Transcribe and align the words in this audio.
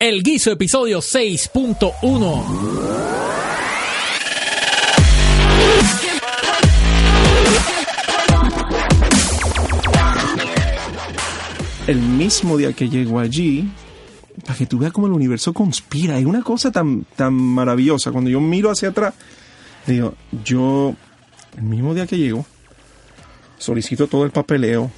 El 0.00 0.22
Guiso, 0.22 0.52
episodio 0.52 1.00
6.1. 1.00 2.44
el 11.88 11.98
mismo 11.98 12.56
día 12.56 12.72
que 12.74 12.88
llego 12.88 13.18
allí, 13.18 13.68
para 14.46 14.56
que 14.56 14.66
tú 14.66 14.78
veas 14.78 14.92
cómo 14.92 15.08
el 15.08 15.14
universo 15.14 15.52
conspira. 15.52 16.16
Es 16.16 16.26
una 16.26 16.42
cosa 16.42 16.70
tan, 16.70 17.04
tan 17.16 17.34
maravillosa. 17.34 18.12
Cuando 18.12 18.30
yo 18.30 18.40
miro 18.40 18.70
hacia 18.70 18.90
atrás, 18.90 19.14
digo, 19.84 20.14
yo, 20.44 20.94
el 21.56 21.64
mismo 21.64 21.92
día 21.92 22.06
que 22.06 22.18
llego, 22.18 22.46
solicito 23.58 24.06
todo 24.06 24.24
el 24.24 24.30
papeleo. 24.30 24.92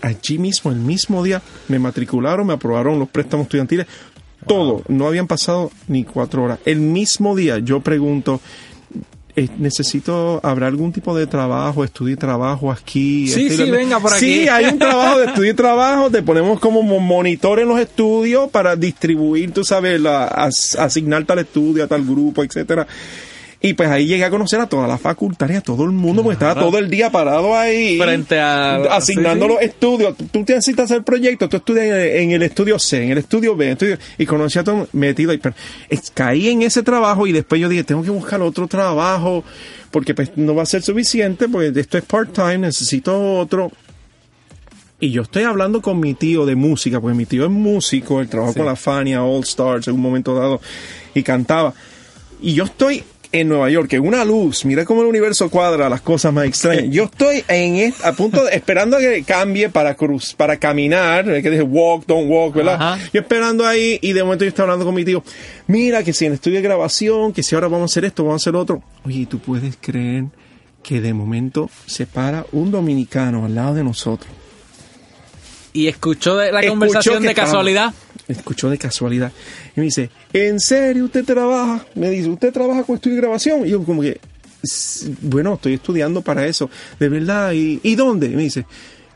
Allí 0.00 0.38
mismo, 0.38 0.72
el 0.72 0.78
mismo 0.78 1.22
día, 1.22 1.40
me 1.68 1.78
matricularon, 1.78 2.48
me 2.48 2.54
aprobaron 2.54 2.98
los 2.98 3.08
préstamos 3.08 3.44
estudiantiles. 3.44 3.86
Todo, 4.46 4.82
no 4.88 5.06
habían 5.06 5.26
pasado 5.26 5.70
ni 5.88 6.04
cuatro 6.04 6.44
horas. 6.44 6.58
El 6.64 6.80
mismo 6.80 7.34
día 7.36 7.58
yo 7.58 7.80
pregunto, 7.80 8.40
eh, 9.36 9.48
necesito, 9.58 10.38
¿habrá 10.44 10.68
algún 10.68 10.92
tipo 10.92 11.16
de 11.16 11.26
trabajo, 11.26 11.82
estudio 11.82 12.14
y 12.14 12.16
trabajo 12.16 12.70
aquí? 12.70 13.26
Sí, 13.26 13.46
Este, 13.46 13.64
sí, 13.64 13.70
venga 13.70 13.98
por 13.98 14.12
aquí. 14.12 14.20
Sí, 14.24 14.48
hay 14.48 14.66
un 14.66 14.78
trabajo 14.78 15.18
de 15.18 15.26
estudio 15.26 15.50
y 15.50 15.54
trabajo, 15.54 16.10
te 16.10 16.22
ponemos 16.22 16.60
como 16.60 16.82
mo- 16.82 17.00
monitor 17.00 17.58
en 17.58 17.68
los 17.68 17.80
estudios 17.80 18.48
para 18.50 18.76
distribuir, 18.76 19.50
tú 19.52 19.64
sabes, 19.64 20.00
la, 20.00 20.26
as- 20.26 20.76
asignarte 20.78 21.32
al 21.32 21.40
estudio, 21.40 21.82
a 21.84 21.88
tal 21.88 22.04
grupo, 22.04 22.44
etcétera. 22.44 22.86
Y 23.66 23.72
pues 23.72 23.88
ahí 23.88 24.04
llegué 24.06 24.24
a 24.24 24.28
conocer 24.28 24.60
a 24.60 24.66
toda 24.68 24.86
la 24.86 24.98
facultad 24.98 25.48
y 25.48 25.54
a 25.54 25.62
todo 25.62 25.84
el 25.84 25.90
mundo, 25.92 26.22
porque 26.22 26.34
estaba 26.34 26.60
todo 26.60 26.76
el 26.76 26.90
día 26.90 27.10
parado 27.10 27.56
ahí. 27.56 27.96
Frente 27.96 28.38
a- 28.38 28.74
Asignando 28.94 29.46
sí, 29.46 29.50
sí. 29.52 29.54
los 29.54 29.62
estudios. 29.62 30.14
Tú 30.30 30.40
necesitas 30.40 30.90
hacer 30.90 31.02
proyectos, 31.02 31.48
tú 31.48 31.56
estudias 31.56 31.86
en 31.86 32.32
el, 32.32 32.42
estudio 32.42 32.78
C, 32.78 33.04
en 33.04 33.12
el 33.12 33.18
estudio 33.18 33.56
B, 33.56 33.64
en 33.64 33.70
el 33.70 33.72
estudio- 33.78 33.98
y 34.18 34.26
conocí 34.26 34.58
a 34.58 34.64
todo 34.64 34.86
metido 34.92 35.30
ahí. 35.30 35.38
Pero 35.38 35.54
es- 35.88 36.10
caí 36.10 36.50
en 36.50 36.60
ese 36.60 36.82
trabajo 36.82 37.26
y 37.26 37.32
después 37.32 37.58
yo 37.58 37.70
dije, 37.70 37.84
tengo 37.84 38.02
que 38.02 38.10
buscar 38.10 38.42
otro 38.42 38.66
trabajo, 38.68 39.42
porque 39.90 40.14
pues 40.14 40.32
no 40.36 40.54
va 40.54 40.64
a 40.64 40.66
ser 40.66 40.82
suficiente, 40.82 41.48
porque 41.48 41.72
esto 41.80 41.96
es 41.96 42.04
part-time, 42.04 42.58
necesito 42.58 43.38
otro. 43.38 43.72
Y 45.00 45.10
yo 45.10 45.22
estoy 45.22 45.44
hablando 45.44 45.80
con 45.80 45.98
mi 46.00 46.12
tío 46.12 46.44
de 46.44 46.54
música, 46.54 47.00
porque 47.00 47.16
mi 47.16 47.24
tío 47.24 47.44
es 47.44 47.50
músico, 47.50 48.20
él 48.20 48.28
trabajó 48.28 48.52
con 48.52 48.66
la 48.66 48.76
Fania 48.76 49.22
All 49.24 49.42
Stars 49.42 49.88
en 49.88 49.94
un 49.94 50.00
momento 50.02 50.34
dado 50.34 50.60
y 51.14 51.22
cantaba. 51.22 51.72
Y 52.42 52.52
yo 52.52 52.64
estoy 52.64 53.02
en 53.34 53.48
Nueva 53.48 53.68
York, 53.68 53.92
en 53.92 54.06
una 54.06 54.24
luz, 54.24 54.64
mira 54.64 54.84
cómo 54.84 55.02
el 55.02 55.08
universo 55.08 55.50
cuadra 55.50 55.88
las 55.88 56.00
cosas 56.00 56.32
más 56.32 56.46
extrañas. 56.46 56.86
Yo 56.88 57.04
estoy 57.04 57.44
en 57.48 57.76
est- 57.76 58.04
a 58.04 58.12
punto 58.12 58.44
de, 58.44 58.54
esperando 58.54 58.96
a 58.96 59.00
que 59.00 59.24
cambie 59.24 59.68
para 59.68 59.94
cruz, 59.94 60.34
para 60.34 60.56
caminar, 60.56 61.24
que 61.24 61.50
dije 61.50 61.62
walk, 61.62 62.06
don't 62.06 62.30
walk, 62.30 62.54
¿verdad? 62.54 62.74
Ajá. 62.74 62.98
Yo 63.12 63.20
esperando 63.20 63.66
ahí 63.66 63.98
y 64.00 64.12
de 64.12 64.22
momento 64.22 64.44
yo 64.44 64.50
estoy 64.50 64.62
hablando 64.62 64.84
con 64.84 64.94
mi 64.94 65.04
tío, 65.04 65.22
mira 65.66 66.02
que 66.04 66.12
si 66.12 66.24
en 66.26 66.32
el 66.32 66.34
estudio 66.36 66.56
de 66.58 66.62
grabación, 66.62 67.32
que 67.32 67.42
si 67.42 67.54
ahora 67.54 67.68
vamos 67.68 67.90
a 67.90 67.92
hacer 67.92 68.04
esto, 68.04 68.22
vamos 68.24 68.40
a 68.40 68.42
hacer 68.44 68.56
otro. 68.56 68.82
Oye, 69.04 69.26
¿tú 69.26 69.38
puedes 69.40 69.76
creer 69.80 70.24
que 70.82 71.00
de 71.00 71.12
momento 71.12 71.68
se 71.86 72.06
para 72.06 72.46
un 72.52 72.70
dominicano 72.70 73.44
al 73.46 73.54
lado 73.54 73.74
de 73.74 73.82
nosotros? 73.84 74.30
Y 75.72 75.88
escuchó 75.88 76.36
de 76.36 76.52
la 76.52 76.60
Escuchó 76.60 76.70
conversación 76.70 77.14
que 77.16 77.22
de 77.22 77.28
estaba- 77.30 77.46
casualidad. 77.48 77.92
Escuchó 78.28 78.70
de 78.70 78.78
casualidad. 78.78 79.32
Y 79.76 79.80
me 79.80 79.84
dice, 79.86 80.10
¿en 80.32 80.58
serio 80.60 81.04
usted 81.04 81.24
trabaja? 81.24 81.84
Me 81.94 82.08
dice, 82.10 82.28
¿usted 82.30 82.52
trabaja 82.52 82.82
con 82.84 82.96
estudio 82.96 83.16
de 83.16 83.20
grabación? 83.22 83.66
Y 83.66 83.70
yo 83.70 83.82
como 83.84 84.00
que, 84.02 84.18
"S- 84.62 85.10
bueno, 85.20 85.54
estoy 85.54 85.74
estudiando 85.74 86.22
para 86.22 86.46
eso. 86.46 86.70
De 86.98 87.08
verdad. 87.10 87.52
¿Y, 87.52 87.80
¿y 87.82 87.94
dónde? 87.96 88.28
Y 88.28 88.36
me 88.36 88.42
dice, 88.44 88.64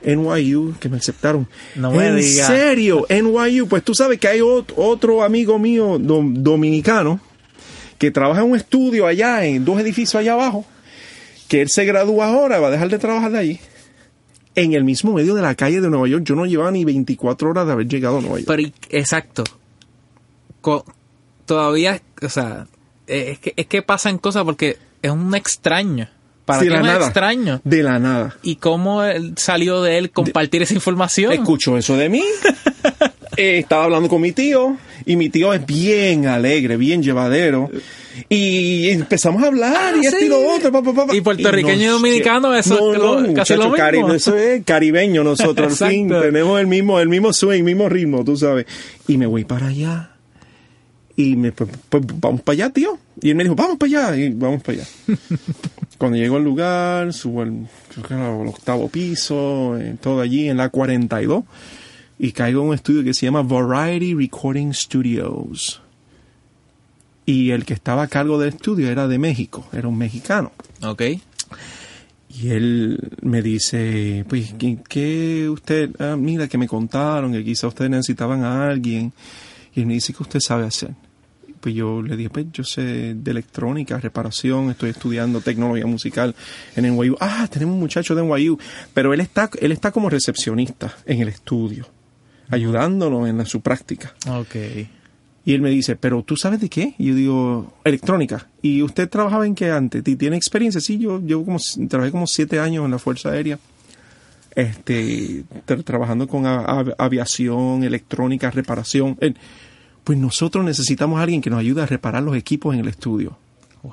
NYU, 0.04 0.74
que 0.78 0.88
me 0.88 0.98
aceptaron. 0.98 1.48
No 1.74 1.90
me 1.92 2.06
¿En 2.08 2.16
diga. 2.16 2.46
serio? 2.46 3.06
NYU. 3.08 3.66
Pues 3.66 3.82
tú 3.82 3.94
sabes 3.94 4.18
que 4.20 4.28
hay 4.28 4.40
ot- 4.40 4.72
otro 4.76 5.22
amigo 5.24 5.58
mío 5.58 5.98
dom- 5.98 6.34
dominicano 6.34 7.18
que 7.98 8.10
trabaja 8.10 8.42
en 8.42 8.50
un 8.50 8.56
estudio 8.56 9.06
allá, 9.06 9.44
en 9.44 9.64
dos 9.64 9.80
edificios 9.80 10.14
allá 10.16 10.34
abajo, 10.34 10.64
que 11.48 11.62
él 11.62 11.68
se 11.70 11.84
gradúa 11.84 12.26
ahora, 12.26 12.60
va 12.60 12.68
a 12.68 12.70
dejar 12.70 12.90
de 12.90 12.98
trabajar 12.98 13.32
de 13.32 13.38
allí. 13.38 13.60
En 14.62 14.72
el 14.74 14.84
mismo 14.84 15.12
medio 15.14 15.34
de 15.34 15.42
la 15.42 15.54
calle 15.54 15.80
de 15.80 15.88
Nueva 15.88 16.08
York, 16.08 16.24
yo 16.24 16.34
no 16.34 16.46
llevaba 16.46 16.70
ni 16.70 16.84
24 16.84 17.50
horas 17.50 17.66
de 17.66 17.72
haber 17.72 17.88
llegado 17.88 18.18
a 18.18 18.20
Nueva 18.20 18.38
York. 18.38 18.46
Pero, 18.48 18.68
exacto. 18.90 19.44
Co- 20.60 20.84
todavía, 21.46 22.00
o 22.22 22.28
sea, 22.28 22.66
eh, 23.06 23.30
es 23.32 23.38
que, 23.38 23.54
es 23.56 23.66
que 23.66 23.82
pasan 23.82 24.18
cosas 24.18 24.44
porque 24.44 24.76
es 25.02 25.10
un 25.10 25.34
extraño. 25.34 26.08
Para 26.44 26.62
de 26.62 26.70
la 26.70 26.80
nada. 26.82 27.04
extraño. 27.04 27.60
De 27.64 27.82
la 27.82 27.98
nada. 27.98 28.36
¿Y 28.42 28.56
cómo 28.56 29.02
él 29.04 29.34
salió 29.36 29.82
de 29.82 29.98
él 29.98 30.10
compartir 30.10 30.62
esa 30.62 30.72
información? 30.72 31.30
Escuchó 31.32 31.76
eso 31.76 31.94
de 31.96 32.08
mí. 32.08 32.22
Eh, 33.38 33.58
estaba 33.58 33.84
hablando 33.84 34.08
con 34.08 34.20
mi 34.20 34.32
tío 34.32 34.76
y 35.06 35.14
mi 35.16 35.28
tío 35.30 35.54
es 35.54 35.64
bien 35.64 36.26
alegre, 36.26 36.76
bien 36.76 37.02
llevadero. 37.02 37.70
Y 38.28 38.88
empezamos 38.90 39.44
a 39.44 39.46
hablar 39.46 39.94
y 39.96 39.98
Ah, 40.06 40.08
esto 40.08 40.18
sí. 40.18 40.26
y 40.26 40.28
lo 40.28 40.40
otro. 40.54 40.72
pa, 40.72 40.82
pa, 40.82 40.92
pa, 40.92 41.06
pa. 41.06 41.14
Y 41.14 41.20
puertorriqueño 41.20 41.80
y 41.82 41.84
nos- 41.86 41.92
dominicano, 42.02 42.52
eso 42.54 42.74
no, 42.76 42.92
es 42.92 42.98
no, 42.98 43.04
lo- 43.20 43.34
casi 43.34 43.54
muchacho, 43.54 43.56
lo 43.56 43.64
mismo. 43.70 43.76
cari- 43.76 44.14
eso 44.16 44.36
es 44.36 44.64
caribeño 44.64 45.22
nosotros, 45.22 45.80
al 45.80 45.88
fin. 45.90 46.08
Tenemos 46.08 46.60
el 46.60 46.66
mismo, 46.66 46.98
el 46.98 47.08
mismo 47.08 47.32
swing, 47.32 47.58
el 47.58 47.62
mismo 47.64 47.88
ritmo, 47.88 48.24
tú 48.24 48.36
sabes. 48.36 48.66
Y 49.06 49.16
me 49.16 49.26
voy 49.26 49.44
para 49.44 49.68
allá. 49.68 50.10
Y 51.14 51.36
me, 51.36 51.52
pues, 51.52 51.70
pues, 51.88 52.02
vamos 52.20 52.40
para 52.42 52.54
allá, 52.54 52.70
tío. 52.70 52.98
Y 53.20 53.30
él 53.30 53.36
me 53.36 53.44
dijo, 53.44 53.54
vamos 53.54 53.76
para 53.76 54.08
allá. 54.10 54.16
Y 54.16 54.30
vamos 54.30 54.62
para 54.62 54.78
allá. 54.78 54.88
Cuando 55.98 56.16
llego 56.16 56.36
al 56.36 56.44
lugar, 56.44 57.12
subo 57.12 57.42
al, 57.42 57.68
el 58.10 58.48
octavo 58.48 58.88
piso, 58.88 59.76
eh, 59.78 59.94
todo 60.00 60.20
allí 60.20 60.48
en 60.48 60.56
la 60.56 60.68
42. 60.70 61.44
Y 62.18 62.32
caigo 62.32 62.62
en 62.62 62.68
un 62.68 62.74
estudio 62.74 63.04
que 63.04 63.14
se 63.14 63.26
llama 63.26 63.42
Variety 63.42 64.14
Recording 64.14 64.72
Studios. 64.72 65.80
Y 67.24 67.50
el 67.50 67.64
que 67.64 67.74
estaba 67.74 68.04
a 68.04 68.08
cargo 68.08 68.38
del 68.38 68.50
estudio 68.50 68.88
era 68.88 69.06
de 69.06 69.18
México, 69.18 69.66
era 69.72 69.86
un 69.86 69.98
mexicano. 69.98 70.52
Ok. 70.82 71.02
Y 72.30 72.50
él 72.50 72.98
me 73.22 73.42
dice, 73.42 74.24
pues, 74.28 74.54
¿qué, 74.58 74.78
qué 74.88 75.48
usted, 75.48 75.90
ah, 75.98 76.16
mira 76.16 76.48
que 76.48 76.58
me 76.58 76.68
contaron 76.68 77.32
que 77.32 77.44
quizá 77.44 77.66
ustedes 77.66 77.90
necesitaban 77.90 78.44
a 78.44 78.66
alguien? 78.66 79.12
Y 79.74 79.80
él 79.80 79.86
me 79.86 79.94
dice, 79.94 80.12
¿qué 80.12 80.22
usted 80.22 80.40
sabe 80.40 80.64
hacer? 80.64 80.94
Pues 81.60 81.74
yo 81.74 82.00
le 82.00 82.16
dije, 82.16 82.30
pues 82.30 82.46
yo 82.52 82.64
sé 82.64 83.14
de 83.14 83.30
electrónica, 83.30 83.98
reparación, 83.98 84.70
estoy 84.70 84.90
estudiando 84.90 85.40
tecnología 85.40 85.86
musical 85.86 86.34
en 86.76 86.94
NYU. 86.94 87.16
Ah, 87.20 87.48
tenemos 87.50 87.74
un 87.74 87.80
muchacho 87.80 88.14
de 88.14 88.22
NYU, 88.22 88.58
pero 88.94 89.12
él 89.12 89.20
está, 89.20 89.50
él 89.60 89.72
está 89.72 89.90
como 89.90 90.08
recepcionista 90.08 90.94
en 91.04 91.20
el 91.20 91.28
estudio, 91.28 91.88
ayudándonos 92.50 93.28
en 93.28 93.38
la- 93.38 93.44
su 93.46 93.60
práctica. 93.60 94.14
Ok. 94.28 94.54
Y 95.44 95.54
él 95.54 95.62
me 95.62 95.70
dice, 95.70 95.96
¿pero 95.96 96.22
tú 96.22 96.36
sabes 96.36 96.60
de 96.60 96.68
qué? 96.68 96.94
Y 96.98 97.06
yo 97.06 97.14
digo, 97.14 97.72
electrónica. 97.84 98.48
¿Y 98.60 98.82
usted 98.82 99.08
trabajaba 99.08 99.46
en 99.46 99.54
qué 99.54 99.70
antes? 99.70 100.02
¿Y 100.06 100.16
¿Tiene 100.16 100.36
experiencia? 100.36 100.80
Sí, 100.80 100.98
yo 100.98 101.20
llevo 101.20 101.44
como, 101.46 101.58
trabajé 101.88 102.10
como 102.10 102.26
siete 102.26 102.60
años 102.60 102.84
en 102.84 102.90
la 102.90 102.98
Fuerza 102.98 103.30
Aérea. 103.30 103.58
Este, 104.54 105.44
tra- 105.66 105.84
trabajando 105.84 106.26
con 106.26 106.44
aviación, 106.46 107.84
electrónica, 107.84 108.50
reparación. 108.50 109.16
Eh, 109.20 109.34
Pues 110.04 110.18
nosotros 110.18 110.64
necesitamos 110.64 111.18
a 111.20 111.22
alguien 111.22 111.40
que 111.42 111.50
nos 111.50 111.60
ayude 111.60 111.82
a 111.82 111.86
reparar 111.86 112.22
los 112.22 112.34
equipos 112.36 112.72
en 112.74 112.80
el 112.80 112.88
estudio. 112.88 113.36
Wow. 113.82 113.92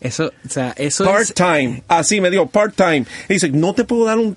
Eso, 0.00 0.30
o 0.44 0.48
sea, 0.48 0.70
eso 0.76 1.04
es... 1.18 1.32
Part-time. 1.32 1.82
Así 1.88 2.20
me 2.20 2.30
dijo, 2.30 2.46
part-time. 2.46 3.04
Y 3.28 3.34
dice, 3.34 3.50
no 3.50 3.74
te 3.74 3.82
puedo 3.84 4.04
dar 4.04 4.18
un 4.18 4.36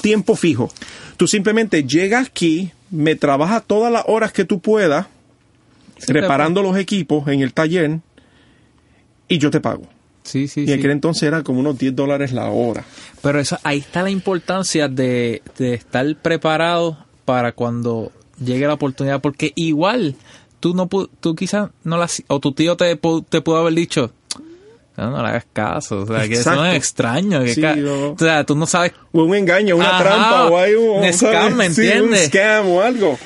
tiempo 0.00 0.36
fijo. 0.36 0.70
Tú 1.16 1.26
simplemente 1.26 1.84
llegas 1.84 2.28
aquí, 2.28 2.70
me 2.90 3.14
trabajas 3.16 3.62
todas 3.66 3.92
las 3.92 4.04
horas 4.06 4.32
que 4.32 4.44
tú 4.44 4.60
puedas, 4.60 5.06
Sí, 5.98 6.12
reparando 6.12 6.62
los 6.62 6.76
equipos 6.76 7.26
en 7.28 7.40
el 7.40 7.54
taller, 7.54 8.00
y 9.28 9.38
yo 9.38 9.50
te 9.50 9.60
pago. 9.60 9.84
Sí, 10.24 10.46
sí, 10.46 10.62
Y 10.62 10.66
sí. 10.66 10.72
aquel 10.72 10.90
entonces 10.90 11.22
era 11.22 11.42
como 11.42 11.60
unos 11.60 11.78
10 11.78 11.96
dólares 11.96 12.32
la 12.32 12.50
hora. 12.50 12.84
Pero 13.22 13.40
eso, 13.40 13.58
ahí 13.62 13.78
está 13.78 14.02
la 14.02 14.10
importancia 14.10 14.88
de, 14.88 15.40
de 15.56 15.74
estar 15.74 16.04
preparado 16.16 16.98
para 17.24 17.52
cuando 17.52 18.12
llegue 18.44 18.66
la 18.66 18.74
oportunidad, 18.74 19.20
porque 19.22 19.52
igual 19.54 20.16
tú 20.60 20.74
no 20.74 20.86
tú 20.88 21.34
quizás 21.34 21.70
no 21.84 21.96
la 21.96 22.08
o 22.26 22.40
tu 22.40 22.52
tío 22.52 22.76
te, 22.76 22.94
te 23.28 23.40
pudo 23.40 23.56
haber 23.56 23.74
dicho 23.74 24.12
no, 24.96 25.10
no 25.10 25.22
le 25.22 25.28
hagas 25.28 25.46
caso, 25.52 26.00
o 26.02 26.06
sea, 26.06 26.20
que 26.26 26.34
eso 26.34 26.50
Exacto. 26.50 26.64
es 26.66 26.76
extraño, 26.76 27.42
que 27.44 27.54
Sí, 27.54 27.60
no. 27.60 28.10
o 28.12 28.16
sea, 28.18 28.44
tú 28.44 28.54
no 28.56 28.66
sabes 28.66 28.92
O 29.12 29.22
un 29.24 29.34
engaño, 29.34 29.76
una 29.76 29.90
Ajá, 29.90 30.02
trampa, 30.04 30.46
o 30.46 30.58
hay 30.58 30.74
un, 30.74 31.12
scam, 31.12 31.54
¿me 31.56 31.70
Sí, 31.70 31.82
entiendes? 31.86 32.22
un 32.24 32.28
scam 32.30 32.68
o 32.70 32.80
algo. 32.80 33.18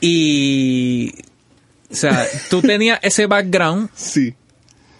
y 0.00 1.12
o 1.90 1.94
sea, 1.94 2.26
tú 2.50 2.60
tenías 2.60 2.98
ese 3.02 3.26
background, 3.26 3.88
Sí. 3.94 4.34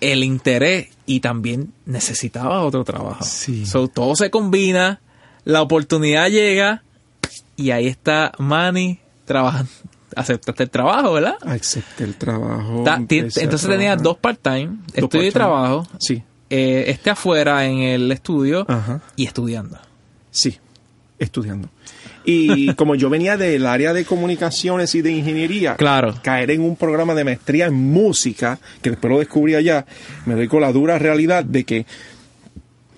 el 0.01 0.25
interés 0.25 0.89
y 1.07 1.21
también 1.21 1.73
necesitabas 1.87 2.65
otro 2.65 2.85
trabajo. 2.85 3.25
Sí. 3.25 3.67
So, 3.67 3.89
todo 3.89 4.15
se 4.17 4.31
combina, 4.31 5.01
la 5.45 5.61
oportunidad 5.63 6.29
llega 6.31 6.83
y 7.57 7.71
ahí 7.73 7.87
está 7.87 8.33
Manny 8.39 9.01
trabajando. 9.25 9.71
Aceptaste 10.19 10.63
el 10.65 10.71
trabajo, 10.71 11.13
¿verdad? 11.15 11.37
Acepté 11.43 12.05
el 12.05 12.15
trabajo. 12.17 12.83
Ta- 12.85 13.01
ti- 13.07 13.19
entonces 13.19 13.69
tenías 13.69 14.03
dos 14.03 14.17
part-time, 14.19 14.79
estudio 14.95 15.29
y 15.29 15.31
trabajo, 15.31 15.87
Sí, 15.99 16.23
eh, 16.51 16.85
este 16.89 17.11
afuera 17.11 17.65
en 17.67 17.79
el 17.79 18.11
estudio 18.13 18.65
Ajá. 18.69 19.01
y 19.17 19.25
estudiando. 19.27 19.79
sí. 20.31 20.59
estudiando. 21.21 21.69
Y 22.25 22.75
como 22.75 22.95
yo 22.95 23.11
venía 23.11 23.37
del 23.37 23.67
área 23.67 23.93
de 23.93 24.05
comunicaciones 24.05 24.95
y 24.95 25.03
de 25.03 25.11
ingeniería, 25.11 25.75
Claro. 25.75 26.15
caer 26.23 26.53
en 26.53 26.61
un 26.61 26.77
programa 26.77 27.13
de 27.15 27.25
maestría 27.25 27.67
en 27.67 27.75
música, 27.75 28.61
que 28.83 28.91
después 28.91 29.11
lo 29.13 29.19
descubrí 29.19 29.57
allá, 29.57 29.85
me 30.27 30.35
doy 30.37 30.47
con 30.47 30.61
la 30.61 30.71
dura 30.71 30.97
realidad 30.99 31.43
de 31.43 31.65
que 31.65 31.87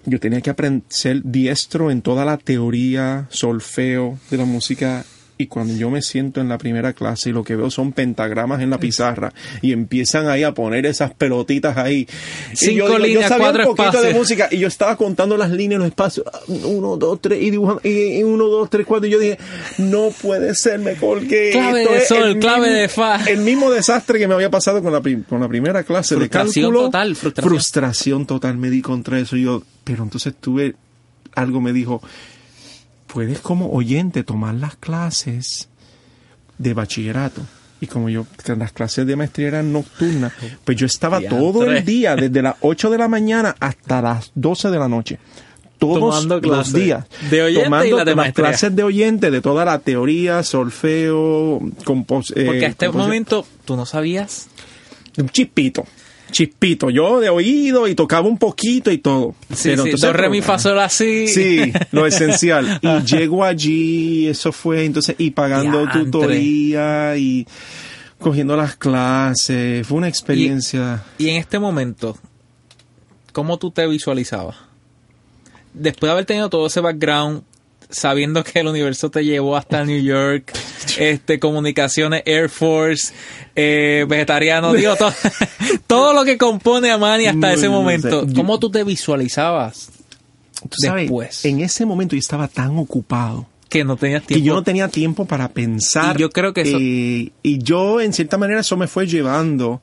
yo 0.04 0.20
tenía 0.20 0.42
que 0.42 0.50
aprender 0.50 0.82
ser 0.88 1.22
diestro 1.24 1.90
en 1.90 2.02
toda 2.02 2.24
la 2.26 2.36
teoría, 2.36 3.26
solfeo 3.30 4.18
de 4.30 4.36
la 4.36 4.44
música. 4.44 5.04
Y 5.42 5.46
cuando 5.46 5.72
yo 5.74 5.88
me 5.90 6.02
siento 6.02 6.40
en 6.42 6.48
la 6.50 6.58
primera 6.58 6.92
clase 6.92 7.30
y 7.30 7.32
lo 7.32 7.42
que 7.42 7.56
veo 7.56 7.70
son 7.70 7.92
pentagramas 7.92 8.60
en 8.60 8.68
la 8.68 8.78
pizarra 8.78 9.32
y 9.62 9.72
empiezan 9.72 10.28
ahí 10.28 10.42
a 10.42 10.52
poner 10.52 10.84
esas 10.84 11.14
pelotitas 11.14 11.76
ahí. 11.78 12.06
Y 12.52 12.56
Cinco 12.56 12.72
yo, 12.76 12.84
digo, 12.86 12.98
yo 12.98 13.04
líneas, 13.06 13.28
sabía 13.28 13.44
cuatro 13.46 13.70
un 13.70 13.76
poquito 13.76 13.90
de 14.02 14.08
espacios. 14.10 14.18
música 14.18 14.48
y 14.50 14.58
yo 14.58 14.68
estaba 14.68 14.96
contando 14.96 15.36
las 15.38 15.50
líneas, 15.50 15.78
los 15.78 15.88
espacios. 15.88 16.26
ah, 16.32 16.40
Uno, 16.64 16.96
dos, 16.98 17.20
tres, 17.22 17.42
y 17.42 17.50
dibujando. 17.50 17.80
Y, 17.84 18.18
y 18.18 18.22
uno, 18.22 18.44
dos, 18.48 18.68
tres, 18.68 18.84
cuatro. 18.86 19.06
Y 19.08 19.12
yo 19.12 19.18
dije, 19.18 19.38
no 19.78 20.10
puede 20.20 20.54
ser, 20.54 20.78
me 20.78 20.94
colgué. 20.96 21.50
Clave 21.52 21.82
Esto 21.82 21.92
de 21.94 21.98
es 22.00 22.08
sol, 22.08 22.22
el 22.24 22.38
clave 22.38 22.66
mismo- 22.68 22.80
de 22.80 22.88
fa. 22.88 23.24
El 23.26 23.40
mismo 23.40 23.70
desastre 23.70 24.18
que 24.18 24.28
me 24.28 24.34
había 24.34 24.50
pasado 24.50 24.82
con 24.82 24.92
la, 24.92 25.00
con 25.26 25.40
la 25.40 25.48
primera 25.48 25.84
clase 25.84 26.16
Frustración 26.16 26.52
de 26.64 26.68
cálculo. 26.68 26.84
total, 26.86 27.16
frustración. 27.16 27.48
Frustración 27.50 28.26
total, 28.26 28.56
me 28.58 28.68
di 28.68 28.82
contra 28.82 29.18
eso. 29.18 29.36
Y 29.36 29.44
yo, 29.44 29.62
pero 29.84 30.02
entonces 30.02 30.34
tuve, 30.38 30.74
algo 31.34 31.60
me 31.62 31.72
dijo, 31.72 32.02
puedes 33.12 33.40
como 33.40 33.70
oyente 33.72 34.22
tomar 34.24 34.54
las 34.54 34.76
clases 34.76 35.68
de 36.58 36.74
bachillerato. 36.74 37.42
Y 37.82 37.86
como 37.86 38.10
yo, 38.10 38.26
las 38.58 38.72
clases 38.72 39.06
de 39.06 39.16
maestría 39.16 39.48
eran 39.48 39.72
nocturnas, 39.72 40.32
pues 40.64 40.76
yo 40.76 40.84
estaba 40.84 41.18
Diantre. 41.18 41.38
todo 41.40 41.64
el 41.64 41.82
día, 41.84 42.14
desde 42.14 42.42
las 42.42 42.56
8 42.60 42.90
de 42.90 42.98
la 42.98 43.08
mañana 43.08 43.56
hasta 43.58 44.02
las 44.02 44.32
12 44.34 44.68
de 44.70 44.78
la 44.78 44.86
noche. 44.88 45.18
Todos 45.78 45.98
Tomando 46.26 46.40
los 46.46 46.72
días. 46.74 47.06
de 47.30 47.42
oyente 47.42 47.60
y 47.62 47.64
tomando 47.64 47.96
las 47.96 48.04
de 48.04 48.10
las 48.10 48.16
maestría. 48.16 48.46
clases 48.48 48.76
de 48.76 48.82
oyente, 48.82 49.30
de 49.30 49.40
toda 49.40 49.64
la 49.64 49.78
teoría, 49.78 50.42
solfeo, 50.42 51.58
compos, 51.86 52.34
eh, 52.36 52.44
Porque 52.44 52.66
a 52.66 52.68
este 52.68 52.86
composición. 52.86 52.96
momento 52.96 53.46
tú 53.64 53.76
no 53.76 53.86
sabías. 53.86 54.48
Un 55.16 55.30
chispito. 55.30 55.86
Chispito. 56.30 56.90
Yo 56.90 57.20
de 57.20 57.28
oído 57.28 57.86
y 57.88 57.94
tocaba 57.94 58.26
un 58.28 58.38
poquito 58.38 58.90
y 58.90 58.98
todo. 58.98 59.34
Sí, 59.52 59.70
Pero 59.70 59.82
sí, 59.84 59.88
entonces, 59.90 60.12
re, 60.12 60.28
mi, 60.30 60.40
fa, 60.42 60.58
sol, 60.58 60.78
así. 60.78 61.28
Sí, 61.28 61.72
lo 61.92 62.06
esencial. 62.06 62.78
Y 62.82 63.04
llego 63.04 63.44
allí, 63.44 64.26
eso 64.28 64.52
fue, 64.52 64.84
entonces, 64.84 65.16
y 65.18 65.30
pagando 65.30 65.78
Diantre. 65.80 66.04
tutoría 66.04 67.16
y 67.16 67.46
cogiendo 68.18 68.56
las 68.56 68.76
clases. 68.76 69.86
Fue 69.86 69.98
una 69.98 70.08
experiencia. 70.08 71.02
Y 71.18 71.28
en 71.30 71.36
este 71.36 71.58
momento, 71.58 72.16
¿cómo 73.32 73.58
tú 73.58 73.70
te 73.70 73.86
visualizabas? 73.86 74.56
Después 75.72 76.08
de 76.08 76.12
haber 76.12 76.24
tenido 76.26 76.48
todo 76.50 76.66
ese 76.66 76.80
background, 76.80 77.42
sabiendo 77.90 78.42
que 78.44 78.60
el 78.60 78.68
universo 78.68 79.10
te 79.10 79.24
llevó 79.24 79.56
hasta 79.56 79.84
New 79.84 80.00
York, 80.02 80.52
este, 80.98 81.38
comunicaciones, 81.38 82.22
Air 82.26 82.48
Force, 82.48 83.12
eh, 83.56 84.06
vegetariano, 84.08 84.72
digo, 84.72 84.96
todo, 84.96 85.12
todo 85.86 86.12
lo 86.14 86.24
que 86.24 86.38
compone 86.38 86.90
a 86.90 86.98
Manny 86.98 87.26
hasta 87.26 87.38
No, 87.38 87.48
ese 87.48 87.66
no 87.66 87.72
momento, 87.72 88.26
sé. 88.28 88.34
¿cómo 88.34 88.58
tú 88.58 88.70
te 88.70 88.84
visualizabas 88.84 89.90
Tú 90.62 90.76
sabes, 90.82 91.02
después. 91.04 91.44
en 91.44 91.60
ese 91.60 91.84
momento 91.86 92.14
yo 92.16 92.20
estaba 92.20 92.46
tan 92.48 92.76
ocupado 92.78 93.46
que 93.68 93.84
no 93.84 93.96
tenías 93.96 94.22
que 94.22 94.28
tiempo? 94.34 94.46
yo 94.46 94.54
no 94.54 94.62
tenía 94.62 94.88
tiempo 94.88 95.24
para 95.26 95.48
pensar. 95.48 96.16
Y 96.16 96.20
yo 96.20 96.30
creo 96.30 96.52
que 96.52 96.62
eso- 96.62 96.78
eh, 96.80 97.30
y 97.42 97.58
yo, 97.62 98.00
en 98.00 98.12
cierta 98.12 98.36
manera, 98.38 98.60
eso 98.60 98.76
me 98.76 98.86
fue 98.88 99.06
llevando. 99.06 99.80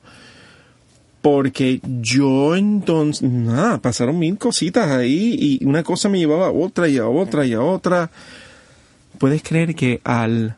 Porque 1.22 1.80
yo 2.00 2.54
entonces, 2.54 3.28
nada, 3.28 3.78
pasaron 3.78 4.18
mil 4.18 4.38
cositas 4.38 4.88
ahí 4.90 5.58
y 5.60 5.64
una 5.64 5.82
cosa 5.82 6.08
me 6.08 6.18
llevaba 6.18 6.46
a 6.46 6.52
otra 6.52 6.88
y 6.88 6.98
a 6.98 7.08
otra 7.08 7.44
y 7.44 7.54
a 7.54 7.60
otra. 7.60 8.10
Puedes 9.18 9.42
creer 9.42 9.74
que 9.74 10.00
al 10.04 10.56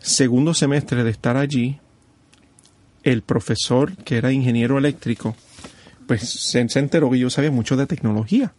segundo 0.00 0.54
semestre 0.54 1.04
de 1.04 1.10
estar 1.10 1.36
allí, 1.36 1.78
el 3.04 3.22
profesor, 3.22 3.96
que 3.98 4.16
era 4.16 4.32
ingeniero 4.32 4.78
eléctrico, 4.78 5.36
pues 6.06 6.28
se, 6.28 6.68
se 6.68 6.78
enteró 6.78 7.10
que 7.10 7.18
yo 7.18 7.30
sabía 7.30 7.50
mucho 7.50 7.76
de 7.76 7.86
tecnología. 7.86 8.52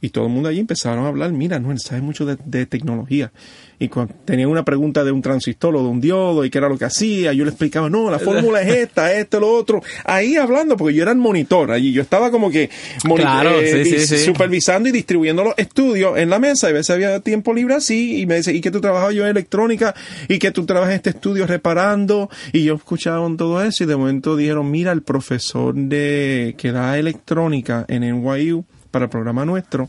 Y 0.00 0.10
todo 0.10 0.26
el 0.26 0.32
mundo 0.32 0.48
allí 0.48 0.60
empezaron 0.60 1.04
a 1.04 1.08
hablar, 1.08 1.32
mira, 1.32 1.58
no, 1.58 1.72
él 1.72 1.78
sabe 1.78 2.02
mucho 2.02 2.26
de, 2.26 2.36
de 2.44 2.66
tecnología. 2.66 3.32
Y 3.78 3.88
cuando 3.88 4.14
tenían 4.24 4.48
una 4.48 4.64
pregunta 4.64 5.02
de 5.02 5.10
un 5.10 5.22
transistor 5.22 5.74
o 5.74 5.82
de 5.82 5.88
un 5.88 6.00
diodo 6.00 6.44
y 6.44 6.50
qué 6.50 6.58
era 6.58 6.68
lo 6.68 6.78
que 6.78 6.84
hacía, 6.84 7.32
yo 7.32 7.44
le 7.44 7.50
explicaba, 7.50 7.90
no, 7.90 8.10
la 8.10 8.18
fórmula 8.20 8.62
es 8.62 8.68
esta, 8.72 9.12
esto, 9.12 9.40
lo 9.40 9.50
otro. 9.52 9.82
Ahí 10.04 10.36
hablando, 10.36 10.76
porque 10.76 10.94
yo 10.94 11.02
era 11.02 11.10
el 11.12 11.18
monitor 11.18 11.70
allí. 11.72 11.92
Yo 11.92 12.02
estaba 12.02 12.30
como 12.30 12.50
que 12.50 12.70
Claro, 13.16 13.60
eh, 13.60 13.84
sí, 13.84 13.90
sí, 13.90 13.96
dis- 13.96 14.18
sí. 14.18 14.24
supervisando 14.24 14.88
y 14.88 14.92
distribuyendo 14.92 15.42
los 15.42 15.54
estudios 15.56 16.16
en 16.18 16.30
la 16.30 16.38
mesa. 16.38 16.68
Y 16.68 16.70
a 16.70 16.74
veces 16.74 16.90
había 16.90 17.18
tiempo 17.20 17.52
libre 17.52 17.74
así. 17.74 18.20
Y 18.20 18.26
me 18.26 18.36
dice, 18.36 18.52
¿y 18.54 18.60
que 18.60 18.70
tú 18.70 18.80
trabajabas 18.80 19.14
yo 19.14 19.24
en 19.24 19.30
electrónica? 19.30 19.94
¿Y 20.28 20.38
que 20.38 20.52
tú 20.52 20.64
trabajas 20.64 20.90
en 20.92 20.96
este 20.96 21.10
estudio 21.10 21.46
reparando? 21.46 22.30
Y 22.52 22.64
yo 22.64 22.74
escuchaba 22.74 23.28
todo 23.36 23.62
eso. 23.64 23.82
Y 23.82 23.86
de 23.86 23.96
momento 23.96 24.36
dijeron, 24.36 24.70
mira, 24.70 24.92
el 24.92 25.02
profesor 25.02 25.74
de 25.74 26.54
que 26.56 26.70
da 26.72 26.98
electrónica 26.98 27.84
en 27.88 28.02
NYU 28.02 28.64
para 28.90 29.06
el 29.06 29.10
programa 29.10 29.44
nuestro 29.44 29.88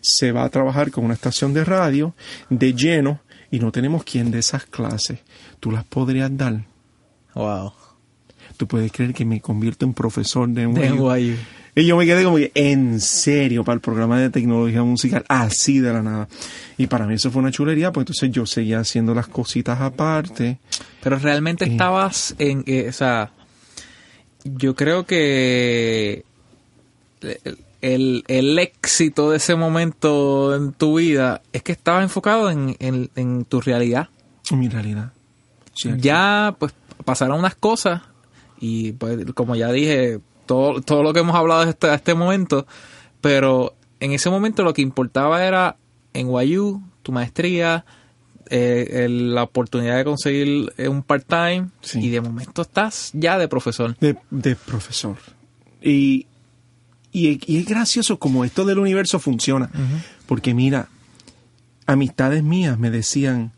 se 0.00 0.32
va 0.32 0.44
a 0.44 0.48
trabajar 0.48 0.90
con 0.90 1.04
una 1.04 1.14
estación 1.14 1.52
de 1.54 1.64
radio 1.64 2.14
de 2.50 2.72
lleno 2.74 3.20
y 3.50 3.58
no 3.58 3.72
tenemos 3.72 4.04
quien 4.04 4.30
de 4.30 4.38
esas 4.40 4.66
clases. 4.66 5.18
Tú 5.60 5.70
las 5.70 5.84
podrías 5.84 6.34
dar. 6.36 6.64
Wow. 7.34 7.72
Tú 8.56 8.66
puedes 8.66 8.90
creer 8.92 9.14
que 9.14 9.24
me 9.24 9.40
convierto 9.40 9.84
en 9.86 9.94
profesor 9.94 10.48
de 10.48 10.66
De 10.66 10.90
NYU. 10.90 11.36
Y 11.74 11.86
yo 11.86 11.96
me 11.96 12.04
quedé 12.06 12.24
como 12.24 12.38
que, 12.38 12.50
en 12.56 13.00
serio, 13.00 13.62
para 13.62 13.74
el 13.74 13.80
programa 13.80 14.18
de 14.18 14.30
tecnología 14.30 14.82
musical, 14.82 15.24
así 15.28 15.78
de 15.78 15.92
la 15.92 16.02
nada. 16.02 16.28
Y 16.76 16.88
para 16.88 17.06
mí 17.06 17.14
eso 17.14 17.30
fue 17.30 17.40
una 17.40 17.52
chulería, 17.52 17.92
pues 17.92 18.02
entonces 18.02 18.30
yo 18.32 18.46
seguía 18.46 18.80
haciendo 18.80 19.14
las 19.14 19.28
cositas 19.28 19.80
aparte. 19.80 20.58
Pero 21.00 21.18
realmente 21.20 21.66
Sí. 21.66 21.70
estabas 21.72 22.34
en, 22.38 22.64
eh, 22.66 22.86
o 22.88 22.92
sea, 22.92 23.30
yo 24.44 24.74
creo 24.74 25.06
que 25.06 26.24
el, 27.80 28.24
el- 28.28 28.58
éxito 28.58 29.30
de 29.30 29.36
ese 29.36 29.54
momento 29.54 30.54
en 30.54 30.72
tu 30.72 30.98
vida 30.98 31.42
es 31.52 31.62
que 31.62 31.72
estabas 31.72 32.02
enfocado 32.02 32.50
en, 32.50 32.76
en- 32.80 33.10
en 33.16 33.44
tu 33.44 33.60
realidad. 33.60 34.08
En 34.50 34.58
mi 34.60 34.68
realidad. 34.68 35.12
Ya, 35.98 36.56
pues, 36.58 36.72
pasaron 37.04 37.38
unas 37.38 37.54
cosas 37.54 38.02
y, 38.60 38.92
pues, 38.92 39.24
como 39.34 39.54
ya 39.54 39.70
dije, 39.70 40.18
todo, 40.46 40.80
todo 40.80 41.02
lo 41.04 41.12
que 41.12 41.20
hemos 41.20 41.36
hablado 41.36 41.60
hasta 41.60 41.70
este, 41.70 41.94
este 41.94 42.14
momento, 42.14 42.66
pero 43.20 43.74
en 44.00 44.12
ese 44.12 44.28
momento 44.30 44.64
lo 44.64 44.74
que 44.74 44.82
importaba 44.82 45.44
era 45.44 45.76
en 46.14 46.28
NYU, 46.28 46.82
tu 47.02 47.12
maestría, 47.12 47.84
eh, 48.50 49.04
el- 49.04 49.34
la 49.34 49.44
oportunidad 49.44 49.96
de 49.98 50.04
conseguir 50.04 50.72
eh, 50.78 50.88
un 50.88 51.02
part-time 51.02 51.68
Sí. 51.82 52.00
y 52.00 52.08
de 52.10 52.20
momento 52.22 52.62
estás 52.62 53.10
ya 53.12 53.38
de 53.38 53.46
profesor. 53.46 53.96
de, 54.00 54.16
de 54.30 54.56
profesor. 54.56 55.16
Y, 55.82 56.26
y, 57.26 57.40
y 57.46 57.58
es 57.58 57.66
gracioso 57.66 58.18
como 58.18 58.44
esto 58.44 58.64
del 58.64 58.78
universo 58.78 59.18
funciona. 59.18 59.70
Porque 60.26 60.54
mira, 60.54 60.88
amistades 61.86 62.42
mías 62.42 62.78
me 62.78 62.90
decían, 62.90 63.52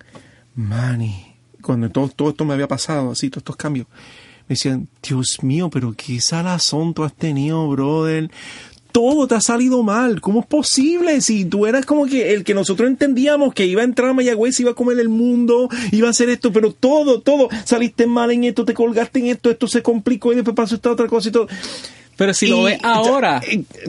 Manny, 0.55 1.35
cuando 1.63 1.91
todo, 1.91 2.09
todo 2.09 2.31
esto 2.31 2.45
me 2.45 2.55
había 2.55 2.69
pasado, 2.69 3.11
así, 3.11 3.29
todos 3.29 3.43
estos 3.43 3.57
cambios, 3.57 3.87
me 4.49 4.55
decían, 4.55 4.89
Dios 5.03 5.39
mío, 5.43 5.71
pero 5.71 5.95
qué 5.97 6.21
salazón 6.21 6.95
tú 6.95 7.05
has 7.05 7.15
tenido, 7.15 7.69
brother. 7.69 8.31
Todo 8.93 9.29
te 9.29 9.37
ha 9.37 9.41
salido 9.41 9.85
mal. 9.85 10.21
¿Cómo 10.21 10.41
es 10.41 10.47
posible? 10.47 11.21
Si 11.21 11.45
tú 11.45 11.67
eras 11.67 11.87
como 11.87 12.07
que 12.07 12.35
el 12.35 12.43
que 12.43 12.55
nosotros 12.55 12.89
entendíamos 12.89 13.55
que 13.55 13.67
iba 13.67 13.83
a 13.83 13.85
entrar 13.85 14.11
a 14.11 14.15
Mayagüez, 14.15 14.59
iba 14.59 14.73
a 14.73 14.75
comer 14.75 14.99
el 14.99 15.09
mundo, 15.09 15.69
iba 15.93 16.09
a 16.09 16.11
hacer 16.11 16.29
esto, 16.29 16.53
pero 16.53 16.73
todo, 16.73 17.21
todo, 17.21 17.49
saliste 17.65 18.09
mal 18.09 18.33
en 18.33 18.43
esto, 18.43 18.65
te 18.65 18.75
colgaste 18.75 19.21
en 19.21 19.27
esto, 19.27 19.51
esto 19.51 19.69
se 19.69 19.83
complicó 19.83 20.33
y 20.33 20.37
después 20.37 20.57
pasó 20.57 20.75
esta 20.75 20.91
otra 20.91 21.07
cosa 21.07 21.29
y 21.29 21.33
todo. 21.33 21.47
Pero 22.21 22.35
si 22.35 22.49
lo 22.49 22.61
Y- 22.61 22.65
ves 22.73 22.81
ahora, 22.83 23.41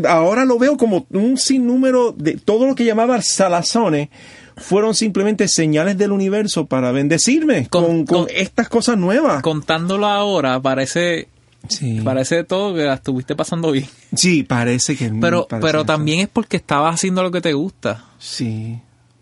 Ahora 0.08 0.46
lo 0.46 0.58
veo 0.58 0.78
como 0.78 1.06
un 1.10 1.38
sinnúmero 1.38 2.14
de 2.14 2.38
todo 2.38 2.66
lo 2.66 2.76
que 2.76 2.86
llamaba 2.86 3.22
salazones 3.22 4.08
fueron 4.56 4.96
simplemente 4.96 5.50
señales 5.50 5.98
del 5.98 6.14
universo 6.14 6.66
para 6.66 6.94
bendecirme 6.94 7.68
Con- 7.68 7.84
con, 7.84 8.06
con 8.06 8.18
con- 8.26 8.28
estas 8.34 8.70
cosas 8.70 8.98
nuevas. 8.98 9.42
contándolo 9.44 10.06
ahora, 10.08 10.62
parece, 10.62 11.28
sí. 11.68 12.00
parece 12.06 12.46
todo 12.46 12.74
que 12.74 12.84
la 12.86 12.94
estuviste 12.94 13.36
pasando 13.36 13.72
bien. 13.72 13.88
Sí, 14.16 14.44
parece 14.44 14.96
que. 14.96 15.10
Pero, 15.20 15.46
parece 15.50 15.68
pero 15.68 15.80
eso. 15.80 15.86
también 15.88 16.22
es 16.22 16.30
porque 16.30 16.56
estabas 16.56 16.96
haciendo 16.96 17.24
lo 17.24 17.32
que 17.32 17.42
te 17.42 17.52
gusta. 17.52 18.06
Sí. 18.18 18.80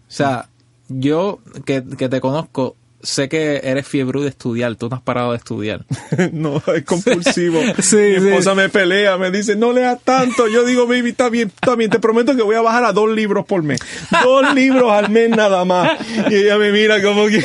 O 0.07 0.11
sea, 0.11 0.49
yo 0.87 1.39
que, 1.65 1.83
que 1.97 2.09
te 2.09 2.21
conozco, 2.21 2.75
sé 3.01 3.29
que 3.29 3.61
eres 3.63 3.87
fiebre 3.87 4.19
de 4.21 4.27
estudiar, 4.29 4.75
tú 4.75 4.89
no 4.89 4.95
has 4.95 5.01
parado 5.01 5.31
de 5.31 5.37
estudiar. 5.37 5.85
no, 6.33 6.61
es 6.75 6.83
compulsivo. 6.83 7.59
Sí, 7.79 7.95
Mi 7.95 8.19
sí. 8.19 8.27
esposa 8.29 8.55
me 8.55 8.69
pelea, 8.69 9.17
me 9.17 9.31
dice, 9.31 9.55
no 9.55 9.71
leas 9.73 9.99
tanto. 10.03 10.47
Yo 10.47 10.65
digo, 10.65 10.85
baby, 10.87 11.09
está 11.09 11.29
bien, 11.29 11.47
está 11.49 11.75
bien, 11.75 11.89
te 11.89 11.99
prometo 11.99 12.35
que 12.35 12.41
voy 12.41 12.55
a 12.55 12.61
bajar 12.61 12.83
a 12.83 12.91
dos 12.93 13.09
libros 13.09 13.45
por 13.45 13.63
mes. 13.63 13.79
Dos 14.23 14.53
libros 14.53 14.91
al 14.91 15.09
mes 15.09 15.29
nada 15.29 15.63
más. 15.65 15.91
Y 16.29 16.35
ella 16.35 16.57
me 16.57 16.71
mira 16.71 17.01
como 17.01 17.27
que, 17.27 17.41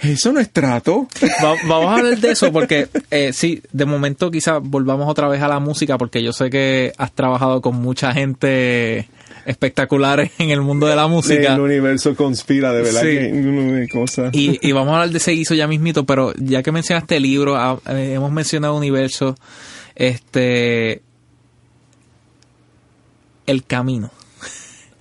eso 0.00 0.32
no 0.32 0.40
es 0.40 0.50
trato. 0.50 1.06
Va- 1.44 1.54
vamos 1.66 1.86
a 1.86 1.94
hablar 1.98 2.18
de 2.18 2.30
eso 2.32 2.52
porque 2.52 2.88
eh, 3.10 3.32
sí, 3.32 3.62
de 3.72 3.84
momento 3.84 4.30
quizás 4.30 4.60
volvamos 4.62 5.08
otra 5.08 5.28
vez 5.28 5.40
a 5.42 5.48
la 5.48 5.60
música 5.60 5.96
porque 5.98 6.22
yo 6.22 6.32
sé 6.32 6.50
que 6.50 6.92
has 6.98 7.12
trabajado 7.12 7.60
con 7.60 7.76
mucha 7.76 8.12
gente 8.12 9.08
espectaculares 9.46 10.30
en 10.38 10.50
el 10.50 10.60
mundo 10.60 10.86
de 10.86 10.96
la 10.96 11.06
música. 11.08 11.54
El 11.54 11.60
universo 11.60 12.14
conspira, 12.16 12.72
de 12.72 12.82
verdad 12.82 13.00
Sí. 13.02 13.06
que 13.16 13.88
cosas. 13.92 14.30
Y, 14.34 14.58
y 14.66 14.72
vamos 14.72 14.92
a 14.92 14.96
hablar 14.96 15.10
de 15.10 15.18
ese 15.18 15.32
guiso 15.32 15.54
ya 15.54 15.66
mismito, 15.66 16.04
pero 16.04 16.32
ya 16.36 16.62
que 16.62 16.72
mencionaste 16.72 17.16
el 17.16 17.22
libro, 17.24 17.56
ah, 17.56 17.78
eh, 17.88 18.12
hemos 18.14 18.30
mencionado 18.32 18.76
universo, 18.76 19.34
este, 19.94 21.02
el 23.46 23.64
camino. 23.64 24.10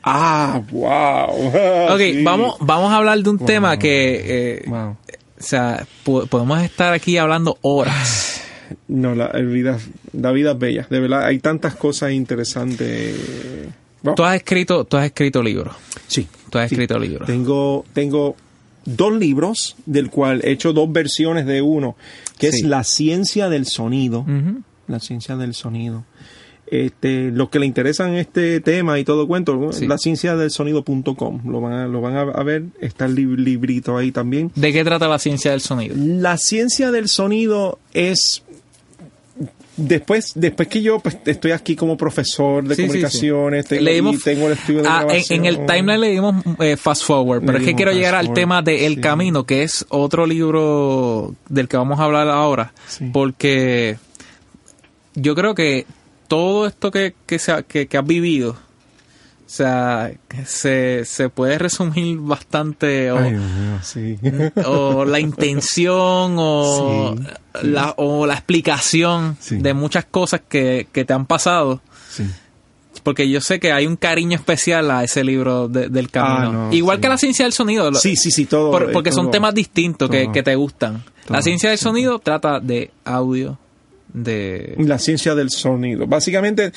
Ah, 0.03 0.61
wow. 0.71 1.89
Ok, 1.93 1.99
Sí. 1.99 2.23
vamos, 2.23 2.55
vamos 2.59 2.91
a 2.91 2.97
hablar 2.97 3.19
de 3.21 3.29
un 3.29 3.37
Wow. 3.37 3.45
tema 3.47 3.77
que, 3.77 4.21
eh, 4.57 4.63
Wow. 4.67 4.89
o 4.91 4.97
sea, 5.43 5.85
po- 6.03 6.25
podemos 6.27 6.61
estar 6.63 6.93
aquí 6.93 7.17
hablando 7.17 7.57
horas. 7.61 8.25
No, 8.87 9.15
la, 9.15 9.25
el 9.33 9.47
vida, 9.47 9.79
la 10.13 10.31
vida 10.31 10.51
es 10.51 10.59
bella. 10.59 10.85
De 10.91 10.99
verdad, 10.99 11.25
hay 11.25 11.39
tantas 11.39 11.73
cosas 11.75 12.11
interesantes. 12.11 13.15
Tú 14.15 14.23
has 14.23 14.35
escrito, 14.35 14.85
tú 14.85 14.97
has 14.97 15.05
escrito 15.05 15.41
libros. 15.43 15.75
Sí. 16.07 16.27
Tú 16.49 16.57
has 16.57 16.69
Sí. 16.69 16.75
escrito 16.75 16.97
libros. 16.99 17.27
Tengo, 17.27 17.85
tengo 17.93 18.35
dos 18.85 19.13
libros, 19.13 19.75
del 19.85 20.09
cual 20.09 20.41
he 20.43 20.51
hecho 20.51 20.73
dos 20.73 20.91
versiones 20.91 21.45
de 21.45 21.61
uno, 21.61 21.95
que 22.37 22.51
Sí. 22.51 22.59
es 22.61 22.65
La 22.65 22.83
ciencia 22.83 23.49
del 23.49 23.65
sonido. 23.65 24.25
La 24.87 24.99
ciencia 24.99 25.35
del 25.35 25.53
sonido. 25.53 26.05
Este, 26.71 27.31
los 27.31 27.49
que 27.49 27.57
le 27.57 27.65
interesan 27.65 28.13
este 28.13 28.59
tema 28.61 28.99
y 28.99 29.03
todo 29.03 29.27
cuento, 29.27 29.71
Sí. 29.73 29.87
la 29.87 29.97
ciencia 29.97 30.35
del 30.35 30.51
sonido.com. 30.51 31.41
Lo 31.49 31.61
van 31.61 31.73
a, 31.73 31.87
lo 31.87 31.99
van 31.99 32.15
a, 32.15 32.43
ver. 32.43 32.65
Está 32.79 33.05
el 33.05 33.15
lib- 33.15 33.37
librito 33.37 33.97
ahí 33.97 34.11
también. 34.11 34.51
¿De 34.55 34.71
qué 34.71 34.83
trata 34.83 35.07
la 35.07 35.17
ciencia 35.17 35.49
del 35.51 35.61
sonido? 35.61 35.95
La 35.97 36.37
ciencia 36.37 36.91
del 36.91 37.07
sonido 37.09 37.79
es 37.93 38.43
después 39.87 40.31
después 40.35 40.67
que 40.67 40.81
yo 40.81 40.99
pues, 40.99 41.17
estoy 41.25 41.51
aquí 41.51 41.75
como 41.75 41.95
profesor 41.97 42.63
de 42.67 42.75
Sí, 42.75 42.81
comunicaciones, 42.83 43.65
sí. 43.65 43.69
Tengo, 43.75 43.83
Leímos- 43.85 44.23
tengo 44.23 44.47
el 44.47 44.53
estudio 44.53 44.81
de 44.83 44.87
Ah, 44.89 45.01
en, 45.01 45.07
grabación. 45.07 45.39
en 45.39 45.45
el 45.45 45.65
timeline 45.65 45.99
le 46.01 46.09
dimos 46.11 46.35
eh, 46.59 46.77
fast 46.77 47.03
forward, 47.03 47.43
pero 47.45 47.57
es 47.57 47.63
que 47.65 47.75
quiero 47.75 47.91
llegar 47.91 48.15
al 48.15 48.33
tema 48.33 48.61
de 48.61 48.85
El. 48.85 48.99
Camino, 49.01 49.45
que 49.45 49.63
es 49.63 49.85
otro 49.89 50.25
libro 50.27 51.33
del 51.47 51.67
que 51.67 51.77
vamos 51.77 51.99
a 51.99 52.03
hablar 52.03 52.27
ahora, 52.29 52.73
porque 53.13 53.97
yo 55.15 55.35
creo 55.35 55.55
que 55.55 55.85
todo 56.27 56.67
esto 56.67 56.91
que, 56.91 57.13
que, 57.25 57.39
se 57.39 57.51
ha- 57.51 57.63
que, 57.63 57.87
que 57.87 57.97
has 57.97 58.05
vivido, 58.05 58.57
o 59.49 59.51
sea, 59.51 60.11
se, 60.45 61.03
se 61.05 61.29
puede 61.29 61.57
resumir 61.57 62.19
bastante 62.19 63.11
o, 63.11 63.17
Ay, 63.17 63.31
mío, 63.31 63.79
sí. 63.81 64.15
o 64.63 65.05
la 65.05 65.19
intención 65.19 66.35
o, 66.37 67.15
Sí, 67.17 67.67
la, 67.67 67.95
o 67.97 68.27
la 68.27 68.35
explicación 68.35 69.37
de 69.49 69.73
muchas 69.73 70.05
cosas 70.05 70.41
que, 70.47 70.87
que 70.91 71.03
te 71.03 71.13
han 71.13 71.25
pasado. 71.25 71.81
Sí. 72.11 72.25
Porque 73.01 73.27
yo 73.27 73.41
sé 73.41 73.59
que 73.59 73.71
hay 73.71 73.87
un 73.87 73.95
cariño 73.95 74.35
especial 74.37 74.91
a 74.91 75.03
ese 75.03 75.23
libro 75.23 75.67
de- 75.67 75.89
del 75.89 76.11
camino. 76.11 76.49
Ah, 76.49 76.67
no, 76.69 76.73
Igual 76.73 76.99
que 76.99 77.09
la 77.09 77.17
ciencia 77.17 77.45
del 77.45 77.53
sonido. 77.53 77.91
Sí, 77.95 78.15
sí, 78.15 78.29
sí, 78.29 78.45
todo. 78.45 78.69
por- 78.69 78.83
eh, 78.83 78.93
porque 78.93 79.11
son 79.11 79.31
temas 79.31 79.55
distintos 79.55 80.11
que, 80.11 80.25
todo. 80.25 80.33
que 80.33 80.43
te 80.43 80.55
gustan. 80.55 81.03
la 81.27 81.41
ciencia 81.41 81.69
del 81.71 81.79
sonido 81.79 82.19
trata 82.19 82.59
de 82.59 82.91
audio, 83.03 83.57
de... 84.13 84.75
La 84.79 84.97
ciencia 84.99 85.35
del 85.35 85.49
sonido. 85.49 86.07
Básicamente, 86.07 86.71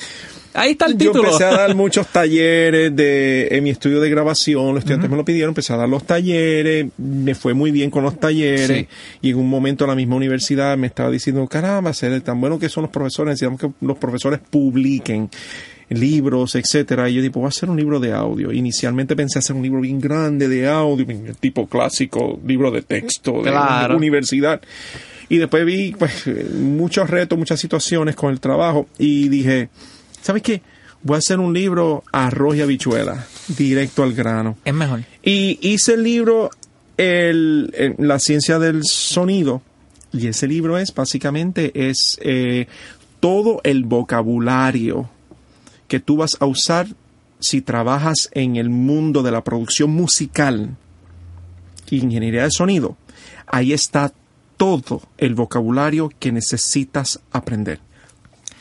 Ahí 0.55 0.71
está 0.73 0.85
el 0.85 0.93
yo 0.93 0.97
título. 1.11 1.23
empecé 1.25 1.45
a 1.45 1.51
dar 1.57 1.75
muchos 1.75 2.05
talleres 2.07 2.95
de, 2.95 3.47
en 3.51 3.63
mi 3.63 3.71
estudio 3.71 3.99
de 3.99 4.09
grabación. 4.09 4.67
Los 4.69 4.79
estudiantes 4.79 5.09
me 5.09 5.17
lo 5.17 5.25
pidieron, 5.25 5.49
empecé 5.49 5.73
a 5.73 5.77
dar 5.77 5.89
los 5.89 6.03
talleres. 6.05 6.87
Me 6.97 7.33
fue 7.33 7.53
muy 7.55 7.71
bien 7.71 7.89
con 7.89 8.03
los 8.03 8.19
talleres. 8.19 8.67
Sí. 8.67 8.87
Y 9.23 9.31
en 9.31 9.37
un 9.37 9.49
momento 9.49 9.87
la 9.87 9.95
misma 9.95 10.15
universidad 10.15 10.77
me 10.77 10.87
estaba 10.87 11.09
diciendo, 11.09 11.47
caramba, 11.47 11.91
ser 11.93 12.19
tan 12.21 12.39
bueno 12.39 12.59
que 12.59 12.69
son 12.69 12.83
los 12.83 12.91
profesores, 12.91 13.31
necesitamos 13.31 13.59
que 13.59 13.85
los 13.85 13.97
profesores 13.97 14.39
publiquen 14.49 15.29
libros, 15.89 16.55
etcétera. 16.55 17.09
Y 17.09 17.15
yo 17.15 17.21
pues 17.23 17.33
voy 17.33 17.45
a 17.45 17.47
hacer 17.49 17.69
un 17.69 17.77
libro 17.77 17.99
de 17.99 18.13
audio. 18.13 18.51
Inicialmente 18.51 19.15
pensé 19.15 19.39
hacer 19.39 19.55
un 19.55 19.63
libro 19.63 19.81
bien 19.81 19.99
grande 19.99 20.47
de 20.47 20.67
audio, 20.67 21.05
tipo 21.39 21.67
clásico, 21.67 22.39
libro 22.45 22.69
de 22.71 22.83
texto, 22.83 23.41
de 23.41 23.49
Claro. 23.51 23.97
universidad. 23.97 24.61
Y 25.33 25.37
después 25.39 25.65
vi 25.65 25.93
pues 25.97 26.25
muchos 26.53 27.09
retos, 27.09 27.39
muchas 27.39 27.59
situaciones 27.59 28.15
con 28.15 28.31
el 28.31 28.39
trabajo 28.39 28.87
y 28.99 29.29
dije, 29.29 29.69
¿sabes 30.21 30.43
qué? 30.43 30.61
Voy 31.01 31.15
a 31.15 31.17
hacer 31.17 31.39
un 31.39 31.53
libro 31.53 32.03
arroz 32.11 32.55
y 32.57 32.61
habichuela, 32.61 33.25
directo 33.57 34.03
al 34.03 34.13
grano. 34.13 34.57
Es 34.63 34.73
mejor. 34.75 35.01
Y 35.23 35.57
hice 35.61 35.95
el 35.95 36.03
libro 36.03 36.51
el, 36.97 37.73
el- 37.75 37.95
La 38.07 38.19
ciencia 38.19 38.59
del 38.59 38.83
sonido. 38.83 39.63
Y 40.11 40.27
ese 40.27 40.45
libro 40.47 40.77
es 40.77 40.93
básicamente 40.93 41.89
es 41.89 42.19
eh, 42.21 42.67
todo 43.19 43.59
el 43.63 43.85
vocabulario 43.85 45.09
que 45.87 45.99
tú 45.99 46.17
vas 46.17 46.37
a 46.41 46.45
usar 46.45 46.85
si 47.39 47.61
trabajas 47.61 48.29
en 48.33 48.55
el 48.57 48.69
mundo 48.69 49.23
de 49.23 49.31
la 49.31 49.43
producción 49.43 49.89
musical 49.89 50.75
y 51.89 51.97
ingeniería 51.97 52.43
de 52.43 52.51
sonido. 52.51 52.95
Ahí 53.47 53.73
está 53.73 54.13
todo 54.57 55.01
el 55.17 55.35
vocabulario 55.35 56.11
que 56.19 56.31
necesitas 56.31 57.19
aprender. 57.31 57.79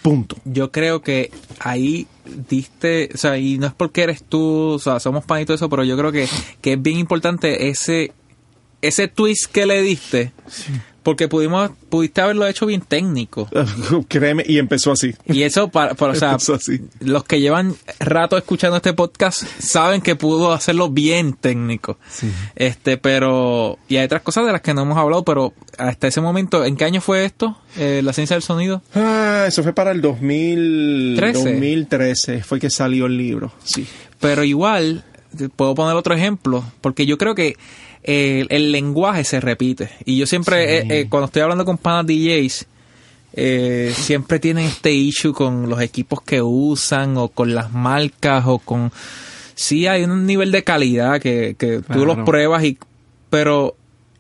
Punto. 0.03 0.37
Yo 0.45 0.73
creo 0.73 1.01
que 1.01 1.31
ahí 1.61 2.09
diste, 2.49 3.11
o 3.15 3.17
sea, 3.17 3.39
y 3.39 3.59
no 3.59 3.69
es 3.69 3.73
porque 3.73 4.03
eres 4.03 4.25
tú, 4.25 4.73
o 4.73 4.79
sea, 4.79 4.99
somos 4.99 5.25
pan 5.25 5.41
y 5.41 5.45
todo 5.45 5.55
eso, 5.55 5.69
pero 5.69 5.85
yo 5.85 5.97
creo 5.97 6.11
que, 6.11 6.29
que 6.61 6.73
es 6.73 6.83
bien 6.83 6.99
importante 6.99 7.69
ese, 7.69 8.13
ese 8.81 9.07
twist 9.07 9.47
que 9.53 9.65
le 9.65 9.81
diste, 9.81 10.33
porque 11.03 11.29
pudimos, 11.29 11.71
pudiste 11.89 12.21
haberlo 12.21 12.47
hecho 12.47 12.67
bien 12.67 12.81
técnico. 12.81 13.49
Créeme, 14.09 14.45
y 14.47 14.59
empezó 14.59 14.93
así. 14.93 15.15
Y 15.27 15.43
eso, 15.43 15.69
para, 15.69 15.95
para- 15.95 16.13
o 16.13 16.17
sea, 16.17 16.35
así. 16.55 16.81
los 17.01 17.25
que 17.25 17.41
llevan 17.41 17.75
rato 17.99 18.37
escuchando 18.37 18.77
este 18.77 18.93
podcast 18.93 19.43
saben 19.59 20.01
que 20.01 20.15
pudo 20.17 20.53
hacerlo 20.53 20.91
bien 20.91 21.33
técnico. 21.35 21.99
Sí. 22.11 22.31
Este, 22.57 22.97
pero, 22.99 23.79
y 23.89 23.97
hay 23.97 24.05
otras 24.05 24.23
cosas 24.23 24.47
de 24.47 24.53
las 24.53 24.61
que 24.61 24.75
no 24.75 24.83
hemos 24.83 24.99
hablado, 24.99 25.25
pero 25.25 25.53
hasta 25.79 26.07
ese 26.09 26.21
momento, 26.21 26.65
¿en 26.65 26.77
qué 26.77 26.85
año 26.85 27.01
fue 27.01 27.25
esto? 27.25 27.57
Eh, 27.77 28.01
la 28.05 28.13
ciencia 28.13 28.35
del 28.37 28.43
sonido. 28.43 28.83
Ah, 28.95 29.45
eso 29.49 29.63
fue 29.63 29.73
para 29.73 29.91
el 29.93 30.01
2000, 30.01 31.15
¿Trece? 31.17 31.39
2013, 31.53 32.43
fue 32.43 32.61
que 32.61 32.71
salió 32.71 33.07
el 33.07 33.17
libro. 33.17 33.53
Sí. 33.65 33.87
Pero 34.21 34.45
igual, 34.45 35.05
puedo 35.57 35.75
poner 35.75 35.97
otro 35.97 36.15
ejemplo, 36.15 36.65
porque 36.81 37.07
yo 37.07 37.19
creo 37.19 37.35
que 37.35 37.57
eh, 38.05 38.47
el 38.49 38.73
lenguaje 38.73 39.25
se 39.25 39.41
repite. 39.41 39.91
Y 40.05 40.17
yo 40.19 40.27
siempre, 40.27 40.81
Sí. 40.83 40.89
eh, 40.89 41.01
eh, 41.01 41.07
cuando 41.09 41.27
estoy 41.27 41.43
hablando 41.43 41.65
con 41.65 41.79
panas 41.79 42.07
DJs, 42.07 42.67
eh, 43.35 43.93
siempre 43.97 44.39
tienen 44.39 44.67
este 44.67 44.93
issue 44.93 45.33
con 45.33 45.69
los 45.69 45.81
equipos 45.81 46.21
que 46.23 46.43
usan 46.43 47.17
o 47.17 47.29
con 47.29 47.55
las 47.55 47.73
marcas 47.73 48.45
o 48.47 48.59
con... 48.59 48.93
Sí, 49.55 49.87
hay 49.87 50.05
un 50.05 50.27
nivel 50.27 50.51
de 50.51 50.65
calidad 50.65 51.21
que, 51.21 51.55
que 51.59 51.81
tú 51.93 52.05
los 52.05 52.19
pruebas, 52.25 52.65
y 52.65 52.79
pero 53.31 53.77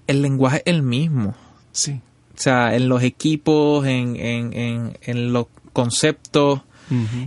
el 0.07 0.23
lenguaje 0.23 0.59
es 0.65 0.75
el 0.75 0.83
mismo. 0.83 1.35
Sí. 1.73 2.01
O 2.35 2.41
sea, 2.41 2.75
en 2.77 2.89
los 2.89 3.03
equipos, 3.03 3.87
en, 3.87 4.17
en, 4.17 4.53
en, 4.53 4.99
en 5.03 5.33
los 5.33 5.47
conceptos. 5.73 6.61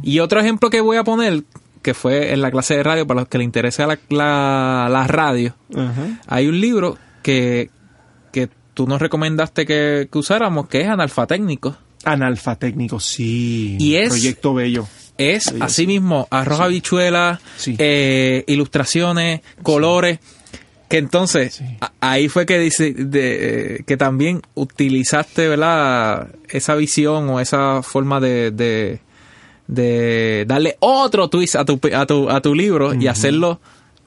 Y 0.04 0.20
otro 0.20 0.40
ejemplo 0.40 0.70
que 0.70 0.80
voy 0.82 0.98
a 0.98 1.04
poner, 1.04 1.44
que 1.86 1.94
fue 1.94 2.34
en 2.34 2.42
la 2.42 2.50
clase 2.50 2.76
de 2.76 2.82
radio, 2.82 3.06
para 3.06 3.20
los 3.20 3.30
que 3.30 3.38
les 3.38 3.46
interesa 3.46 3.86
la, 3.86 4.00
la, 4.10 4.88
la 4.90 5.06
radio, 5.06 5.56
hay 6.26 6.48
un 6.48 6.60
libro 6.60 6.98
que, 7.22 7.70
que 8.32 8.50
tú 8.74 8.88
nos 8.88 9.00
recomendaste 9.00 9.68
que, 9.68 10.10
que 10.12 10.18
usáramos, 10.18 10.68
que 10.68 10.82
es 10.82 10.88
Analfatécnico. 10.88 11.78
Analfatécnico, 12.04 13.00
sí. 13.00 13.78
Y 13.80 13.98
es- 13.98 14.10
Proyecto 14.10 14.56
Bello. 14.56 14.88
Es 15.20 15.44
Sí, 15.44 15.56
así 15.62 15.76
sí. 15.84 15.88
mismo, 15.88 16.28
arroz 16.32 16.60
habichuela, 16.60 17.40
Sí. 17.56 17.76
eh, 17.78 18.44
ilustraciones, 18.48 19.42
colores. 19.62 20.18
Que 20.90 20.98
entonces, 20.98 21.62
a- 21.82 21.92
ahí 22.02 22.30
fue 22.30 22.48
que 22.48 22.58
dice 22.60 22.94
de, 22.94 23.76
eh, 23.78 23.84
que 23.86 23.96
también 23.96 24.42
utilizaste, 24.56 25.48
¿verdad? 25.48 26.30
Esa 26.50 26.74
visión 26.76 27.30
o 27.30 27.40
esa 27.40 27.82
forma 27.84 28.20
de, 28.20 28.50
de, 28.52 29.00
de 29.68 30.46
darle 30.48 30.76
otro 30.80 31.28
twist 31.30 31.56
a 31.56 31.66
tu, 31.66 31.80
a 31.94 32.06
tu, 32.06 32.30
a 32.30 32.42
tu 32.42 32.54
libro 32.56 32.94
y 32.94 33.08
hacerlo 33.08 33.60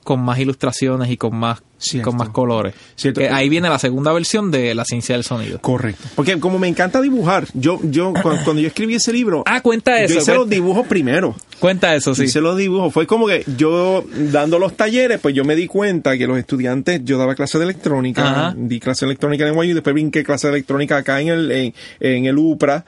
con 0.04 0.20
más 0.20 0.38
ilustraciones 0.38 1.10
y 1.10 1.18
con 1.18 1.36
más, 1.36 1.62
Cierto. 1.76 2.08
con 2.10 2.18
más 2.18 2.30
colores. 2.30 2.74
Cierto. 2.96 3.20
Que 3.20 3.28
ahí 3.28 3.50
viene 3.50 3.68
la 3.68 3.78
segunda 3.78 4.10
versión 4.10 4.50
de 4.50 4.74
la 4.74 4.86
ciencia 4.86 5.14
del 5.14 5.22
sonido. 5.22 5.58
Correcto. 5.60 6.02
Porque 6.14 6.40
como 6.40 6.58
me 6.58 6.66
encanta 6.66 7.02
dibujar, 7.02 7.46
yo, 7.52 7.78
yo 7.82 8.14
cuando, 8.22 8.42
cuando 8.42 8.62
yo 8.62 8.68
escribí 8.68 8.94
ese 8.94 9.12
libro, 9.12 9.42
Ah, 9.44 9.60
cuenta 9.60 9.98
yo 9.98 10.04
eso. 10.06 10.18
hice 10.20 10.34
los 10.34 10.48
dibujos 10.48 10.86
primero. 10.86 11.36
cuenta 11.58 11.94
eso, 11.94 12.14
sí. 12.14 12.22
Hice 12.24 12.40
los 12.40 12.56
dibujos. 12.56 12.90
Fue 12.90 13.06
como 13.06 13.26
que 13.26 13.44
yo, 13.58 14.02
dando 14.32 14.58
los 14.58 14.78
talleres, 14.78 15.20
pues 15.20 15.34
yo 15.34 15.44
me 15.44 15.54
di 15.56 15.66
cuenta 15.66 16.16
que 16.16 16.26
los 16.26 16.38
estudiantes, 16.38 17.02
yo 17.04 17.18
daba 17.18 17.34
clase 17.34 17.58
de 17.58 17.64
electrónica, 17.64 18.30
Ajá. 18.30 18.54
di 18.56 18.80
clase 18.80 19.04
de 19.04 19.10
electrónica 19.10 19.46
en 19.46 19.54
NYU, 19.54 19.74
después 19.74 19.92
brinqué 19.92 20.24
clase 20.24 20.46
de 20.46 20.54
electrónica 20.54 20.96
acá 20.96 21.20
en 21.20 21.28
el, 21.28 21.50
en, 21.50 21.74
en 22.00 22.24
el 22.24 22.38
UPRA. 22.38 22.86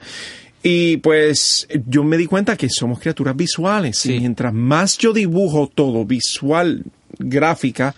Y 0.63 0.97
pues 0.97 1.67
yo 1.87 2.03
me 2.03 2.17
di 2.17 2.27
cuenta 2.27 2.55
que 2.55 2.69
somos 2.69 2.99
criaturas 2.99 3.35
visuales. 3.35 3.97
Sí. 3.97 4.13
Y 4.13 4.19
mientras 4.19 4.53
más 4.53 4.97
yo 4.97 5.13
dibujo 5.13 5.71
todo, 5.73 6.05
visual, 6.05 6.83
gráfica, 7.17 7.95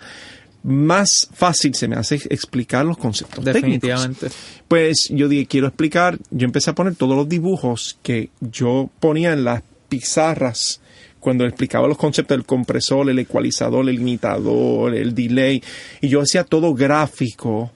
más 0.62 1.28
fácil 1.32 1.74
se 1.74 1.88
me 1.88 1.96
hace 1.96 2.16
explicar 2.30 2.86
los 2.86 2.96
conceptos 2.96 3.44
técnicos. 3.44 3.62
Definitivamente. 3.62 4.28
Pues 4.66 5.08
yo 5.10 5.28
dije, 5.28 5.46
quiero 5.46 5.66
explicar, 5.66 6.18
yo 6.30 6.46
empecé 6.46 6.70
a 6.70 6.74
poner 6.74 6.96
todos 6.96 7.16
los 7.16 7.28
dibujos 7.28 7.98
que 8.02 8.30
yo 8.40 8.88
ponía 8.98 9.34
en 9.34 9.44
las 9.44 9.62
pizarras 9.88 10.80
cuando 11.20 11.44
explicaba 11.44 11.86
los 11.86 11.98
conceptos 11.98 12.36
del 12.36 12.46
compresor, 12.46 13.08
el 13.08 13.18
ecualizador, 13.18 13.88
el 13.88 13.96
limitador, 13.96 14.94
el 14.94 15.14
delay, 15.14 15.62
y 16.00 16.08
yo 16.08 16.20
hacía 16.20 16.44
todo 16.44 16.74
gráfico 16.74 17.70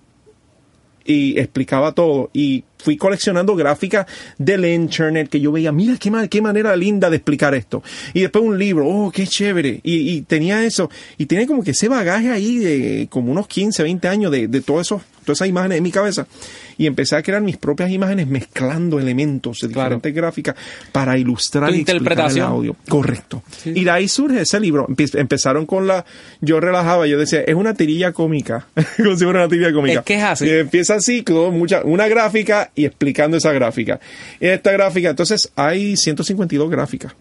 y 1.09 1.39
explicaba 1.39 1.93
todo 1.93 2.29
y 2.35 2.65
fui 2.77 2.99
coleccionando 2.99 3.57
gráficas 3.57 4.07
del 4.37 4.67
internet 4.67 5.31
que 5.31 5.41
yo 5.41 5.51
veía, 5.51 5.73
mira 5.73 5.97
qué, 5.97 6.13
qué 6.29 6.43
manera 6.43 6.77
linda 6.77 7.09
de 7.09 7.17
explicar 7.17 7.55
esto. 7.55 7.83
Y 8.13 8.21
después 8.21 8.45
un 8.45 8.59
libro, 8.59 8.87
oh, 8.87 9.11
qué 9.11 9.27
chévere. 9.27 9.81
Y, 9.83 10.21
tenía 10.23 10.65
eso, 10.65 10.91
y 11.17 11.25
tiene 11.25 11.47
como 11.47 11.65
que 11.65 11.71
ese 11.71 11.89
bagaje 11.89 12.31
ahí 12.31 12.59
de 12.59 13.09
como 13.09 13.33
unos 13.33 13.49
15, 13.49 13.83
20 13.83 14.09
años 14.09 14.31
de, 14.31 14.49
de 14.49 14.61
todo 14.61 14.83
eso, 14.83 15.01
todas 15.25 15.39
esas 15.39 15.49
imágenes 15.49 15.79
en 15.79 15.85
mi 15.85 15.91
cabeza 15.91 16.27
y 16.79 16.87
empecé 16.87 17.17
a 17.17 17.23
crear 17.23 17.43
mis 17.43 17.57
propias 17.57 17.91
imágenes 17.91 18.29
mezclando 18.29 18.99
elementos 19.01 19.59
de 19.61 19.69
diferentes 19.69 20.15
gráficas 20.15 20.55
para 20.93 21.19
ilustrar 21.19 21.75
y 21.75 21.81
explicar 21.81 22.31
el 22.31 22.41
audio. 22.41 22.77
Correcto. 22.89 23.43
Y 23.65 23.85
de 23.85 23.91
ahí 23.91 24.09
surge 24.09 24.43
ese 24.43 24.61
libro. 24.61 24.87
Empezaron 25.15 25.67
con 25.67 25.87
la... 25.89 26.05
Yo 26.41 26.61
relajaba, 26.61 27.07
yo 27.07 27.19
decía, 27.19 27.41
es 27.41 27.55
una 27.55 27.75
tirilla 27.75 28.13
cómica. 28.13 28.69
como 28.97 29.17
si 29.17 29.25
fuera 29.25 29.41
una 29.41 29.49
tirilla 29.49 29.73
cómica. 29.73 29.99
Es 29.99 30.05
que 30.05 30.15
es 30.15 30.23
así. 30.23 30.47
Y 30.47 30.51
empieza 30.51 30.95
así, 30.95 31.25
con 31.25 31.59
mucha, 31.59 31.83
una 31.83 32.07
gráfica 32.07 32.71
y 32.75 32.85
explicando 32.85 33.37
esa 33.37 33.53
gráfica. 33.53 33.99
Esta 34.39 34.71
gráfica, 34.71 35.11
entonces 35.11 35.51
hay 35.57 35.97
152 35.97 36.71
gráficas. 36.71 37.13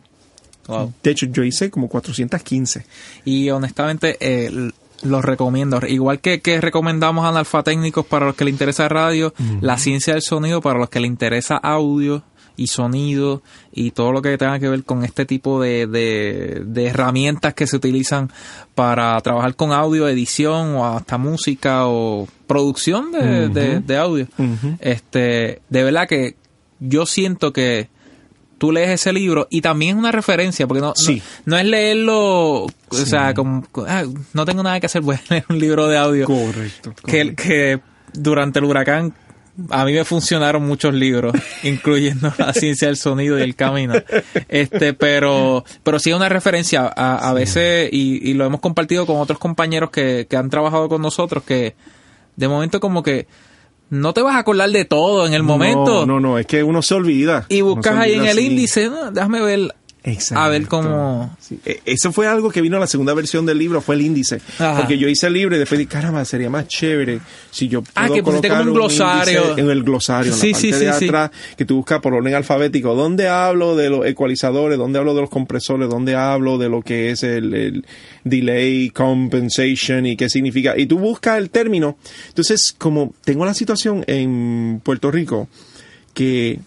De 1.02 1.12
hecho, 1.12 1.28
yo 1.28 1.44
hice 1.44 1.72
como 1.72 1.88
415. 1.88 2.86
Y 3.26 3.50
honestamente, 3.50 4.18
eh, 4.20 4.72
los 5.04 5.24
recomiendo. 5.24 5.80
Igual 5.88 6.20
que, 6.20 6.42
que 6.42 6.62
recomendamos 6.62 7.26
analfa 7.26 7.64
técnicos 7.64 8.06
para 8.06 8.26
los 8.26 8.36
que 8.36 8.46
les 8.46 8.54
interesa 8.54 8.90
radio, 8.90 9.34
la 9.62 9.78
ciencia 9.78 10.14
del 10.14 10.22
sonido 10.22 10.62
para 10.62 10.80
los 10.80 10.90
que 10.90 11.00
les 11.00 11.10
interesa 11.10 11.58
audio 11.58 12.24
y 12.58 12.68
sonido 12.68 13.44
y 13.72 13.92
todo 13.92 14.12
lo 14.12 14.22
que 14.22 14.38
tenga 14.38 14.60
que 14.60 14.68
ver 14.68 14.84
con 14.84 15.04
este 15.04 15.26
tipo 15.26 15.62
de, 15.62 15.86
de, 15.86 16.86
herramientas 16.86 17.54
que 17.54 17.68
se 17.68 17.76
utilizan 17.78 18.32
para 18.74 19.20
trabajar 19.22 19.56
con 19.56 19.72
audio, 19.72 20.08
edición 20.08 20.76
o 20.76 20.86
hasta 20.86 21.20
música 21.20 21.88
o 21.88 22.28
producción 22.48 23.12
de, 23.12 23.80
de, 23.80 23.98
audio. 23.98 24.28
Este, 24.80 25.62
de 25.70 25.84
verdad 25.84 26.08
que 26.08 26.36
yo 26.80 27.06
siento 27.06 27.54
que 27.54 27.90
tú 28.58 28.72
lees 28.72 28.90
ese 28.90 29.14
libro 29.14 29.48
y 29.50 29.62
también 29.62 29.96
es 29.96 30.00
una 30.00 30.12
referencia, 30.12 30.68
porque 30.68 30.82
no, 30.82 30.94
no, 31.46 31.58
es 31.58 31.66
leerlo, 31.66 32.64
o 32.64 32.72
sea, 32.92 33.34
como, 33.34 33.68
ah, 33.88 34.04
no 34.34 34.46
tengo 34.46 34.64
nada 34.64 34.80
que 34.80 34.88
hacer, 34.88 35.02
voy 35.02 35.16
a 35.16 35.22
leer 35.30 35.46
un 35.50 35.60
libro 35.60 35.88
de 35.88 35.98
audio. 35.98 36.26
Correcto. 36.26 36.94
Que, 37.06 37.36
que 37.36 37.80
durante 38.14 38.60
el 38.60 38.66
huracán 38.66 39.14
a 39.72 39.86
mí 39.86 39.94
me 39.94 40.06
funcionaron 40.06 40.66
muchos 40.66 40.94
libros, 40.94 41.34
incluyendo 41.64 42.32
la 42.38 42.54
ciencia 42.54 42.88
del 42.88 42.98
sonido 42.98 43.40
y 43.40 43.42
el 43.42 43.56
camino. 43.56 43.94
Este, 44.48 44.94
pero, 44.94 45.66
pero 45.84 46.00
sí 46.00 46.12
es 46.12 46.16
una 46.16 46.30
referencia 46.30 46.92
a, 46.96 47.30
a 47.30 47.34
veces, 47.34 47.90
y, 47.92 48.30
y, 48.30 48.34
lo 48.34 48.46
hemos 48.46 48.60
compartido 48.60 49.06
con 49.06 49.18
otros 49.18 49.40
compañeros 49.40 49.90
que, 49.90 50.28
que 50.30 50.38
han 50.38 50.50
trabajado 50.50 50.90
con 50.90 51.02
nosotros, 51.02 51.44
que 51.44 51.76
de 52.36 52.48
momento 52.48 52.80
como 52.80 53.02
que 53.02 53.28
no 53.90 54.14
te 54.14 54.22
vas 54.22 54.36
a 54.36 54.40
acordar 54.40 54.70
de 54.70 54.86
todo 54.86 55.26
en 55.26 55.34
el 55.34 55.44
momento. 55.44 56.06
No, 56.06 56.14
no, 56.14 56.20
no, 56.20 56.38
es 56.38 56.46
que 56.46 56.64
uno 56.64 56.82
se 56.82 56.96
olvida. 56.96 57.46
Y 57.50 57.62
buscas 57.62 57.98
ahí 57.98 58.14
en 58.14 58.26
el 58.26 58.40
índice, 58.40 58.90
déjame 59.12 59.42
ver 59.42 59.76
a 60.36 60.48
ver 60.48 60.68
cómo... 60.68 61.36
E, 61.66 61.82
eso 61.86 62.12
fue 62.12 62.28
algo 62.28 62.50
que 62.50 62.62
vino 62.62 62.78
en 62.78 62.82
la 62.82 62.88
segunda 62.88 63.14
versión 63.14 63.46
del 63.46 63.58
libro, 63.58 63.82
fue 63.82 63.96
el 63.96 64.02
índice. 64.02 64.40
Porque 64.58 64.98
yo 64.98 65.08
hice 65.08 65.28
el 65.28 65.34
libro 65.34 65.56
y 65.56 65.60
después 65.60 65.78
dije, 65.78 65.90
caramba, 65.90 66.24
sería 66.26 66.50
más 66.50 66.68
chévere 66.68 67.20
si 67.52 67.68
yo 67.68 67.84
ah, 67.96 68.08
que 68.10 68.24
pusiste 68.24 68.50
como 68.50 68.62
un 68.62 68.74
glosario. 68.74 69.58
en 69.58 69.70
el 69.70 69.84
glosario, 69.84 70.34
en 70.34 70.40
la 70.40 70.52
parte 70.52 70.80
de 70.80 70.90
atrás, 70.90 71.32
que 71.58 71.66
tú 71.66 71.78
buscas 71.78 72.00
por 72.00 72.14
orden 72.14 72.34
alfabético. 72.34 72.96
¿Dónde 72.96 73.28
hablo 73.28 73.76
de 73.76 73.90
los 73.90 74.06
ecualizadores? 74.06 74.78
¿Dónde 74.78 75.00
hablo 75.00 75.14
de 75.14 75.22
los 75.22 75.30
compresores? 75.30 75.90
¿Dónde 75.90 76.16
hablo 76.16 76.58
de 76.58 76.70
lo 76.70 76.82
que 76.82 77.12
es 77.12 77.24
el, 77.24 77.86
delay 78.24 78.90
compensation 78.92 80.06
y 80.06 80.16
qué 80.16 80.30
significa? 80.30 80.78
Y 80.78 80.86
tú 80.86 81.00
buscas 81.00 81.38
el 81.38 81.50
término. 81.50 81.98
Entonces, 82.30 82.74
como 82.78 83.14
tengo 83.24 83.46
la 83.46 83.54
situación 83.54 84.04
en 84.08 84.82
Puerto 84.84 85.12
Rico, 85.12 85.48
que 86.14 86.60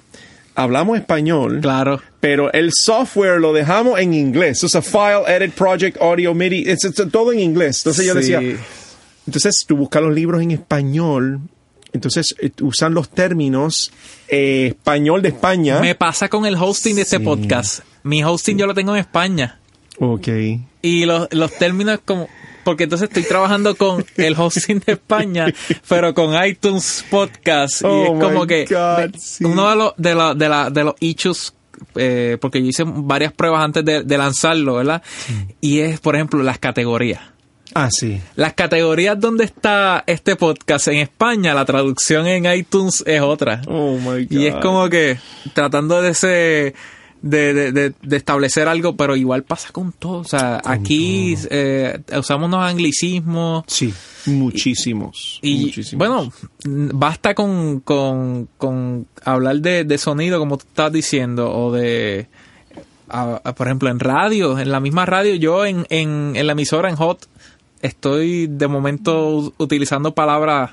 hablamos 0.54 0.98
español. 0.98 1.60
Claro. 1.60 2.00
Pero 2.20 2.52
el 2.52 2.70
software 2.72 3.40
lo 3.40 3.52
dejamos 3.52 3.98
en 3.98 4.14
inglés. 4.14 4.62
O 4.64 4.68
sea, 4.68 4.82
File, 4.82 5.22
Edit, 5.26 5.52
Project, 5.52 6.00
Audio, 6.00 6.34
MIDI, 6.34 6.68
es, 6.68 6.80
todo 7.10 7.32
en 7.32 7.40
inglés. 7.40 7.78
Entonces 7.78 8.06
yo 8.06 8.14
decía, 8.14 8.40
entonces 9.26 9.64
tú 9.66 9.76
buscas 9.76 10.02
los 10.02 10.14
libros 10.14 10.42
en 10.42 10.50
español, 10.50 11.40
entonces 11.92 12.34
eh, 12.40 12.50
usan 12.60 12.94
los 12.94 13.08
términos 13.08 13.92
eh, 14.28 14.68
español 14.68 15.22
de 15.22 15.30
España. 15.30 15.80
Me 15.80 15.94
pasa 15.94 16.28
con 16.28 16.46
el 16.46 16.56
hosting 16.56 16.96
de 16.96 17.02
este 17.02 17.20
podcast. 17.20 17.80
Mi 18.02 18.22
hosting 18.22 18.58
yo 18.58 18.66
lo 18.66 18.74
tengo 18.74 18.94
en 18.94 19.00
España. 19.00 19.58
Ok. 19.98 20.28
Y 20.82 21.04
los, 21.04 21.28
los 21.32 21.52
términos 21.52 22.00
como 22.04 22.28
porque 22.70 22.84
entonces 22.84 23.08
estoy 23.08 23.24
trabajando 23.24 23.74
con 23.74 24.06
el 24.16 24.36
hosting 24.38 24.78
de 24.86 24.92
España, 24.92 25.52
pero 25.88 26.14
con 26.14 26.32
iTunes 26.46 27.04
Podcast. 27.10 27.80
y 27.80 27.84
oh 27.84 28.14
es 28.14 28.22
como 28.22 28.46
que 28.46 28.64
uno 29.40 29.70
de 29.70 29.74
los, 29.74 29.92
de, 29.96 30.14
la, 30.14 30.34
de, 30.34 30.48
la, 30.48 30.70
de 30.70 30.84
los 30.84 30.94
issues 31.00 31.52
eh, 31.96 32.38
porque 32.40 32.62
yo 32.62 32.68
hice 32.68 32.84
varias 32.86 33.32
pruebas 33.32 33.64
antes 33.64 33.84
de, 33.84 34.16
lanzarlo, 34.16 34.74
¿verdad? 34.74 35.02
Y 35.60 35.80
es, 35.80 35.98
por 35.98 36.14
ejemplo, 36.14 36.44
las 36.44 36.60
categorías. 36.60 37.20
Ah, 37.74 37.88
sí. 37.90 38.20
Las 38.36 38.52
categorías 38.52 39.18
donde 39.18 39.42
está 39.46 40.04
este 40.06 40.36
podcast 40.36 40.86
en 40.86 40.98
España, 40.98 41.52
la 41.54 41.64
traducción 41.64 42.28
en 42.28 42.46
iTunes 42.54 43.02
es 43.04 43.20
otra. 43.20 43.62
Oh 43.66 43.96
my 43.96 44.26
God. 44.26 44.30
Y 44.30 44.46
es 44.46 44.54
como 44.62 44.88
que 44.88 45.18
tratando 45.54 46.00
de 46.02 46.10
ese 46.10 46.74
de, 47.22 47.72
de, 47.72 47.92
de, 48.02 48.16
establecer 48.16 48.68
algo, 48.68 48.96
pero 48.96 49.16
igual 49.16 49.42
pasa 49.42 49.70
con 49.72 49.92
todo. 49.92 50.18
O 50.18 50.24
sea, 50.24 50.60
aquí 50.64 51.34
eh, 51.50 52.00
usamos 52.18 52.48
unos 52.48 52.64
anglicismos. 52.64 53.64
Sí, 53.66 53.92
muchísimos. 54.26 55.38
Y, 55.42 55.72
bueno, 55.94 56.32
basta 56.64 57.34
con, 57.34 57.80
con, 57.80 58.48
con 58.56 59.06
hablar 59.24 59.60
de, 59.60 59.84
de, 59.84 59.98
sonido, 59.98 60.38
como 60.38 60.56
tú 60.56 60.64
estás 60.68 60.92
diciendo, 60.92 61.52
o 61.52 61.72
de, 61.72 62.28
por 63.56 63.66
ejemplo, 63.66 63.90
en 63.90 64.00
radio, 64.00 64.58
en 64.58 64.70
la 64.70 64.80
misma 64.80 65.06
radio, 65.06 65.34
yo 65.34 65.64
en, 65.66 65.86
en, 65.90 66.32
en 66.34 66.46
la 66.46 66.52
emisora, 66.52 66.88
en 66.88 66.96
Hot, 66.96 67.26
estoy 67.82 68.46
de 68.46 68.68
momento 68.68 69.52
utilizando 69.58 70.14
palabras 70.14 70.72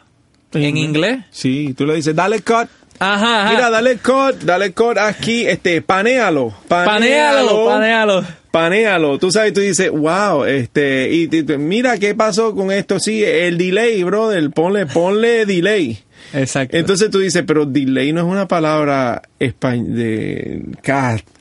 en 0.54 0.78
inglés. 0.78 1.26
Sí, 1.32 1.74
tú 1.78 1.86
le 1.86 1.96
dices, 1.96 2.16
dale 2.16 2.42
cut. 2.42 2.70
Ajá, 3.00 3.52
Mira, 3.52 3.70
dale 3.70 3.98
cut, 3.98 4.44
dale 4.44 4.74
cut 4.74 4.98
aquí, 4.98 5.46
este, 5.46 5.82
panealo. 5.82 6.54
Panealo, 6.68 7.66
panealo. 7.66 8.26
Panealo. 8.52 9.20
Tú 9.20 9.32
sabes, 9.32 9.54
tú 9.54 9.62
dices, 9.62 9.92
wow, 9.92 10.46
este, 10.46 11.14
y, 11.14 11.30
mira 11.58 11.98
qué 12.00 12.16
pasó 12.16 12.56
con 12.56 12.72
esto. 12.72 13.00
Sí, 13.00 13.24
el 13.24 13.58
delay, 13.58 14.04
brother, 14.04 14.50
ponle, 14.50 14.88
ponle 14.88 15.46
delay. 15.46 16.00
Exacto. 16.34 16.76
Entonces 16.76 17.12
tú 17.12 17.20
dices, 17.20 17.44
pero 17.46 17.66
delay 17.66 18.12
no 18.14 18.22
es 18.22 18.28
una 18.28 18.48
palabra 18.48 19.22
de 19.40 20.62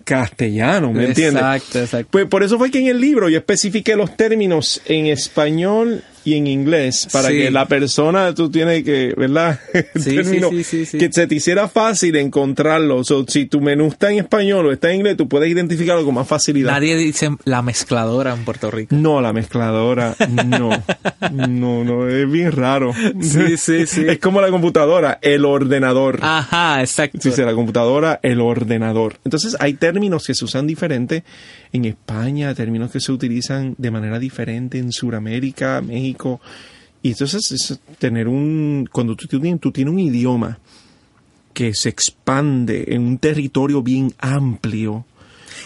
castellano, 0.06 0.92
¿me 0.92 1.06
entiendes? 1.06 1.42
Exacto, 1.42 1.80
exacto. 1.80 2.08
Pues 2.12 2.26
por 2.26 2.44
eso 2.44 2.56
fue 2.58 2.70
que 2.70 2.78
en 2.78 2.86
el 2.86 3.00
libro 3.00 3.28
yo 3.28 3.38
especifiqué 3.38 3.96
los 3.96 4.16
términos 4.16 4.80
en 4.86 5.06
español 5.06 6.02
y 6.26 6.34
en 6.34 6.48
inglés 6.48 7.08
para 7.12 7.28
que 7.28 7.50
la 7.52 7.66
persona 7.66 8.34
tú 8.34 8.50
tienes 8.50 8.82
que, 8.82 9.14
¿verdad? 9.16 9.60
Sí, 9.94 10.22
sí, 10.64 10.84
sí, 10.84 10.98
que 10.98 11.10
se 11.12 11.26
te 11.26 11.34
hiciera 11.36 11.68
fácil 11.68 12.16
encontrarlo. 12.16 12.98
O 12.98 13.04
si 13.04 13.46
tu 13.46 13.60
menú 13.60 13.86
está 13.86 14.10
en 14.10 14.18
español 14.18 14.66
o 14.66 14.72
está 14.72 14.90
en 14.90 14.96
inglés, 14.96 15.16
tú 15.16 15.28
puedes 15.28 15.48
identificarlo 15.48 16.04
con 16.04 16.14
más 16.14 16.26
facilidad. 16.26 16.72
Nadie 16.72 16.96
dice 16.96 17.30
la 17.44 17.62
mezcladora 17.62 18.34
en 18.34 18.44
Puerto 18.44 18.70
Rico. 18.70 18.94
No, 18.94 19.20
la 19.20 19.32
mezcladora, 19.32 20.16
no. 20.46 20.70
no, 21.32 21.84
no, 21.84 22.08
es 22.08 22.30
bien 22.30 22.52
raro. 22.52 22.92
Sí, 23.20 23.56
sí, 23.56 23.86
sí. 23.86 24.04
Es 24.16 24.18
como 24.18 24.40
la 24.40 24.50
computadora, 24.50 25.18
el 25.22 25.44
ordenador. 25.44 26.20
Ajá, 26.22 26.80
exacto. 26.80 27.18
Sí, 27.20 27.42
la 27.42 27.54
computadora, 27.54 28.18
el 28.22 28.40
ordenador. 28.40 29.18
Entonces 29.24 29.56
hay 29.60 29.74
términos 29.74 29.95
que 30.26 30.34
se 30.34 30.44
usan 30.44 30.66
diferente 30.66 31.24
en 31.72 31.84
España, 31.84 32.54
términos 32.54 32.90
que 32.90 33.00
se 33.00 33.12
utilizan 33.12 33.74
de 33.78 33.90
manera 33.90 34.18
diferente 34.18 34.78
en 34.78 34.92
Sudamérica, 34.92 35.80
México. 35.80 36.40
Y 37.02 37.10
entonces 37.10 37.52
es 37.52 37.80
tener 37.98 38.28
un, 38.28 38.88
cuando 38.90 39.14
tú, 39.16 39.26
tienes, 39.26 39.60
tú 39.60 39.72
tienes 39.72 39.92
un 39.92 40.00
idioma 40.00 40.58
que 41.52 41.74
se 41.74 41.88
expande 41.88 42.84
en 42.88 43.02
un 43.02 43.18
territorio 43.18 43.82
bien 43.82 44.12
amplio, 44.18 45.06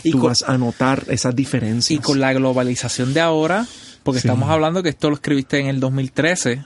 y 0.03 0.13
tú 0.13 0.21
vas 0.21 0.43
a 0.43 0.57
notar 0.57 1.05
esas 1.09 1.35
diferencias. 1.35 1.91
Y 1.91 2.03
con 2.03 2.21
la 2.21 2.33
globalización 2.33 3.13
de 3.15 3.21
ahora, 3.21 3.67
porque 4.03 4.19
estamos 4.19 4.49
hablando 4.51 4.83
que 4.83 4.91
esto 4.91 5.09
lo 5.09 5.17
escribiste 5.17 5.59
en 5.59 5.67
el 5.67 5.81
2013. 5.81 6.65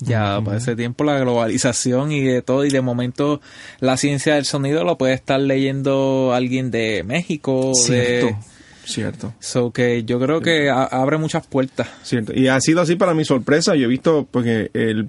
Ya 0.00 0.40
para 0.44 0.58
ese 0.58 0.76
tiempo 0.76 1.04
la 1.04 1.18
globalización 1.18 2.12
y 2.12 2.22
de 2.22 2.42
todo, 2.42 2.64
y 2.64 2.70
de 2.70 2.80
momento 2.80 3.40
la 3.80 3.96
ciencia 3.96 4.34
del 4.34 4.44
sonido 4.44 4.84
lo 4.84 4.98
puede 4.98 5.14
estar 5.14 5.40
leyendo 5.40 6.32
alguien 6.34 6.70
de 6.70 7.04
México. 7.04 7.72
Cierto, 7.74 8.36
cierto. 8.84 9.34
So 9.38 9.72
que 9.72 10.04
yo 10.04 10.18
creo 10.18 10.40
que 10.40 10.68
abre 10.70 11.18
muchas 11.18 11.46
puertas. 11.46 11.88
Cierto, 12.02 12.32
y 12.34 12.48
ha 12.48 12.60
sido 12.60 12.80
así 12.80 12.96
para 12.96 13.14
mi 13.14 13.24
sorpresa. 13.24 13.76
Yo 13.76 13.84
he 13.84 13.88
visto 13.88 14.26
porque 14.30 14.70
el 14.74 15.08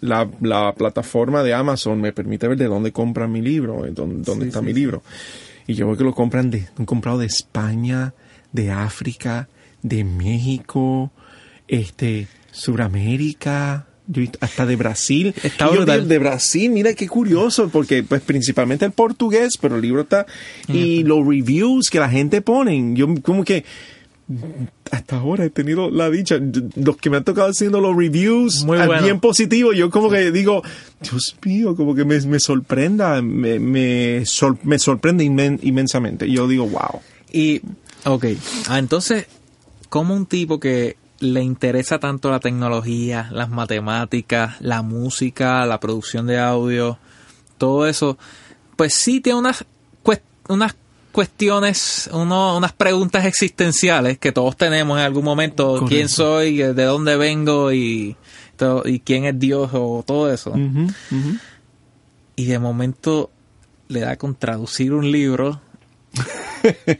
la, 0.00 0.28
la 0.42 0.74
plataforma 0.74 1.42
de 1.42 1.54
Amazon 1.54 2.00
me 2.00 2.12
permite 2.12 2.46
ver 2.46 2.58
de 2.58 2.66
dónde 2.66 2.92
compran 2.92 3.32
mi 3.32 3.40
libro, 3.40 3.84
dónde, 3.90 4.22
dónde 4.22 4.46
está 4.46 4.60
mi 4.60 4.74
libro. 4.74 5.02
Y 5.66 5.74
yo 5.74 5.86
veo 5.86 5.96
que 5.96 6.04
lo 6.04 6.14
compran 6.14 6.50
de, 6.50 6.68
han 6.78 6.84
comprado 6.84 7.18
de 7.18 7.26
España, 7.26 8.12
de 8.52 8.70
África, 8.70 9.48
de 9.82 10.04
México, 10.04 11.10
este, 11.68 12.28
Suramérica, 12.50 13.86
yo 14.06 14.18
he 14.18 14.20
visto 14.22 14.38
hasta 14.42 14.66
de 14.66 14.76
Brasil. 14.76 15.34
Está 15.42 15.66
yo 15.74 15.84
digo, 15.86 16.06
de 16.06 16.18
Brasil, 16.18 16.70
mira 16.70 16.92
qué 16.94 17.08
curioso, 17.08 17.68
porque 17.70 18.02
pues 18.02 18.20
principalmente 18.22 18.84
el 18.84 18.92
portugués, 18.92 19.56
pero 19.60 19.76
el 19.76 19.82
libro 19.82 20.02
está 20.02 20.26
y 20.68 21.02
los 21.04 21.26
reviews 21.26 21.88
que 21.90 21.98
la 22.00 22.08
gente 22.10 22.40
ponen, 22.42 22.94
yo 22.96 23.06
como 23.22 23.44
que 23.44 23.64
hasta 24.90 25.16
ahora 25.16 25.44
he 25.44 25.50
tenido 25.50 25.90
la 25.90 26.08
dicha, 26.08 26.38
los 26.76 26.96
que 26.96 27.10
me 27.10 27.18
han 27.18 27.24
tocado 27.24 27.48
haciendo 27.50 27.80
los 27.80 27.94
reviews 27.94 28.64
Muy 28.64 28.78
bueno. 28.78 29.02
bien 29.02 29.20
positivos, 29.20 29.76
yo 29.76 29.90
como 29.90 30.08
que 30.10 30.30
digo, 30.32 30.62
Dios 31.02 31.36
mío, 31.44 31.76
como 31.76 31.94
que 31.94 32.04
me, 32.06 32.18
me 32.22 32.40
sorprenda, 32.40 33.20
me, 33.20 33.58
me, 33.58 34.24
sor- 34.24 34.58
me 34.62 34.78
sorprende 34.78 35.24
inmen- 35.24 35.58
inmensamente. 35.62 36.30
Yo 36.30 36.48
digo, 36.48 36.66
wow. 36.66 37.00
Y, 37.32 37.60
ok, 38.04 38.24
ah, 38.68 38.78
entonces, 38.78 39.26
como 39.90 40.14
un 40.14 40.24
tipo 40.26 40.58
que 40.58 40.96
le 41.24 41.42
interesa 41.42 41.98
tanto 41.98 42.30
la 42.30 42.38
tecnología, 42.40 43.28
las 43.32 43.48
matemáticas, 43.50 44.60
la 44.60 44.82
música, 44.82 45.64
la 45.66 45.80
producción 45.80 46.26
de 46.26 46.38
audio, 46.38 46.98
todo 47.58 47.86
eso, 47.86 48.18
pues 48.76 48.94
sí 48.94 49.20
tiene 49.20 49.38
unas, 49.38 49.64
unas 50.48 50.76
cuestiones, 51.12 52.10
uno- 52.12 52.56
unas 52.56 52.72
preguntas 52.72 53.24
existenciales 53.24 54.18
que 54.18 54.32
todos 54.32 54.56
tenemos 54.56 54.98
en 54.98 55.04
algún 55.04 55.24
momento. 55.24 55.68
Correcto. 55.68 55.86
¿Quién 55.86 56.08
soy? 56.08 56.56
¿De 56.58 56.84
dónde 56.84 57.16
vengo? 57.16 57.72
Y, 57.72 58.16
y 58.84 58.98
quién 59.00 59.24
es 59.24 59.38
Dios 59.38 59.70
o 59.72 60.02
todo 60.06 60.32
eso. 60.32 60.52
Y 62.36 62.44
de 62.46 62.58
momento 62.58 63.30
le 63.88 64.00
da 64.00 64.16
con 64.16 64.34
traducir 64.34 64.92
un 64.92 65.10
libro 65.10 65.60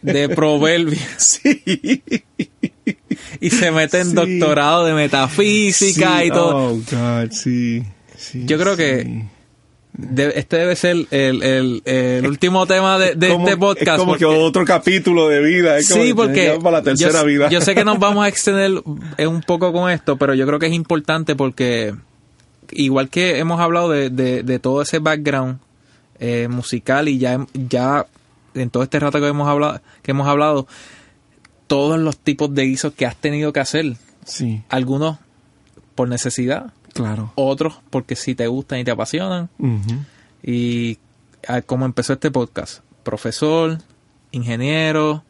de 0.03 0.29
proverbios 0.35 1.01
Sí. 1.19 2.03
Y 3.41 3.51
se 3.51 3.71
mete 3.71 4.01
en 4.01 4.09
Sí. 4.11 4.15
doctorado 4.15 4.85
de 4.85 4.95
metafísica 4.95 6.21
Sí, 6.21 6.27
y 6.27 6.31
todo. 6.31 6.57
Oh, 6.57 6.75
God, 6.75 7.31
sí. 7.31 7.83
sí, 8.17 8.43
Yo 8.47 8.59
creo 8.59 8.77
que 8.77 9.25
De- 9.97 10.33
este 10.37 10.57
debe 10.57 10.75
ser 10.75 10.97
el, 11.13 11.43
el- 11.45 11.83
el 11.85 12.27
último 12.27 12.67
tema 12.67 12.99
de, 12.99 13.15
de 13.15 13.29
Como- 13.29 13.47
este 13.47 13.57
podcast. 13.57 13.89
Es 13.93 13.99
como 14.01 14.17
que 14.17 14.25
otro 14.25 14.65
capítulo 14.65 15.29
de 15.29 15.41
vida. 15.41 15.79
Es 15.79 15.89
como 15.89 16.03
Sí, 16.03 16.09
que 16.09 16.15
porque 16.17 16.59
para 16.61 16.79
la 16.79 16.83
tercera 16.83 17.21
yo, 17.21 17.27
vida. 17.27 17.49
yo 17.49 17.61
sé 17.61 17.77
que 17.77 17.85
nos 17.85 18.01
vamos 18.01 18.25
a 18.25 18.29
extender 18.29 18.83
un 18.85 19.41
poco 19.47 19.73
con 19.73 19.89
esto, 19.91 20.17
pero 20.17 20.35
yo 20.35 20.47
creo 20.49 20.59
que 20.59 20.67
es 20.67 20.73
importante 20.73 21.37
porque 21.37 21.95
igual 22.73 23.09
que 23.09 23.39
hemos 23.39 23.61
hablado 23.61 23.89
de, 23.91 24.11
de- 24.11 24.43
de 24.43 24.59
todo 24.59 24.83
ese 24.83 24.99
background 24.99 25.59
eh, 26.19 26.49
musical 26.49 27.09
y 27.09 27.19
ya, 27.19 27.47
ya 27.53 28.05
en 28.55 28.71
todo 28.71 28.83
este 28.83 28.99
rato 28.99 29.21
que 29.21 29.29
hemos 29.29 29.47
hablado, 29.49 29.81
que 30.03 30.11
hemos 30.11 30.27
hablado, 30.27 30.67
todos 31.67 31.99
los 31.99 32.19
tipos 32.19 32.55
de 32.55 32.65
guisos 32.65 32.93
que 32.95 33.07
has 33.07 33.17
tenido 33.17 33.53
que 33.53 33.61
hacer, 33.61 33.97
Sí, 34.25 34.63
algunos 34.69 35.19
por 35.95 36.09
necesidad, 36.09 36.73
claro. 36.93 37.33
otros 37.35 37.75
porque 37.91 38.17
si 38.17 38.35
te 38.35 38.47
gustan 38.47 38.79
y 38.81 38.85
te 38.85 38.91
apasionan. 38.91 39.49
Y 40.43 40.99
ah, 41.49 41.63
como 41.63 41.85
empezó 41.85 42.15
este 42.15 42.31
podcast, 42.31 42.81
profesor, 43.03 43.79
ingeniero, 44.33 45.23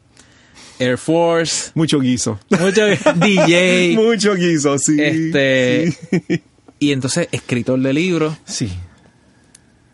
Air 0.79 0.97
Force, 0.97 1.71
Mucho 1.75 1.99
guiso. 1.99 2.39
mucho 2.49 2.85
DJ, 3.15 3.95
Mucho 3.95 4.35
guiso, 4.35 4.77
sí. 4.77 4.97
este 5.01 5.91
Sí. 5.91 6.41
y 6.79 6.91
entonces 6.91 7.27
escritor 7.31 7.79
de 7.79 7.93
libros 7.93 8.35
Sí, 8.45 8.69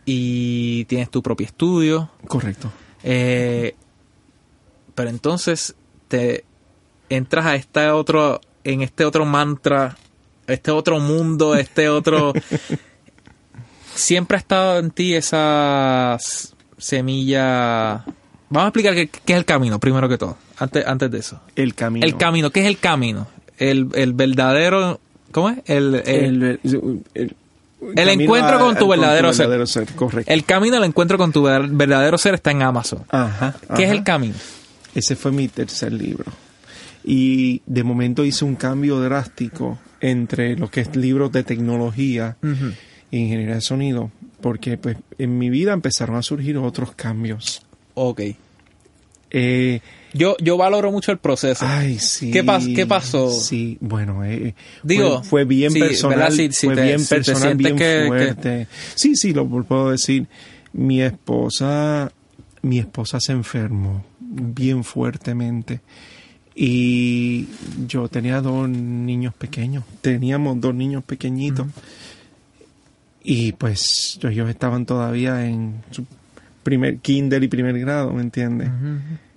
y 0.06 0.86
tienes 0.86 1.10
tu 1.10 1.21
propio 1.21 1.45
estudio. 1.47 2.10
correcto. 2.27 2.71
eh, 3.04 3.75
pero 4.95 5.10
entonces 5.10 5.75
te 6.12 6.43
entras 7.10 7.45
a 7.45 7.56
este 7.56 7.88
otro, 7.89 8.41
en 8.63 8.82
este 8.82 9.06
otro 9.06 9.26
mantra, 9.26 9.97
este 10.47 10.71
otro 10.71 11.00
mundo, 11.00 11.56
este 11.56 11.88
otro. 11.89 12.34
Siempre 13.95 14.38
ha 14.38 14.39
estado 14.39 14.80
en 14.80 14.91
ti 14.91 15.13
esa 15.15 16.17
semilla. 16.78 18.04
Vamos 18.50 18.65
a 18.65 18.67
explicar 18.67 18.93
qué, 18.93 19.08
qué 19.10 19.34
es 19.34 19.38
el 19.39 19.45
camino, 19.45 19.80
primero 19.80 20.08
que 20.10 20.17
todo, 20.17 20.38
antes, 20.58 20.86
antes 20.86 21.10
de 21.12 21.19
eso. 21.19 21.39
El 21.56 21.74
camino. 21.76 22.06
El 22.06 22.17
camino, 22.17 22.50
¿qué 22.52 22.62
es 22.62 22.67
el 22.67 22.78
camino? 22.80 23.28
El, 23.58 23.88
el 23.93 24.13
verdadero. 24.13 25.00
¿Cómo 25.32 25.50
es? 25.50 25.60
El, 25.65 25.95
el, 26.06 26.60
El, 26.63 27.02
el- 27.13 27.36
el 27.95 28.10
encuentro 28.10 28.60
con 28.60 28.76
tu 28.78 28.88
verdadero 28.88 29.34
ser. 29.34 29.47
verdadero 29.47 29.65
ser. 29.65 29.88
Correcto. 29.95 30.32
el 30.32 30.43
camino 30.45 30.78
al 30.78 30.84
encuentro 30.84 31.17
con 31.17 31.32
tu 31.32 31.41
ver- 31.43 31.67
verdadero 31.67 32.15
ser 32.19 32.36
está 32.36 32.52
en 32.52 32.62
Amazon. 32.62 33.04
Ajá. 33.10 33.56
¿Qué 33.76 33.86
es 33.86 33.91
el 33.91 34.04
camino? 34.04 34.36
Ese 34.95 35.15
fue 35.15 35.32
mi 35.32 35.47
tercer 35.47 35.93
libro. 35.93 36.25
Y 37.04 37.62
de 37.65 37.84
momento 37.84 38.23
hice 38.25 38.45
un 38.45 38.56
cambio 38.56 38.99
drástico 38.99 39.80
entre 40.01 40.56
lo 40.56 40.69
que 40.69 40.82
es 40.82 40.95
libros 40.95 41.32
de 41.32 41.43
tecnología 41.43 42.38
Ujú. 42.43 42.67
e 43.12 43.17
ingeniería 43.17 43.56
de 43.56 43.62
sonido, 43.62 44.12
porque 44.41 44.77
pues 44.77 44.97
en 45.17 45.38
mi 45.38 45.49
vida 45.49 45.73
empezaron 45.73 46.15
a 46.15 46.21
surgir 46.21 46.58
otros 46.58 46.93
cambios. 46.93 47.63
Ok. 47.95 48.21
Eh, 49.34 49.80
Yo, 50.13 50.36
yo 50.41 50.58
valoro 50.58 50.91
mucho 50.91 51.12
el 51.13 51.17
proceso. 51.17 51.65
ay, 51.65 51.97
sí. 51.99 52.32
¿Qué 52.32 52.43
pas- 52.43 52.75
qué 52.75 52.86
pasó? 52.86 53.32
Sí, 53.32 53.77
bueno, 53.80 54.25
eh, 54.25 54.54
Digo, 54.84 55.19
fue, 55.23 55.30
fue 55.30 55.45
bien 55.45 55.71
sí, 55.71 55.80
personal, 55.80 56.17
¿verdad? 56.19 56.34
Si- 56.36 56.51
si 56.51 56.65
fue 56.67 56.75
te- 56.75 56.84
bien 56.84 56.99
si 56.99 57.08
personal, 57.08 57.56
bien 57.56 57.75
que- 57.77 58.04
fuerte. 58.08 58.67
Sí, 58.95 59.15
sí, 59.15 59.34
lo 59.34 59.47
puedo 59.47 59.91
decir. 59.91 60.27
Mi 60.73 61.01
esposa, 61.01 62.12
mi 62.62 62.80
esposa 62.80 63.19
se 63.21 63.32
enfermó 63.32 64.04
bien 64.32 64.84
fuertemente 64.84 65.82
y 66.56 67.48
yo 67.88 68.08
tenía 68.08 68.41
dos 68.41 68.70
niños 68.70 69.34
pequeños, 69.34 69.84
teníamos 70.02 70.60
dos 70.60 70.76
niños 70.76 71.04
pequeñitos 71.04 71.67
y 73.24 73.52
pues 73.54 74.20
ellos 74.24 74.50
estaban 74.50 74.86
todavía 74.86 75.46
en 75.46 75.82
su 75.91 76.06
primer 76.63 77.00
kinder 77.00 77.44
y 77.44 77.48
primer 77.48 77.80
grado, 77.80 78.12
¿me 78.13 78.22
entiendes? 78.22 78.70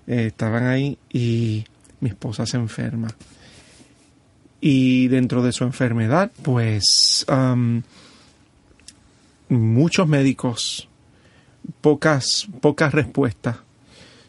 Eh, 0.06 0.26
estaban 0.26 0.66
ahí 0.66 0.98
y 1.12 1.64
mi 2.00 2.10
esposa 2.10 2.46
se 2.46 2.56
enferma. 2.56 3.08
Y 4.60 5.08
dentro 5.08 5.42
de 5.42 5.52
su 5.52 5.64
enfermedad, 5.64 6.32
pues 6.42 7.26
muchos 9.48 10.08
médicos, 10.08 10.88
pocas, 11.80 12.48
pocas 12.60 12.92
respuestas. 12.92 13.56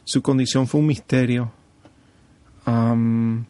Su 0.05 0.21
condición 0.21 0.67
fue 0.67 0.79
un 0.79 0.87
misterio. 0.87 1.51
Am, 2.65 3.45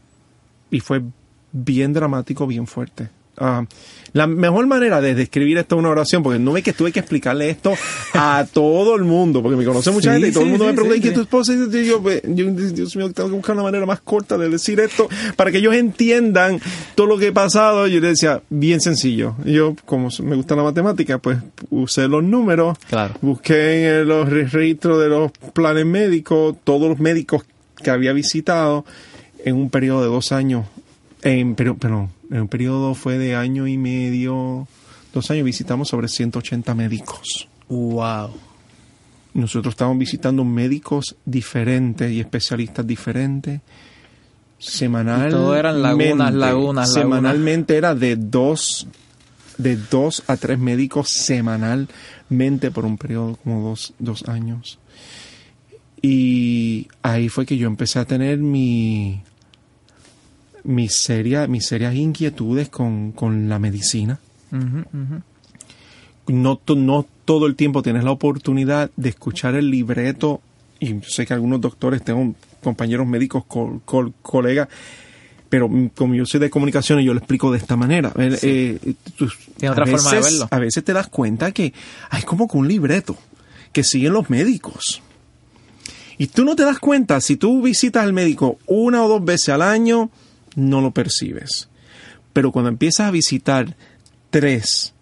y 0.71 0.79
fue 0.79 1.03
bien 1.51 1.93
dramático, 1.93 2.47
bien 2.47 2.65
fuerte. 2.65 3.09
Ah, 3.38 3.65
la 4.13 4.28
mejor 4.28 4.65
manera 4.65 5.02
de 5.02 5.13
describir 5.13 5.58
esto 5.58 5.76
en 5.76 5.80
una 5.80 5.89
oración, 5.89 6.24
porque 6.24 6.39
no 6.39 6.54
ve 6.54 6.63
que 6.63 6.71
tuve 6.71 6.93
que 6.93 7.00
explicarle 7.02 7.50
esto 7.50 7.74
a 8.13 8.45
todo 8.54 8.95
el 8.95 9.04
mundo, 9.04 9.41
porque 9.43 9.58
me 9.58 9.65
conoce 9.65 9.91
mucha 9.91 10.12
Sí, 10.12 10.13
gente 10.21 10.30
y 10.30 10.32
todo 10.32 10.43
el 10.45 10.50
mundo 10.52 10.63
sí, 10.63 10.69
me 10.69 10.74
pregunta, 10.74 10.95
¿y 10.98 11.02
qué 11.02 11.12
tu 11.12 11.19
esposa? 11.21 11.52
Y 11.54 11.86
yo, 11.86 12.02
pues, 12.02 12.21
yo, 12.26 12.45
Dios 12.52 12.95
mío, 12.95 13.12
tengo 13.12 13.28
que 13.30 13.36
buscar 13.36 13.56
una 13.56 13.63
manera 13.63 13.86
más 13.86 14.00
corta 14.00 14.38
de 14.38 14.48
decir 14.48 14.80
esto 14.80 15.10
para 15.36 15.52
que 15.52 15.58
ellos 15.58 15.76
entiendan 15.76 16.62
todo 16.95 17.08
lo 17.08 17.17
que 17.17 17.28
he 17.28 17.32
pasado. 17.34 17.88
Yo 17.88 18.00
le 18.00 18.08
decía, 18.08 18.41
bien 18.50 18.80
sencillo. 18.80 19.36
Yo, 19.43 19.76
como 19.86 20.08
me 20.24 20.38
gusta 20.38 20.56
la 20.56 20.63
matemática, 20.63 21.17
pues 21.17 21.38
usé 21.69 22.08
los 22.08 22.24
números, 22.24 22.78
Claro. 22.88 23.15
busqué 23.21 24.00
en 24.00 24.08
los 24.08 24.30
re- 24.30 24.45
registros 24.48 25.02
de 25.02 25.10
los 25.10 25.32
planes 25.54 25.86
médicos, 25.86 26.56
todos 26.63 26.88
los 26.88 27.00
médicos 27.00 27.43
que 27.84 27.89
había 27.89 28.13
visitado 28.13 28.86
en 29.43 29.56
un 29.58 29.69
periodo 29.69 30.04
de 30.04 30.08
dos 30.08 30.32
años. 30.32 30.65
En, 31.21 31.56
pero, 31.56 31.76
perdón, 31.76 32.12
en 32.31 32.41
un 32.41 32.47
periodo 32.47 32.95
fue 32.95 33.17
de 33.17 33.35
año 33.35 33.67
y 33.67 33.77
medio, 33.77 34.67
dos 35.13 35.31
años, 35.31 35.45
visitamos 35.45 35.89
sobre 35.89 36.07
180 36.07 36.73
médicos. 36.75 37.47
Wow. 37.69 38.31
Nosotros 39.33 39.73
estábamos 39.73 39.99
visitando 39.99 40.45
médicos 40.45 41.15
diferentes 41.25 42.11
y 42.11 42.19
especialistas 42.19 42.85
diferentes. 42.88 43.61
Semanalmente. 44.57 45.35
Y 45.35 45.39
todo 45.39 45.55
eran 45.55 45.81
lagunas, 45.81 46.33
lagunas, 46.33 46.93
Semanalmente 46.93 47.75
era 47.75 47.93
de 47.93 48.15
dos, 48.15 48.88
de 49.57 49.75
dos 49.75 50.23
a 50.27 50.38
tres 50.38 50.57
médicos 50.57 51.09
semanalmente 51.09 52.71
por 52.71 52.85
un 52.85 52.97
periodo 52.97 53.35
como 53.43 53.69
dos, 53.69 53.93
dos 53.99 54.23
años. 54.29 54.79
Y 56.01 56.88
ahí 57.01 57.29
fue 57.29 57.45
que 57.45 57.57
yo 57.57 57.67
empecé 57.67 57.99
a 57.99 58.05
tener 58.05 58.38
mi, 58.38 59.21
mis, 60.65 61.01
seria, 61.01 61.47
mis 61.47 61.65
serias 61.67 61.95
inquietudes 61.95 62.69
con, 62.69 63.12
con 63.13 63.47
la 63.49 63.60
medicina 63.60 64.19
no, 66.28 66.60
no 66.75 67.06
todo 67.25 67.45
el 67.47 67.56
tiempo 67.56 67.82
tienes 67.84 68.04
la 68.04 68.12
oportunidad 68.12 68.89
de 68.95 69.10
escuchar 69.10 69.56
el 69.56 69.69
libreto 69.69 70.41
y 70.80 70.88
yo 70.93 70.99
sé 71.08 71.25
que 71.25 71.34
algunos 71.34 71.62
doctores, 71.62 72.04
tengo 72.04 72.34
compañeros 72.63 73.08
médicos, 73.08 73.43
col- 73.45 73.82
col- 73.86 74.13
colegas, 74.21 74.67
pero 75.49 75.69
como 75.95 76.15
yo 76.15 76.25
soy 76.25 76.39
de 76.39 76.49
comunicación 76.49 76.99
yo 77.01 77.13
lo 77.13 77.19
explico 77.19 77.51
de 77.51 77.58
esta 77.60 77.75
manera. 77.75 78.12
Eh, 78.17 78.38
eh, 78.84 78.93
tú- 79.17 79.30
Tiene 79.58 79.71
otra 79.71 79.84
a 79.86 79.88
forma 79.88 80.10
de 80.12 80.17
veces- 80.17 80.34
verlo. 80.34 80.47
A 80.51 80.60
veces 80.60 80.84
te 80.84 80.93
das 80.93 81.08
cuenta 81.08 81.51
que 81.51 81.73
hay 82.10 82.23
como 82.23 82.47
que 82.47 82.58
un 82.58 82.67
libreto 82.67 83.15
que 83.71 83.84
siguen 83.84 84.13
los 84.13 84.30
médicos. 84.30 85.01
Y 86.17 86.28
tú 86.28 86.43
no 86.45 86.56
te 86.56 86.63
das 86.63 86.80
cuenta, 86.80 87.19
si 87.21 87.36
tú 87.36 87.62
visitas 87.62 88.04
al 88.04 88.13
médico 88.13 88.58
una 88.67 89.04
o 89.04 89.08
dos 89.10 89.23
veces 89.23 89.49
al 89.49 89.62
año, 89.62 90.10
no 90.55 90.81
lo 90.81 90.91
percibes. 90.91 91.69
Pero 92.33 92.51
cuando 92.51 92.69
empiezas 92.69 93.07
a 93.07 93.11
visitar 93.11 93.75
tres 94.29 94.93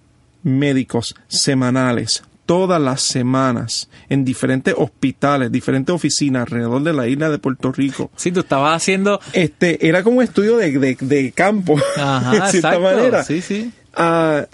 médicos 0.44 1.16
semanales, 1.28 2.24
todas 2.46 2.82
las 2.82 3.02
semanas, 3.02 3.90
en 4.10 4.26
diferentes 4.26 4.76
hospitales, 4.78 5.52
diferentes 5.52 5.94
oficinas 5.94 6.44
alrededor 6.44 6.84
de 6.84 6.94
la 6.94 7.08
isla 7.08 7.30
de 7.30 7.40
Puerto 7.40 7.72
Rico. 7.72 8.12
Sí, 8.16 8.32
tú 8.32 8.42
estabas 8.42 8.76
haciendo... 8.76 9.20
Este, 9.34 9.88
era 9.88 10.04
como 10.04 10.18
un 10.18 10.24
estudio 10.24 10.58
de, 10.58 10.78
de, 10.78 10.98
de 11.00 11.32
campo, 11.32 11.78
Ajá, 11.98 12.32
de 12.46 12.52
cierta 12.52 12.76
exacto. 12.76 12.82
manera. 12.82 13.24
Sí, 13.24 13.42
sí. 13.42 13.72
Ah, 13.96 14.46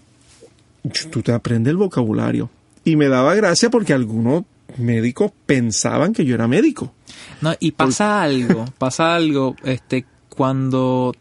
tú 1.11 1.21
te 1.21 1.31
aprendes 1.31 1.71
el 1.71 1.77
vocabulario. 1.77 2.49
Y 2.83 2.95
me 2.95 3.07
daba 3.07 3.35
gracia 3.35 3.69
porque 3.69 3.93
algunos 3.93 4.43
médicos 4.77 5.31
pensaban 5.45 6.13
que 6.13 6.25
yo 6.25 6.35
era 6.35 6.47
médico. 6.47 6.93
No, 7.41 7.55
y 7.59 7.71
pasa 7.71 8.21
algo, 8.21 8.65
pasa 8.77 9.15
algo, 9.15 9.55
este, 9.63 10.05
cuando, 10.39 11.13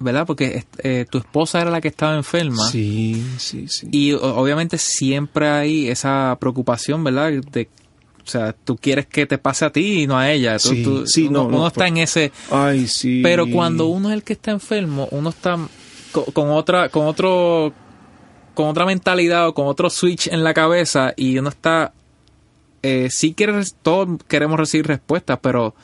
¿verdad? 0.00 0.26
Porque 0.26 0.56
este, 0.56 1.04
tu 1.04 1.18
esposa 1.18 1.60
era 1.60 1.70
la 1.70 1.82
que 1.82 1.88
estaba 1.88 2.16
enferma. 2.16 2.66
Sí, 2.70 3.22
sí, 3.36 3.68
sí. 3.68 3.88
Y 3.92 4.12
obviamente 4.14 4.78
siempre 4.78 5.50
hay 5.50 5.88
esa 5.90 6.34
preocupación, 6.40 7.04
¿verdad? 7.04 7.30
De, 7.52 7.68
o 8.24 8.26
sea, 8.26 8.54
tú 8.54 8.76
quieres 8.78 9.04
que 9.06 9.26
te 9.26 9.36
pase 9.36 9.66
a 9.66 9.70
ti 9.70 10.00
y 10.04 10.06
no 10.06 10.16
a 10.16 10.30
ella. 10.32 10.56
Tú- 10.58 10.70
Sí, 10.70 10.82
tú- 10.82 11.06
sí, 11.06 11.26
uno, 11.28 11.42
no, 11.44 11.50
no, 11.50 11.56
uno 11.58 11.66
está 11.66 11.80
por- 11.80 11.88
en 11.88 11.98
ese... 11.98 12.32
Ay, 12.50 12.88
sí. 12.88 13.20
Pero 13.22 13.44
cuando 13.50 13.84
uno 13.88 14.08
es 14.08 14.14
el 14.14 14.22
que 14.22 14.32
está 14.32 14.50
enfermo, 14.50 15.08
uno 15.10 15.28
está 15.28 15.58
co- 16.10 16.24
con, 16.32 16.48
otra, 16.50 16.88
con 16.88 17.06
otro, 17.06 17.74
con 18.54 18.68
otra 18.68 18.86
mentalidad 18.86 19.46
o 19.48 19.52
con 19.52 19.66
otro 19.66 19.90
switch 19.90 20.28
en 20.28 20.42
la 20.42 20.54
cabeza 20.54 21.12
y 21.18 21.36
uno 21.36 21.50
está, 21.50 21.92
eh, 22.82 23.08
sí 23.10 23.34
quieres, 23.34 23.76
todos 23.82 24.08
queremos 24.26 24.58
recibir 24.58 24.86
respuestas, 24.86 25.38
pero 25.42 25.74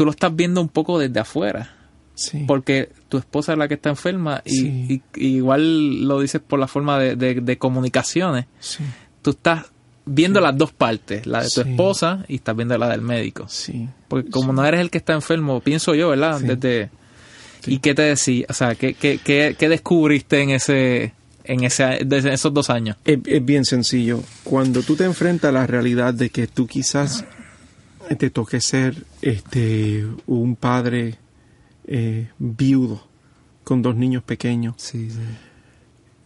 tú 0.00 0.06
lo 0.06 0.12
estás 0.12 0.34
viendo 0.34 0.62
un 0.62 0.70
poco 0.70 0.98
desde 0.98 1.20
afuera, 1.20 1.74
Sí. 2.14 2.44
porque 2.48 2.88
tu 3.10 3.18
esposa 3.18 3.52
es 3.52 3.58
la 3.58 3.68
que 3.68 3.74
está 3.74 3.90
enferma 3.90 4.40
y, 4.46 4.50
Sí. 4.56 4.66
y- 4.88 5.02
y 5.22 5.36
igual 5.36 6.04
lo 6.08 6.20
dices 6.20 6.40
por 6.40 6.58
la 6.58 6.66
forma 6.66 6.98
de, 6.98 7.16
de- 7.16 7.42
de 7.42 7.58
comunicaciones. 7.58 8.46
Sí, 8.60 8.82
Tú 9.20 9.32
estás 9.32 9.66
viendo 10.06 10.40
las 10.40 10.56
dos 10.56 10.72
partes, 10.72 11.26
la 11.26 11.42
de 11.42 11.50
tu 11.50 11.62
Sí. 11.62 11.68
esposa 11.68 12.24
y 12.28 12.36
estás 12.36 12.56
viendo 12.56 12.78
la 12.78 12.88
del 12.88 13.02
médico. 13.02 13.44
sí. 13.46 13.90
Porque 14.08 14.30
como 14.30 14.54
no 14.54 14.64
eres 14.64 14.80
el 14.80 14.88
que 14.88 14.96
está 14.96 15.12
enfermo, 15.12 15.60
pienso 15.60 15.94
yo, 15.94 16.08
¿verdad? 16.08 16.38
Sí. 16.40 16.46
Desde 16.46 16.88
¿Y 17.66 17.78
qué 17.80 17.94
te 17.94 18.00
decía? 18.00 18.46
O 18.48 18.54
sea, 18.54 18.74
¿qué, 18.74 18.94
qué, 18.94 19.20
qué, 19.22 19.54
qué 19.58 19.68
descubriste 19.68 20.40
en 20.40 20.48
ese 20.48 21.12
en 21.44 21.64
ese 21.64 21.98
esos 22.32 22.54
dos 22.54 22.70
años? 22.70 22.96
Es, 23.04 23.18
es 23.26 23.44
bien 23.44 23.66
sencillo. 23.66 24.22
Cuando 24.44 24.80
tú 24.82 24.96
te 24.96 25.04
enfrentas 25.04 25.50
a 25.50 25.52
la 25.52 25.66
realidad 25.66 26.14
de 26.14 26.30
que 26.30 26.46
tú 26.46 26.66
quizás 26.66 27.26
te 28.16 28.30
toque 28.30 28.60
ser 28.60 29.04
este 29.22 30.06
un 30.26 30.56
padre 30.56 31.16
eh, 31.86 32.28
viudo 32.38 33.06
con 33.64 33.82
dos 33.82 33.94
niños 33.96 34.22
pequeños 34.22 34.74
Sí, 34.78 35.10
sí. 35.10 35.18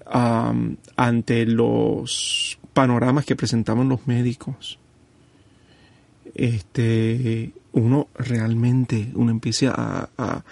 am, 0.07 0.77
ante 0.97 1.47
los 1.47 2.59
panoramas 2.73 3.25
que 3.25 3.37
presentaban 3.37 3.88
los 3.88 4.07
médicos 4.07 4.79
este 6.35 7.53
uno 7.73 8.09
realmente 8.14 9.11
uno 9.14 9.31
empieza 9.31 9.73
a, 9.75 10.09
a, 10.16 10.44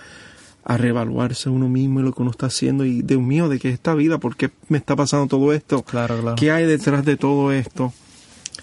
a 0.65 0.77
reevaluarse 0.77 1.49
uno 1.49 1.69
mismo 1.69 2.01
y 2.01 2.03
lo 2.03 2.13
que 2.13 2.23
uno 2.23 2.31
está 2.31 2.47
haciendo 2.47 2.85
y 2.85 3.03
Dios 3.03 3.21
mío 3.23 3.49
de 3.49 3.59
qué 3.59 3.69
es 3.69 3.75
esta 3.75 3.95
vida 3.95 4.19
por 4.19 4.37
qué 4.37 4.51
me 4.69 4.79
está 4.79 4.97
pasando 4.97 5.27
todo 5.27 5.53
esto 5.53 5.83
Claro, 5.83 6.21
claro. 6.21 6.37
qué 6.37 6.51
hay 6.53 6.67
detrás 6.67 7.05
de 7.05 7.17
todo 7.17 7.53
esto 7.53 7.93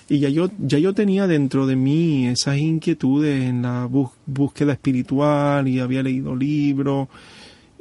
y 0.10 0.20
ya 0.20 0.30
yo 0.30 0.50
ya 0.60 0.80
yo 0.80 0.94
tenía 0.94 1.28
dentro 1.28 1.68
de 1.68 1.76
mí 1.76 2.28
esas 2.28 2.58
inquietudes 2.58 3.44
en 3.46 3.62
la 3.62 3.86
bus- 3.86 4.10
búsqueda 4.26 4.74
espiritual 4.74 5.68
y 5.68 5.80
había 5.80 6.02
leído 6.04 6.36
libros 6.36 7.08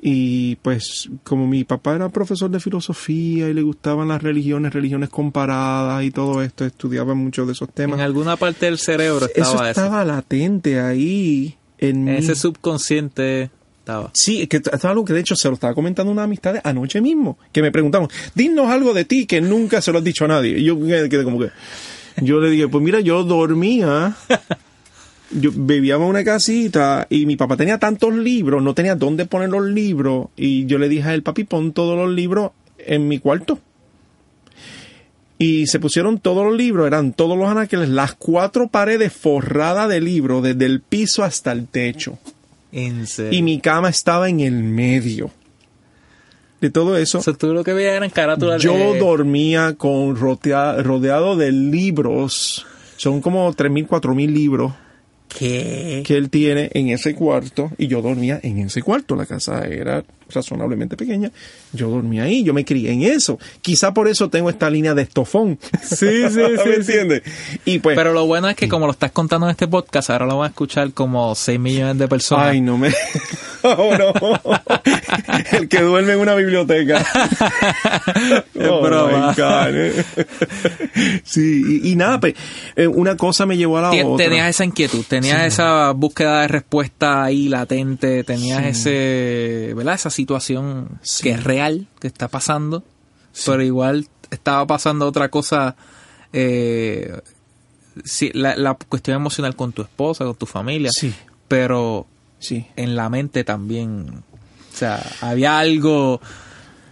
y 0.01 0.55
pues 0.57 1.09
como 1.25 1.47
mi 1.49 1.65
papá 1.65 1.97
era 1.97 2.09
profesor 2.09 2.49
de 2.51 2.61
filosofía 2.61 3.49
y 3.49 3.55
le 3.55 3.63
gustaban 3.63 4.07
las 4.09 4.23
religiones, 4.23 4.73
religiones 4.73 5.09
comparadas 5.09 6.05
y 6.05 6.11
todo 6.13 6.41
esto, 6.43 6.65
estudiaba 6.65 7.15
muchos 7.15 7.47
de 7.49 7.53
esos 7.55 7.69
En 7.71 7.75
temas. 7.75 8.01
alguna 8.01 8.37
parte 8.37 8.67
del 8.67 8.79
cerebro 8.79 9.27
estaba 9.27 9.47
Eso 9.49 9.57
eso. 9.57 9.67
estaba 9.67 10.05
latente 10.05 10.79
ahí 10.79 11.57
en. 11.79 12.09
Ese 12.09 12.37
subconsciente 12.37 13.51
estaba. 13.81 14.11
Sí, 14.15 14.47
que 14.47 14.59
esto 14.59 14.71
es 14.73 14.85
algo 14.85 15.05
que 15.05 15.15
de 15.15 15.21
hecho 15.21 15.35
se 15.35 15.49
lo 15.49 15.55
estaba 15.55 15.75
comentando 15.75 16.13
una 16.13 16.23
amistad 16.25 16.57
anoche 16.63 17.01
mismo, 17.01 17.37
que 17.51 17.61
me 17.63 17.73
preguntaron, 17.73 18.09
dinos 18.37 18.69
algo 18.71 18.95
de 18.95 19.05
ti 19.05 19.27
que 19.27 19.41
nunca 19.41 19.81
se 19.83 19.91
lo 19.91 19.99
has 19.99 20.05
dicho 20.05 20.27
a 20.27 20.29
nadie. 20.29 20.59
Y 20.61 20.65
yo 20.65 20.79
quedé 20.79 21.25
como 21.25 21.41
que, 21.41 21.51
yo 22.23 22.41
le 22.41 22.51
dije, 22.51 22.69
pues 22.69 22.83
mira, 22.83 23.01
yo 23.01 23.25
dormía, 23.25 24.17
yo 25.31 25.51
vivíamos 25.55 26.05
en 26.07 26.11
una 26.11 26.25
casita 26.25 27.07
y 27.11 27.27
mi 27.27 27.37
papá 27.37 27.57
tenía 27.57 27.79
tantos 27.79 28.15
libros, 28.15 28.63
no 28.63 28.75
tenía 28.75 28.95
dónde 28.95 29.27
poner 29.27 29.51
los 29.51 29.65
libros 29.65 30.29
y 30.37 30.67
yo 30.67 30.79
le 30.79 30.89
dije 30.89 31.09
a 31.09 31.15
él, 31.15 31.23
papi, 31.23 31.45
pon 31.45 31.73
todos 31.73 31.97
los 31.97 32.11
libros 32.15 32.51
en 32.79 33.09
mi 33.09 33.19
cuarto. 33.19 33.59
Y 35.41 35.69
se 35.69 35.79
pusieron 35.79 36.19
todos 36.19 36.45
los 36.45 36.57
libros, 36.57 36.87
eran 36.87 37.13
todos 37.13 37.39
los 37.39 37.49
anaqueles, 37.49 37.89
las 37.89 38.15
cuatro 38.15 38.67
paredes 38.69 39.13
forradas 39.13 39.89
de 39.89 40.01
libros, 40.01 40.43
desde 40.43 40.67
el 40.67 40.81
piso 40.81 41.23
hasta 41.23 41.53
el 41.53 41.69
techo 41.69 42.19
En 42.73 43.07
serio. 43.07 43.39
y 43.39 43.43
mi 43.43 43.61
cama 43.61 43.89
estaba 43.89 44.29
en 44.29 44.41
el 44.41 44.65
medio 44.65 45.31
de 46.61 46.71
todo 46.71 46.97
eso. 46.97 47.19
O 47.19 47.23
sea, 47.23 47.35
tú 47.35 47.53
lo 47.55 47.63
que 47.65 47.73
veías 47.73 47.95
eran 47.97 48.11
carátulas 48.11 48.63
Yo 48.63 48.73
de... 48.95 48.99
dormía 48.99 49.75
con 49.77 50.17
rotea- 50.17 50.83
rodeado 50.83 51.37
de 51.37 51.53
libros. 51.53 52.67
Son 52.97 53.21
como 53.21 53.53
3.000, 53.53 53.87
4.000 53.87 54.33
libros 54.33 54.73
¿Qué? 55.29 56.03
que 56.05 56.17
él 56.17 56.31
tiene 56.31 56.71
en 56.75 56.89
ese 56.89 57.15
cuarto 57.15 57.71
y 57.79 57.87
yo 57.87 58.03
dormía 58.03 58.41
en 58.43 58.59
ese 58.59 58.83
cuarto. 58.83 59.15
La 59.15 59.27
casa 59.27 59.65
era 59.67 60.03
razonablemente 60.33 60.97
pequeña. 60.97 61.31
Yo 61.73 61.89
dormía 61.91 62.25
ahí, 62.25 62.43
yo 62.45 62.55
me 62.55 62.65
crié 62.65 62.93
en 62.93 63.03
eso. 63.03 63.39
Quizá 63.63 63.93
por 63.95 64.09
eso 64.09 64.29
tengo 64.29 64.51
esta 64.51 64.69
línea 64.71 64.95
de 64.95 65.03
estofón. 65.03 65.59
Sí, 65.83 65.97
sí, 65.97 66.29
sí, 66.31 66.69
¿Me 66.69 66.75
entiendes? 66.75 67.23
Y 67.65 67.79
pues, 67.79 67.97
Pero 67.97 68.13
lo 68.13 68.27
bueno 68.27 68.49
es 68.49 68.57
que 68.57 68.69
como 68.69 68.87
lo 68.87 68.93
estás 68.93 69.13
contando 69.13 69.47
en 69.47 69.51
este 69.53 69.69
podcast, 69.69 70.11
ahora 70.11 70.27
lo 70.27 70.39
van 70.39 70.47
a 70.47 70.49
escuchar 70.51 70.93
como 70.93 71.35
6 71.35 71.59
millones 71.59 71.99
de 71.99 72.09
personas. 72.09 72.47
Ay, 72.49 72.61
no 72.61 72.79
me. 72.79 72.93
Oh, 73.65 73.91
no. 73.99 74.13
El 75.51 75.69
que 75.69 75.81
duerme 75.83 76.13
en 76.13 76.21
una 76.21 76.37
biblioteca. 76.37 76.99
Es 78.55 78.69
Oh, 78.71 78.81
broma. 78.83 79.35
my 79.37 79.43
God. 79.43 80.05
Sí, 81.25 81.81
y, 81.83 81.91
y 81.91 81.97
nada, 81.97 82.21
pues, 82.21 82.35
eh, 82.77 82.87
una 82.87 83.17
cosa 83.17 83.47
me 83.47 83.57
llevó 83.57 83.79
a 83.79 83.83
la 83.83 83.91
otra. 84.07 84.25
Tenías 84.27 84.49
esa 84.51 84.65
inquietud, 84.65 85.05
tenías 85.09 85.43
esa 85.45 85.91
búsqueda 85.91 86.43
de 86.43 86.49
respuesta 86.49 87.25
ahí 87.25 87.49
latente, 87.49 88.23
tenías 88.25 88.63
Sí. 88.63 88.69
ese, 88.91 89.75
¿verdad? 89.75 89.95
Esa 89.95 90.11
situación 90.23 90.99
Sí. 91.03 91.23
que 91.25 91.31
es 91.31 91.45
real, 91.45 91.87
que 92.01 92.09
está 92.09 92.27
pasando, 92.29 92.83
pero 93.47 93.63
igual 93.63 94.07
estaba 94.31 94.67
pasando 94.67 95.07
otra 95.07 95.29
cosa, 95.31 95.77
eh, 96.33 97.21
sí, 98.05 98.31
la, 98.35 98.57
la 98.57 98.75
cuestión 98.75 99.17
emocional 99.17 99.55
con 99.57 99.73
tu 99.73 99.83
esposa, 99.83 100.25
con 100.25 100.35
tu 100.37 100.47
familia, 100.47 100.91
Sí, 100.93 101.13
pero 101.47 102.07
sí, 102.39 102.67
en 102.77 102.95
la 102.97 103.09
mente 103.09 103.45
también, 103.45 104.09
o 104.73 104.77
sea, 104.77 105.03
había 105.21 105.59
algo 105.59 106.21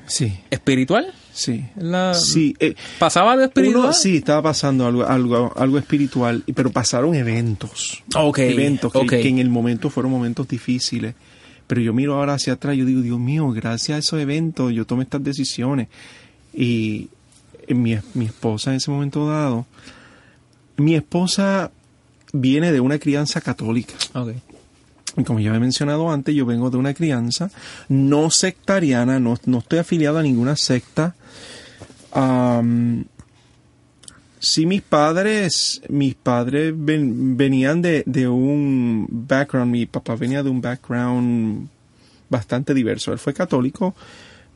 sí, 0.06 0.38
espiritual, 0.50 1.12
sí. 1.32 1.66
La- 1.76 2.14
Sí, 2.14 2.54
eh, 2.60 2.74
pasaba 2.98 3.32
algo 3.32 3.44
espiritual. 3.44 3.84
uno, 3.86 3.92
sí, 3.92 4.16
estaba 4.18 4.40
pasando 4.42 4.86
algo, 4.86 5.04
algo, 5.04 5.52
algo 5.56 5.78
espiritual, 5.78 6.42
pero 6.54 6.70
pasaron 6.70 7.14
eventos. 7.14 8.02
Ok, 8.14 8.38
eventos 8.38 8.92
que, 8.92 8.98
ok. 8.98 9.08
que 9.10 9.28
en 9.28 9.38
el 9.40 9.50
momento 9.50 9.90
fueron 9.90 10.12
momentos 10.12 10.46
difíciles. 10.48 11.14
Pero 11.66 11.80
yo 11.80 11.92
miro 11.92 12.14
ahora 12.14 12.34
hacia 12.34 12.54
atrás 12.54 12.74
y 12.74 12.78
yo 12.78 12.84
digo, 12.84 13.00
Dios 13.00 13.18
mío, 13.18 13.50
gracias 13.50 13.96
a 13.96 13.98
esos 13.98 14.20
eventos 14.20 14.72
yo 14.72 14.86
tomé 14.86 15.04
estas 15.04 15.22
decisiones. 15.22 15.88
Y 16.54 17.08
mi, 17.68 17.96
mi 18.14 18.26
esposa 18.26 18.70
en 18.70 18.76
ese 18.76 18.90
momento 18.90 19.28
dado, 19.28 19.66
mi 20.76 20.94
esposa 20.94 21.70
viene 22.32 22.72
de 22.72 22.80
una 22.80 22.98
crianza 22.98 23.40
católica. 23.40 23.94
Ok. 24.14 24.32
Y 25.16 25.24
Como 25.24 25.40
ya 25.40 25.54
he 25.54 25.60
mencionado 25.60 26.10
antes, 26.10 26.34
yo 26.34 26.44
vengo 26.44 26.70
de 26.70 26.76
una 26.76 26.92
crianza 26.92 27.50
no 27.88 28.30
sectariana, 28.30 29.18
no, 29.18 29.38
no 29.46 29.58
estoy 29.58 29.78
afiliado 29.78 30.18
a 30.18 30.22
ninguna 30.22 30.56
secta. 30.56 31.14
Sí, 34.38 34.66
mis 34.66 34.82
padres, 34.82 35.80
mis 35.88 36.14
padres 36.14 36.72
ven- 36.76 37.36
venían 37.36 37.82
de, 37.82 38.02
de 38.06 38.28
un 38.28 39.06
background, 39.10 39.70
mi 39.72 39.86
papá 39.86 40.16
venía 40.16 40.42
de 40.42 40.50
un 40.50 40.60
background 40.60 41.68
bastante 42.28 42.74
diverso. 42.74 43.12
Él 43.12 43.18
fue 43.18 43.32
católico, 43.34 43.94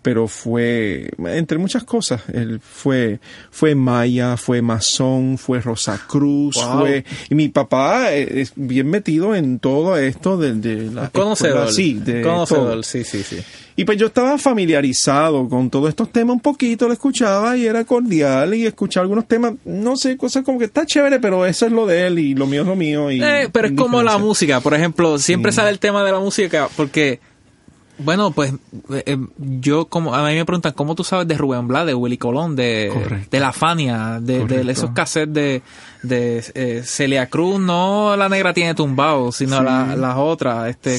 pero 0.03 0.29
fue, 0.29 1.11
entre 1.27 1.59
muchas 1.59 1.85
cosas, 1.85 2.23
él 2.33 2.61
fue, 2.61 3.21
fue 3.51 3.75
maya, 3.75 4.37
fue 4.37 4.63
masón, 4.63 5.37
fue 5.39 5.61
Rosacruz, 5.61 6.57
Wow. 6.57 6.81
fue, 6.81 7.05
y 7.29 7.35
mi 7.35 7.49
papá 7.49 8.13
eh, 8.15 8.41
es 8.41 8.53
bien 8.57 8.89
metido 8.89 9.35
en 9.35 9.59
todo 9.59 9.97
esto 9.97 10.37
de, 10.39 10.55
de 10.55 10.91
la 10.91 11.11
Conocedor. 11.11 11.69
escuela, 11.69 11.73
sí, 11.73 11.95
de 11.95 12.23
Conocedor, 12.23 12.71
todo. 12.73 12.83
sí, 12.83 13.05
sí, 13.05 13.23
sí. 13.23 13.39
Y 13.77 13.85
pues 13.85 13.97
yo 13.99 14.07
estaba 14.09 14.37
familiarizado 14.37 15.49
con 15.49 15.71
todos 15.71 15.89
estos 15.89 16.11
temas 16.13 16.35
un 16.35 16.41
poquito, 16.41 16.87
lo 16.87 16.93
escuchaba 16.93 17.57
y 17.57 17.67
era 17.67 17.85
cordial 17.85 18.55
y 18.55 18.67
escuchaba 18.67 19.03
algunos 19.05 19.27
temas, 19.27 19.55
no 19.65 19.97
sé, 19.97 20.17
cosas 20.17 20.45
como 20.45 20.59
que 20.59 20.67
está 20.67 20.85
chévere, 20.87 21.19
pero 21.19 21.47
eso 21.47 21.67
es 21.67 21.73
lo 21.73 21.87
de 21.87 22.07
él 22.07 22.19
y 22.19 22.35
lo 22.35 22.47
mío 22.47 22.63
es 22.63 22.67
lo 22.67 22.77
mío. 22.77 23.11
Y 23.11 23.23
Eh, 23.23 23.49
pero 23.53 23.69
es 23.69 23.75
como 23.75 24.03
la 24.03 24.19
música, 24.19 24.61
por 24.61 24.75
ejemplo, 24.75 25.19
siempre 25.19 25.53
sale 25.53 25.71
el 25.71 25.79
tema 25.79 26.05
de 26.05 26.13
la 26.13 26.19
música 26.21 26.69
porque, 26.77 27.21
bueno, 28.01 28.31
pues 28.33 28.53
eh, 28.93 29.03
eh, 29.07 29.19
yo 29.39 29.87
como 29.87 30.15
a 30.15 30.27
mí 30.29 30.35
me 30.35 30.45
preguntan 30.45 30.73
cómo 30.73 30.95
tú 30.95 31.05
sabes 31.05 31.27
de 31.29 31.37
Rubén 31.37 31.69
Blas, 31.69 31.87
de 31.87 31.95
Willy 31.95 32.19
Colón, 32.19 32.57
de, 32.57 32.91
Correcto. 32.93 33.29
de 33.31 33.41
La 33.41 33.53
Fania, 33.53 34.19
de, 34.21 34.45
de 34.47 34.71
esos 34.73 34.91
cassettes 34.91 35.33
de, 35.35 35.63
de 36.03 36.45
eh, 36.55 36.83
Celia 36.85 37.27
Cruz, 37.29 37.61
no 37.61 38.17
la 38.17 38.29
negra 38.29 38.53
tiene 38.53 38.75
tumbado, 38.75 39.33
sino 39.33 39.59
Sí. 39.59 39.65
la- 39.65 39.97
las 39.97 40.17
otras, 40.17 40.69
este, 40.69 40.99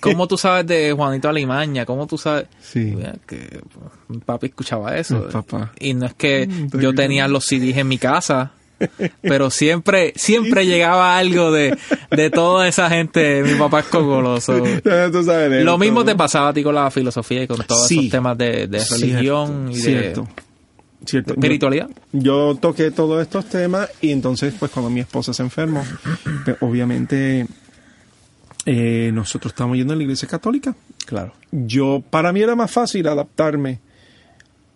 cómo 0.00 0.26
tú 0.26 0.36
sabes 0.36 0.66
de 0.66 0.92
Juanito 0.92 1.28
Alimaña, 1.28 1.84
cómo 1.86 2.06
tú 2.06 2.18
sabes 2.18 2.46
Sí. 2.60 2.92
Mira, 2.96 3.14
que 3.26 3.60
papi 4.24 4.46
escuchaba 4.46 4.96
eso. 4.96 5.28
Papá. 5.30 5.72
Y 5.78 5.94
no 5.94 6.06
es 6.06 6.14
que 6.14 6.46
Mm, 6.46 6.78
yo 6.80 6.94
tenía 6.94 7.26
los 7.28 7.44
CDs 7.46 7.76
en 7.76 7.88
mi 7.88 7.98
casa, 7.98 8.52
pero 9.22 9.50
siempre, 9.50 10.12
siempre 10.16 10.66
llegaba 10.66 11.16
algo 11.18 11.50
de, 11.52 11.76
de 12.10 12.30
toda 12.30 12.66
esa 12.68 12.88
gente. 12.90 13.42
Mi 13.42 13.54
papá 13.58 13.80
es 13.80 13.86
cogoloso. 13.86 14.54
Tú 15.12 15.24
sabes 15.24 15.50
de 15.50 15.64
Lo 15.64 15.78
mismo 15.78 16.04
te 16.04 16.14
pasaba 16.14 16.48
a 16.48 16.52
ti 16.52 16.62
con 16.62 16.74
la 16.74 16.90
filosofía 16.90 17.42
y 17.42 17.46
con 17.46 17.58
todos 17.66 17.86
Sí. 17.88 17.98
esos 17.98 18.10
temas 18.10 18.36
de, 18.38 18.66
de 18.66 18.84
religión 18.90 19.68
y 19.70 19.76
de, 19.76 19.80
cierto, 19.82 20.28
cierto. 21.04 21.32
de 21.32 21.38
espiritualidad. 21.38 21.88
Yo, 22.12 22.52
yo 22.52 22.58
toqué 22.60 22.90
todos 22.90 23.20
estos 23.22 23.46
temas 23.46 23.88
y 24.00 24.10
entonces 24.12 24.54
pues 24.58 24.70
cuando 24.70 24.90
mi 24.90 25.00
esposa 25.00 25.32
se 25.32 25.42
enfermó, 25.42 25.84
pues, 26.44 26.56
obviamente 26.60 27.46
eh, 28.66 29.10
nosotros 29.12 29.52
estábamos 29.52 29.76
yendo 29.78 29.92
a 29.92 29.96
la 29.96 30.02
iglesia 30.02 30.28
católica. 30.28 30.74
Claro. 31.06 31.32
Yo, 31.50 32.02
para 32.10 32.32
mí 32.32 32.40
era 32.42 32.54
más 32.54 32.70
fácil 32.70 33.06
adaptarme 33.08 33.80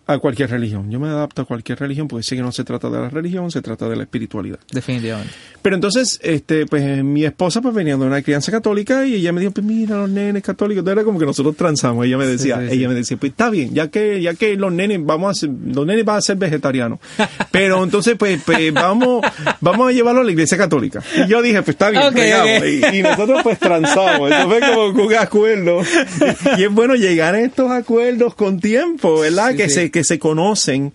a 0.07 0.17
cualquier 0.19 0.49
religión. 0.49 0.89
Yo 0.91 0.99
me 0.99 1.07
adapto 1.07 1.41
a 1.41 1.45
cualquier 1.45 1.79
religión 1.79 2.07
porque 2.07 2.23
sé 2.23 2.35
que 2.35 2.41
no 2.41 2.51
se 2.51 2.63
trata 2.63 2.89
de 2.89 2.99
la 2.99 3.09
religión, 3.09 3.49
se 3.51 3.61
trata 3.61 3.89
de 3.89 3.95
la 3.95 4.03
espiritualidad. 4.03 4.59
Definitivamente. 4.71 5.33
Pero 5.61 5.75
entonces, 5.75 6.19
este, 6.21 6.65
pues 6.65 6.83
eh, 6.83 7.03
mi 7.03 7.25
esposa 7.25 7.61
pues 7.61 7.73
venía 7.73 7.97
de 7.97 8.05
una 8.05 8.21
crianza 8.21 8.51
católica 8.51 9.05
y 9.05 9.15
ella 9.15 9.31
me 9.31 9.41
dijo, 9.41 9.51
pues 9.53 9.65
mira 9.65 9.97
los 9.97 10.09
nenes 10.09 10.43
católicos, 10.43 10.79
Entonces, 10.81 10.97
era 10.97 11.05
como 11.05 11.19
que 11.19 11.25
nosotros 11.25 11.55
transamos. 11.55 12.05
Ella 12.05 12.17
me 12.17 12.27
decía, 12.27 12.59
sí, 12.61 12.67
sí. 12.69 12.75
ella 12.75 12.87
me 12.89 12.93
decía, 12.95 13.17
pues 13.17 13.31
está 13.31 13.49
bien, 13.49 13.73
ya 13.73 13.87
que, 13.89 14.21
ya 14.21 14.35
que 14.35 14.55
los 14.55 14.71
nenes 14.71 14.99
vamos 15.03 15.31
a 15.31 15.33
ser, 15.39 15.49
los 15.49 15.85
nenes 15.85 16.05
van 16.05 16.17
a 16.17 16.21
ser 16.21 16.37
vegetarianos. 16.37 16.99
Pero 17.51 17.83
entonces, 17.83 18.15
pues, 18.17 18.41
pues 18.45 18.73
vamos, 18.73 19.25
vamos 19.61 19.89
a 19.89 19.91
llevarlo 19.91 20.21
a 20.21 20.23
la 20.23 20.31
iglesia 20.31 20.57
católica. 20.57 21.01
Y 21.15 21.27
yo 21.27 21.41
dije, 21.41 21.61
pues 21.63 21.69
está 21.69 21.89
bien, 21.89 22.03
Ok, 22.03 22.13
pegamos. 22.13 22.57
ok. 22.59 22.93
Y, 22.93 22.97
y 22.97 23.01
nosotros 23.01 23.39
pues 23.43 23.57
transamos. 23.59 24.31
Eso 24.31 24.47
fue 24.49 24.59
como 24.59 24.85
un 24.87 25.13
acuerdo. 25.15 25.81
Y 26.57 26.63
es 26.63 26.71
bueno 26.71 26.95
llegar 26.95 27.35
a 27.35 27.41
estos 27.41 27.71
acuerdos 27.71 28.35
con 28.35 28.59
tiempo, 28.59 29.19
¿verdad? 29.19 29.55
Que 29.55 29.69
se, 29.69 29.91
que 29.95 30.03
se 30.03 30.19
conocen. 30.19 30.91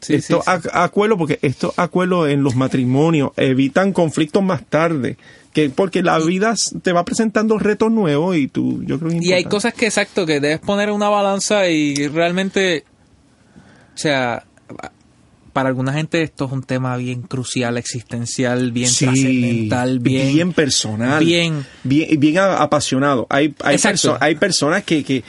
Sí, 0.00 0.14
estos 0.14 0.44
sí, 0.44 0.50
sí. 0.50 0.50
ac- 0.50 0.70
acuerdos, 0.72 1.18
porque 1.18 1.38
estos 1.42 1.72
acuerdos 1.78 2.30
en 2.30 2.42
los 2.42 2.56
matrimonios 2.56 3.30
evitan 3.36 3.92
conflictos 3.92 4.42
más 4.42 4.64
tarde. 4.64 5.16
Que 5.52 5.68
porque 5.70 6.02
la 6.02 6.18
vida 6.18 6.54
te 6.82 6.92
va 6.92 7.04
presentando 7.04 7.58
retos 7.58 7.92
nuevos 7.92 8.36
y 8.36 8.48
tú, 8.48 8.82
yo 8.84 8.98
creo 8.98 9.10
que 9.12 9.18
Y 9.20 9.32
hay 9.32 9.44
cosas 9.44 9.72
que, 9.74 9.86
exacto, 9.86 10.26
que 10.26 10.40
debes 10.40 10.58
poner 10.58 10.88
en 10.88 10.94
una 10.96 11.08
balanza 11.08 11.68
y 11.68 12.08
realmente, 12.08 12.84
o 13.94 13.98
sea, 13.98 14.44
para 15.52 15.68
alguna 15.68 15.92
gente 15.92 16.22
esto 16.22 16.46
es 16.46 16.52
un 16.52 16.62
tema 16.62 16.96
bien 16.96 17.22
crucial, 17.22 17.76
existencial, 17.76 18.70
bien 18.72 18.88
Sí, 18.88 19.04
trascendental, 19.04 19.98
bien, 19.98 20.32
bien 20.34 20.52
personal, 20.52 21.24
bien- 21.24 21.66
bien, 21.82 22.38
apasionado. 22.38 23.26
Hay, 23.30 23.54
hay, 23.64 23.76
perso- 23.76 24.16
hay 24.20 24.34
personas 24.36 24.84
que, 24.84 25.02
que, 25.04 25.24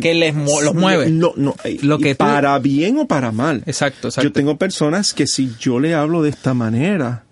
que 0.00 0.14
les 0.14 0.34
mu- 0.34 0.60
los 0.62 0.74
mueve. 0.74 1.10
No, 1.10 1.32
no, 1.36 1.54
Lo 1.82 1.98
que 1.98 2.14
tú- 2.14 2.18
para 2.24 2.58
bien 2.58 2.98
o 2.98 3.06
para 3.06 3.32
mal. 3.32 3.62
Exacto, 3.66 4.08
exacto. 4.08 4.22
Yo 4.28 4.32
tengo 4.32 4.56
personas 4.56 5.12
que 5.12 5.26
si 5.26 5.52
yo 5.60 5.78
le 5.78 5.94
hablo 5.94 6.22
de 6.22 6.30
esta 6.30 6.54
manera, 6.54 7.24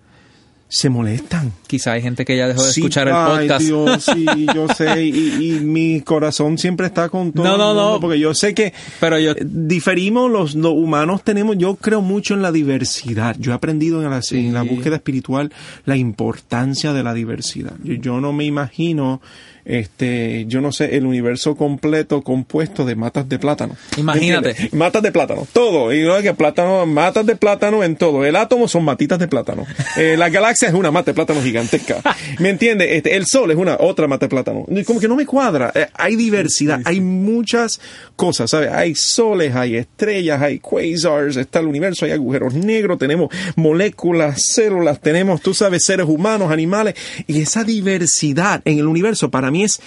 se 0.67 0.89
molestan. 0.89 1.53
Quizá 1.67 1.93
hay 1.93 2.01
gente 2.01 2.25
que 2.25 2.35
ya 2.35 2.47
dejó 2.47 2.63
de 2.63 2.71
Sí, 2.71 2.81
escuchar 2.81 3.07
el 3.07 3.13
ay, 3.15 3.47
podcast. 3.47 3.65
Dios, 3.65 4.03
sí, 4.03 4.25
yo 4.55 4.67
sé, 4.69 5.05
y, 5.05 5.35
y 5.39 5.59
mi 5.59 6.01
corazón 6.01 6.57
siempre 6.57 6.87
está 6.87 7.09
con 7.09 7.31
todo. 7.31 7.45
No, 7.45 7.53
el 7.53 7.59
no, 7.59 7.67
mundo, 7.67 7.91
no. 7.91 7.99
Porque 7.99 8.19
yo 8.19 8.33
sé 8.33 8.53
que 8.53 8.73
Pero 8.99 9.19
yo, 9.19 9.33
diferimos, 9.41 10.29
los, 10.29 10.55
los 10.55 10.73
humanos 10.73 11.23
tenemos, 11.23 11.57
yo 11.57 11.75
creo 11.75 12.01
mucho 12.01 12.33
en 12.33 12.41
la 12.41 12.51
diversidad. 12.51 13.35
Yo 13.39 13.51
he 13.51 13.55
aprendido 13.55 14.03
en 14.03 14.09
la, 14.09 14.21
en 14.31 14.53
la 14.53 14.63
búsqueda 14.63 14.95
espiritual 14.95 15.51
la 15.85 15.95
importancia 15.95 16.93
de 16.93 17.03
la 17.03 17.13
diversidad. 17.13 17.75
Yo, 17.83 17.93
yo 17.93 18.19
no 18.19 18.33
me 18.33 18.45
imagino, 18.45 19.21
este, 19.65 20.45
yo 20.47 20.61
no 20.61 20.71
sé, 20.71 20.95
el 20.95 21.05
universo 21.05 21.55
completo 21.55 22.21
compuesto 22.21 22.85
de 22.85 22.95
matas 22.95 23.27
de 23.27 23.39
plátano. 23.39 23.75
Imagínate. 23.97 24.51
¿Entiendes? 24.51 24.73
Matas 24.73 25.01
de 25.01 25.11
plátano, 25.11 25.47
todo. 25.51 25.91
Y 25.91 26.03
no 26.03 26.15
es 26.15 26.23
que 26.23 26.33
plátano, 26.33 26.85
matas 26.85 27.25
de 27.25 27.35
plátano 27.35 27.83
en 27.83 27.95
todo. 27.95 28.23
El 28.25 28.35
átomo 28.35 28.67
son 28.67 28.85
matitas 28.85 29.17
de 29.17 29.27
plátano. 29.27 29.65
Eh, 29.97 30.15
la 30.17 30.29
galaxia 30.29 30.67
es 30.67 30.73
una 30.73 30.91
mata 30.91 31.11
de 31.11 31.15
plátano 31.15 31.41
gigantesca. 31.41 32.01
¿Me 32.39 32.49
entiendes? 32.49 32.89
Este, 32.91 33.15
el 33.15 33.25
sol 33.25 33.49
es 33.49 33.57
una 33.57 33.77
otra 33.79 34.07
mata 34.07 34.27
de 34.27 34.29
plátano. 34.29 34.65
Como 34.85 34.99
que 34.99 35.07
no 35.07 35.15
me 35.15 35.25
cuadra. 35.25 35.71
Eh, 35.73 35.87
hay 35.95 36.15
diversidad, 36.15 36.81
hay 36.85 37.01
muchas 37.01 37.79
cosas, 38.15 38.51
¿sabes? 38.51 38.71
Hay 38.71 38.93
soles, 38.93 39.55
hay 39.55 39.77
estrellas, 39.77 40.41
hay 40.41 40.59
quasars, 40.59 41.37
está 41.37 41.59
el 41.59 41.67
universo, 41.67 42.05
hay 42.05 42.11
agujeros 42.11 42.53
negros, 42.53 42.99
tenemos 42.99 43.33
moléculas, 43.55 44.43
células, 44.43 45.01
tenemos, 45.01 45.41
tú 45.41 45.53
sabes, 45.53 45.85
seres 45.85 46.05
humanos, 46.07 46.51
animales. 46.51 46.95
Y 47.25 47.41
esa 47.41 47.63
diversidad 47.63 48.61
en 48.65 48.77
el 48.77 48.87
universo 48.87 49.31
para 49.31 49.49
mí 49.49 49.54
es 49.63 49.79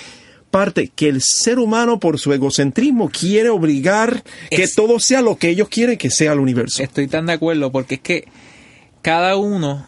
parte 0.50 0.88
que 0.88 1.08
el 1.08 1.20
ser 1.22 1.58
humano 1.58 2.00
por 2.00 2.18
su 2.18 2.32
egocentrismo 2.32 3.10
quiere 3.10 3.50
obligar 3.50 4.22
que 4.50 4.62
Es- 4.62 4.74
todo 4.74 4.98
sea 4.98 5.20
lo 5.20 5.36
que 5.36 5.50
ellos 5.50 5.68
quieren 5.68 5.98
que 5.98 6.10
sea 6.10 6.32
el 6.32 6.40
universo. 6.40 6.82
estoy 6.82 7.06
tan 7.06 7.26
de 7.26 7.34
acuerdo 7.34 7.70
porque 7.70 7.96
es 7.96 8.00
que 8.00 8.28
cada 9.02 9.36
uno, 9.36 9.86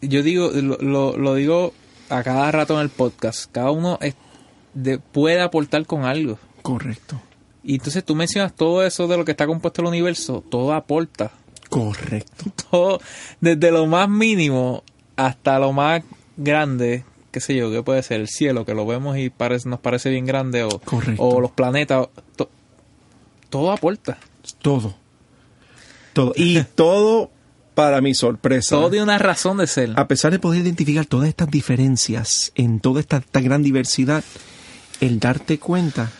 yo 0.00 0.22
digo, 0.22 0.50
lo, 0.52 0.78
lo- 0.78 1.16
lo 1.16 1.34
digo 1.34 1.74
a 2.08 2.22
cada 2.22 2.50
rato 2.52 2.74
en 2.74 2.80
el 2.80 2.90
podcast, 2.90 3.50
cada 3.50 3.70
uno 3.72 3.98
es- 4.00 4.14
de- 4.74 4.98
puede 4.98 5.40
aportar 5.40 5.84
con 5.86 6.04
algo. 6.04 6.38
Correcto. 6.62 7.20
Y 7.64 7.74
entonces 7.74 8.04
tú 8.04 8.14
mencionas 8.14 8.54
todo 8.54 8.84
eso 8.84 9.06
de 9.08 9.16
lo 9.16 9.24
que 9.24 9.32
está 9.32 9.46
compuesto 9.46 9.82
el 9.82 9.88
universo, 9.88 10.42
todo 10.48 10.72
aporta. 10.72 11.32
Correcto. 11.68 12.44
Todo, 12.70 13.00
desde 13.40 13.70
lo 13.70 13.86
más 13.86 14.08
mínimo 14.08 14.82
hasta 15.16 15.58
lo 15.58 15.72
más 15.72 16.02
grande, 16.36 17.04
qué 17.32 17.40
sé 17.40 17.56
yo, 17.56 17.70
que 17.72 17.82
puede 17.82 18.02
ser 18.04 18.20
el 18.20 18.28
cielo, 18.28 18.64
que 18.64 18.74
lo 18.74 18.86
vemos 18.86 19.16
y 19.18 19.30
parece, 19.30 19.68
nos 19.68 19.80
parece 19.80 20.10
bien 20.10 20.26
grande, 20.26 20.62
o, 20.62 20.78
Correcto. 20.78 21.20
o 21.22 21.40
los 21.40 21.50
planetas, 21.50 22.06
to- 22.36 22.48
todo 23.50 23.72
aporta. 23.72 24.18
Todo. 24.60 24.94
Todo. 26.12 26.32
Y 26.36 26.62
todo, 26.74 27.30
para 27.74 28.00
mi 28.00 28.14
sorpresa. 28.14 28.76
Todo 28.76 28.90
tiene 28.90 29.04
una 29.04 29.18
razón 29.18 29.56
de 29.56 29.66
ser. 29.66 29.92
a 29.96 30.06
pesar 30.06 30.30
de 30.32 30.38
poder 30.38 30.62
identificar 30.62 31.06
todas 31.06 31.28
estas 31.28 31.50
diferencias 31.50 32.52
en 32.54 32.80
toda 32.80 33.00
esta, 33.00 33.16
esta 33.18 33.40
gran 33.40 33.62
diversidad, 33.62 34.22
el 35.00 35.18
darte 35.18 35.58
cuenta 35.58 36.10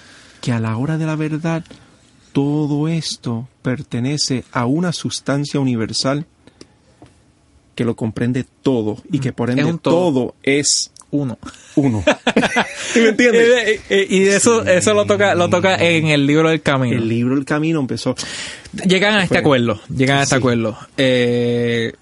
que 0.41 0.51
a 0.53 0.59
la 0.61 0.77
hora 0.77 0.99
de 0.99 1.07
la 1.07 1.15
verdad 1.17 1.63
todo 2.33 2.89
esto 2.89 3.49
pertenece 3.61 4.45
a 4.53 4.65
una 4.67 4.93
sustancia 4.93 5.61
universal 5.61 6.27
que 7.75 7.85
lo 7.85 7.97
comprende 7.97 8.45
todo 8.63 8.99
y 9.11 9.19
que 9.21 9.33
por 9.33 9.51
ende 9.51 9.79
todo. 9.81 10.35
es 10.43 10.92
Uno. 11.13 11.39
uno. 11.77 12.03
¿Sí 12.93 13.01
¿Me 13.01 13.11
entiendes? 13.11 13.49
Eh, 13.69 13.81
eh, 13.91 14.07
Y 14.11 14.21
de 14.21 14.37
eso, 14.37 14.65
eso 14.65 14.95
lo 14.95 15.05
toca, 15.07 15.35
lo 15.35 15.49
toca 15.51 15.77
en 15.77 16.07
el 16.09 16.27
libro 16.27 16.49
del 16.49 16.63
camino. 16.63 16.97
El 16.97 17.09
libro 17.09 17.37
El 17.37 17.45
Camino 17.45 17.81
empezó. 17.81 18.15
Llegan 18.87 19.15
a 19.15 19.23
este 19.23 19.35
Fue- 19.35 19.39
acuerdo, 19.41 19.81
llegan 19.95 20.19
a 20.19 20.23
este 20.23 20.35
Sí. 20.35 20.39
acuerdo. 20.39 20.77
Eh, 20.97 21.93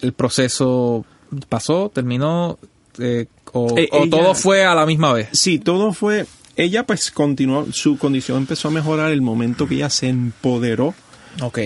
el 0.00 0.12
proceso 0.12 1.04
pasó, 1.48 1.90
terminó, 1.94 2.58
eh, 2.98 3.26
o, 3.52 3.76
Eh, 3.76 3.88
o 3.92 4.04
ella- 4.04 4.10
todo 4.10 4.34
fue 4.34 4.64
a 4.64 4.74
la 4.74 4.86
misma 4.86 5.12
vez. 5.12 5.28
Sí, 5.32 5.58
todo 5.58 5.92
fue. 5.92 6.26
Ella 6.56 6.84
pues 6.86 7.10
continuó, 7.10 7.66
su 7.72 7.98
condición 7.98 8.38
empezó 8.38 8.68
a 8.68 8.70
mejorar 8.70 9.10
el 9.12 9.20
momento 9.22 9.66
que 9.66 9.74
ella 9.76 9.90
se 9.90 10.08
empoderó 10.08 10.94
Ok. 11.42 11.58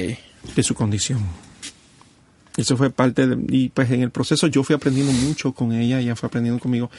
de 0.56 0.62
su 0.62 0.74
condición. 0.74 1.20
Eso 2.56 2.76
fue 2.76 2.90
parte 2.90 3.26
de, 3.26 3.36
y 3.48 3.68
pues 3.70 3.90
en 3.90 4.02
el 4.02 4.10
proceso 4.10 4.46
yo 4.46 4.62
fui 4.62 4.76
aprendiendo 4.76 5.12
mucho 5.12 5.52
con 5.52 5.72
ella, 5.72 5.98
ella 5.98 6.14
fue 6.14 6.28
aprendiendo 6.28 6.60
conmigo, 6.60 6.90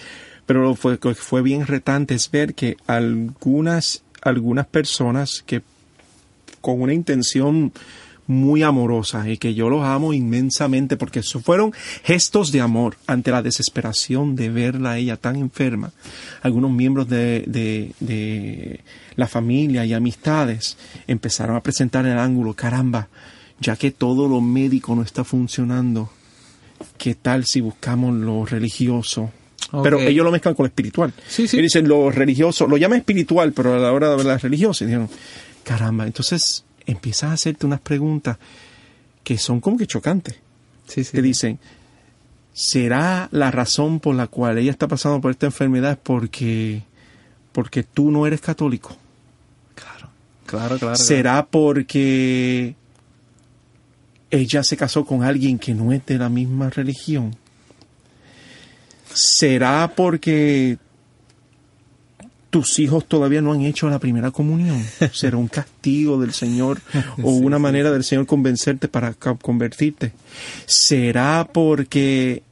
pero 0.45 0.61
lo 0.61 0.75
fue, 0.75 0.97
fue 0.97 1.41
bien 1.41 1.65
retante 1.65 2.13
es 2.13 2.29
ver 2.29 2.53
que 2.53 2.77
algunas, 2.87 4.03
algunas 4.21 4.65
personas 4.67 5.43
que 5.45 5.61
con 6.59 6.81
una 6.81 6.93
intención 6.93 7.71
muy 8.27 8.63
amorosa 8.63 9.29
y 9.29 9.37
que 9.37 9.53
yo 9.53 9.69
los 9.69 9.83
amo 9.83 10.13
inmensamente 10.13 10.97
porque 10.97 11.21
fueron 11.21 11.73
gestos 12.03 12.51
de 12.51 12.61
amor 12.61 12.97
ante 13.05 13.31
la 13.31 13.43
desesperación 13.43 14.35
de 14.35 14.49
verla 14.49 14.91
a 14.91 14.97
ella 14.97 15.15
tan 15.15 15.35
enferma. 15.35 15.91
Algunos 16.41 16.71
miembros 16.71 17.07
de, 17.07 17.43
de, 17.45 17.91
de 17.99 18.79
la 19.15 19.27
familia 19.27 19.85
y 19.85 19.93
amistades 19.93 20.77
empezaron 21.07 21.55
a 21.55 21.61
presentar 21.61 22.05
el 22.07 22.17
ángulo, 22.17 22.53
caramba, 22.55 23.09
ya 23.59 23.75
que 23.75 23.91
todo 23.91 24.27
lo 24.27 24.41
médico 24.41 24.95
no 24.95 25.01
está 25.01 25.23
funcionando, 25.23 26.09
¿qué 26.97 27.15
tal 27.15 27.45
si 27.45 27.61
buscamos 27.61 28.15
lo 28.15 28.45
religioso? 28.45 29.31
Pero 29.83 29.99
ellos 29.99 30.23
lo 30.23 30.31
mezclan 30.31 30.53
con 30.53 30.65
lo 30.65 30.67
espiritual. 30.67 31.13
Sí, 31.27 31.47
sí. 31.47 31.57
Y 31.57 31.61
dicen 31.61 31.87
lo 31.87 32.11
religioso, 32.11 32.67
lo 32.67 32.77
llama 32.77 32.97
espiritual, 32.97 33.51
pero 33.51 33.73
a 33.73 33.79
la 33.79 33.91
hora 33.91 34.09
de 34.09 34.13
hablar 34.13 34.41
religioso, 34.41 34.83
y 34.83 34.87
dijeron, 34.87 35.09
caramba, 35.63 36.05
entonces 36.05 36.63
empiezas 36.85 37.31
a 37.31 37.33
hacerte 37.33 37.65
unas 37.65 37.81
preguntas 37.81 38.37
que 39.23 39.37
son 39.37 39.59
como 39.59 39.77
que 39.77 39.87
chocantes. 39.87 40.35
Sí, 40.87 41.03
sí. 41.03 41.13
Te 41.13 41.21
dicen, 41.21 41.59
¿será 42.53 43.27
la 43.31 43.51
razón 43.51 43.99
por 43.99 44.15
la 44.15 44.27
cual 44.27 44.57
ella 44.59 44.71
está 44.71 44.87
pasando 44.87 45.19
por 45.19 45.31
esta 45.31 45.47
enfermedad 45.47 45.99
porque, 46.01 46.83
porque 47.51 47.83
tú 47.83 48.11
no 48.11 48.27
eres 48.27 48.39
católico? 48.39 48.95
Claro, 49.73 50.09
claro, 50.45 50.77
claro. 50.77 50.95
¿Será 50.95 51.47
porque 51.47 52.75
ella 54.37 54.63
se 54.63 54.77
casó 54.77 55.05
con 55.05 55.23
alguien 55.23 55.57
que 55.59 55.73
no 55.73 55.91
es 55.91 56.05
de 56.05 56.17
la 56.17 56.29
misma 56.29 56.69
religión? 56.69 57.35
¿Será 59.13 59.91
porque 59.95 60.77
tus 62.49 62.79
hijos 62.79 63.05
todavía 63.07 63.41
no 63.41 63.51
han 63.53 63.61
hecho 63.61 63.89
la 63.89 63.99
primera 63.99 64.31
comunión? 64.31 64.83
¿Será 65.13 65.37
un 65.37 65.47
castigo 65.47 66.19
del 66.19 66.33
Señor 66.33 66.79
o 67.21 67.31
una 67.31 67.59
manera 67.59 67.91
del 67.91 68.03
Señor 68.03 68.25
convencerte 68.25 68.87
para 68.87 69.13
convertirte? 69.13 70.11
¿Será 70.65 71.47
porque 71.51 72.43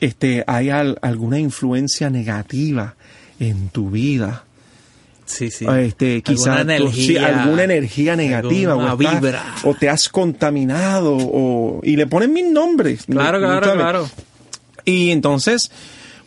este, 0.00 0.44
hay 0.46 0.70
al- 0.70 0.98
alguna 1.02 1.38
influencia 1.38 2.10
negativa 2.10 2.94
en 3.38 3.68
tu 3.68 3.90
vida? 3.90 4.43
Sí, 5.26 5.50
sí. 5.50 5.66
este, 5.78 6.20
quizás 6.22 6.48
Alguna 6.58 6.76
sí, 6.76 6.82
energía, 6.82 7.42
alguna 7.42 7.64
energía 7.64 8.16
negativa 8.16 8.76
o, 8.76 8.82
estás- 8.98 9.20
vibra. 9.20 9.54
o 9.64 9.74
te 9.74 9.88
has 9.88 10.08
contaminado 10.08 11.16
o 11.18 11.80
y 11.82 11.96
le 11.96 12.06
ponen 12.06 12.32
mil 12.32 12.52
nombres 12.52 13.04
Claro, 13.06 13.40
¿no? 13.40 13.46
claro, 13.46 13.72
claro. 13.74 14.10
y 14.84 15.10
entonces 15.10 15.70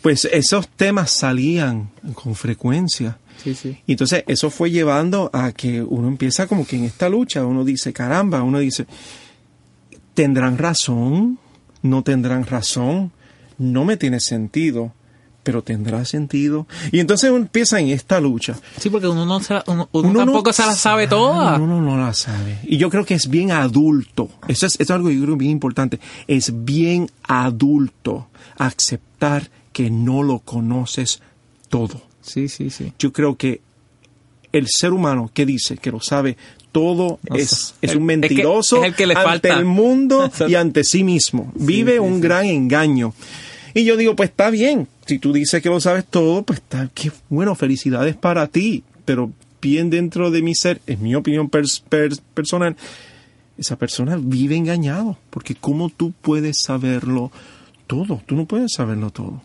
pues 0.01 0.25
esos 0.25 0.67
temas 0.69 1.11
salían 1.11 1.89
con 2.15 2.33
frecuencia 2.35 3.17
Sí, 3.43 3.53
sí. 3.53 3.77
y 3.85 3.91
entonces 3.91 4.23
eso 4.27 4.49
fue 4.49 4.71
llevando 4.71 5.29
a 5.31 5.51
que 5.51 5.83
uno 5.83 6.07
empieza 6.07 6.47
como 6.47 6.65
que 6.65 6.75
en 6.77 6.85
esta 6.85 7.07
lucha 7.07 7.45
uno 7.45 7.63
dice 7.63 7.93
caramba 7.93 8.41
uno 8.41 8.57
dice 8.57 8.87
tendrán 10.13 10.57
razón 10.57 11.37
no 11.83 12.03
tendrán 12.03 12.45
razón 12.45 13.11
no 13.59 13.85
me 13.85 13.95
tiene 13.97 14.19
sentido 14.19 14.93
pero 15.47 15.61
tendrá 15.63 16.03
sentido 16.03 16.67
y 16.91 16.99
entonces 16.99 17.29
uno 17.29 17.39
empieza 17.39 17.79
en 17.79 17.87
esta 17.87 18.19
lucha 18.19 18.57
Sí, 18.77 18.89
porque 18.89 19.07
uno 19.07 19.25
no 19.25 19.39
se 19.39 19.53
la- 19.53 19.63
uno, 19.67 19.87
uno 19.93 20.09
uno 20.09 20.19
no 20.19 20.25
tampoco 20.25 20.51
se 20.51 20.61
la 20.63 20.73
sabe 20.75 21.05
sabe, 21.05 21.07
toda. 21.07 21.55
Uno 21.57 21.81
no 21.81 21.95
la 21.97 22.13
sabe. 22.13 22.57
Y 22.65 22.75
yo 22.75 22.89
creo 22.89 23.05
que 23.05 23.13
es 23.13 23.29
bien 23.29 23.51
adulto. 23.51 24.29
Eso 24.49 24.65
es, 24.65 24.73
eso 24.73 24.83
es 24.83 24.89
algo 24.91 25.07
que 25.07 25.15
yo 25.15 25.23
creo 25.23 25.37
bien 25.37 25.51
importante. 25.51 26.01
Es 26.27 26.51
bien 26.65 27.09
adulto 27.23 28.27
aceptar 28.57 29.49
que 29.71 29.89
no 29.89 30.21
lo 30.21 30.39
conoces 30.39 31.21
todo. 31.69 32.01
Sí, 32.21 32.49
sí, 32.49 32.69
sí. 32.69 32.91
Yo 32.99 33.13
creo 33.13 33.37
que 33.37 33.61
el 34.51 34.67
ser 34.67 34.91
humano 34.91 35.31
que 35.33 35.45
dice 35.45 35.77
que 35.77 35.91
lo 35.91 36.01
sabe 36.01 36.35
todo 36.73 37.19
es, 37.33 37.73
es 37.81 37.91
El- 37.91 37.97
un 37.99 38.09
es 38.11 38.15
que 38.15 38.19
mentiroso 38.27 38.77
es 38.77 38.83
el 38.89 38.95
que 38.95 39.07
le 39.07 39.13
ante 39.13 39.23
falta. 39.27 39.53
el 39.57 39.63
mundo 39.65 40.29
y 40.47 40.55
ante 40.55 40.83
sí 40.83 41.03
mismo. 41.03 41.51
Vive 41.55 41.93
sí, 41.93 41.99
un 41.99 42.15
sí. 42.15 42.21
gran 42.21 42.45
engaño. 42.45 43.13
Y 43.77 43.83
yo 43.85 43.95
digo, 43.95 44.15
pues 44.15 44.29
está 44.31 44.49
bien. 44.49 44.87
Si 45.05 45.19
tú 45.19 45.31
dices 45.33 45.61
que 45.61 45.69
lo 45.69 45.79
sabes 45.79 46.03
todo, 46.05 46.41
pues 46.43 46.59
está, 46.59 46.89
qué 46.95 47.11
bueno, 47.29 47.53
felicidades 47.53 48.15
para 48.15 48.47
ti. 48.47 48.83
Pero 49.05 49.31
bien 49.61 49.89
dentro 49.91 50.31
de 50.31 50.41
mi 50.41 50.55
ser, 50.55 50.81
en 50.87 51.03
mi 51.03 51.13
opinión 51.13 51.49
pers- 51.51 51.83
pers- 51.87 52.19
personal, 52.33 52.75
esa 53.57 53.75
persona 53.77 54.17
vive 54.19 54.55
engañado. 54.55 55.17
Porque 55.29 55.53
¿cómo 55.53 55.89
tú 55.95 56.11
puedes 56.21 56.57
saberlo 56.61 57.31
todo? 57.85 58.21
Tú 58.25 58.35
no 58.35 58.45
puedes 58.45 58.73
saberlo 58.73 59.11
todo. 59.11 59.41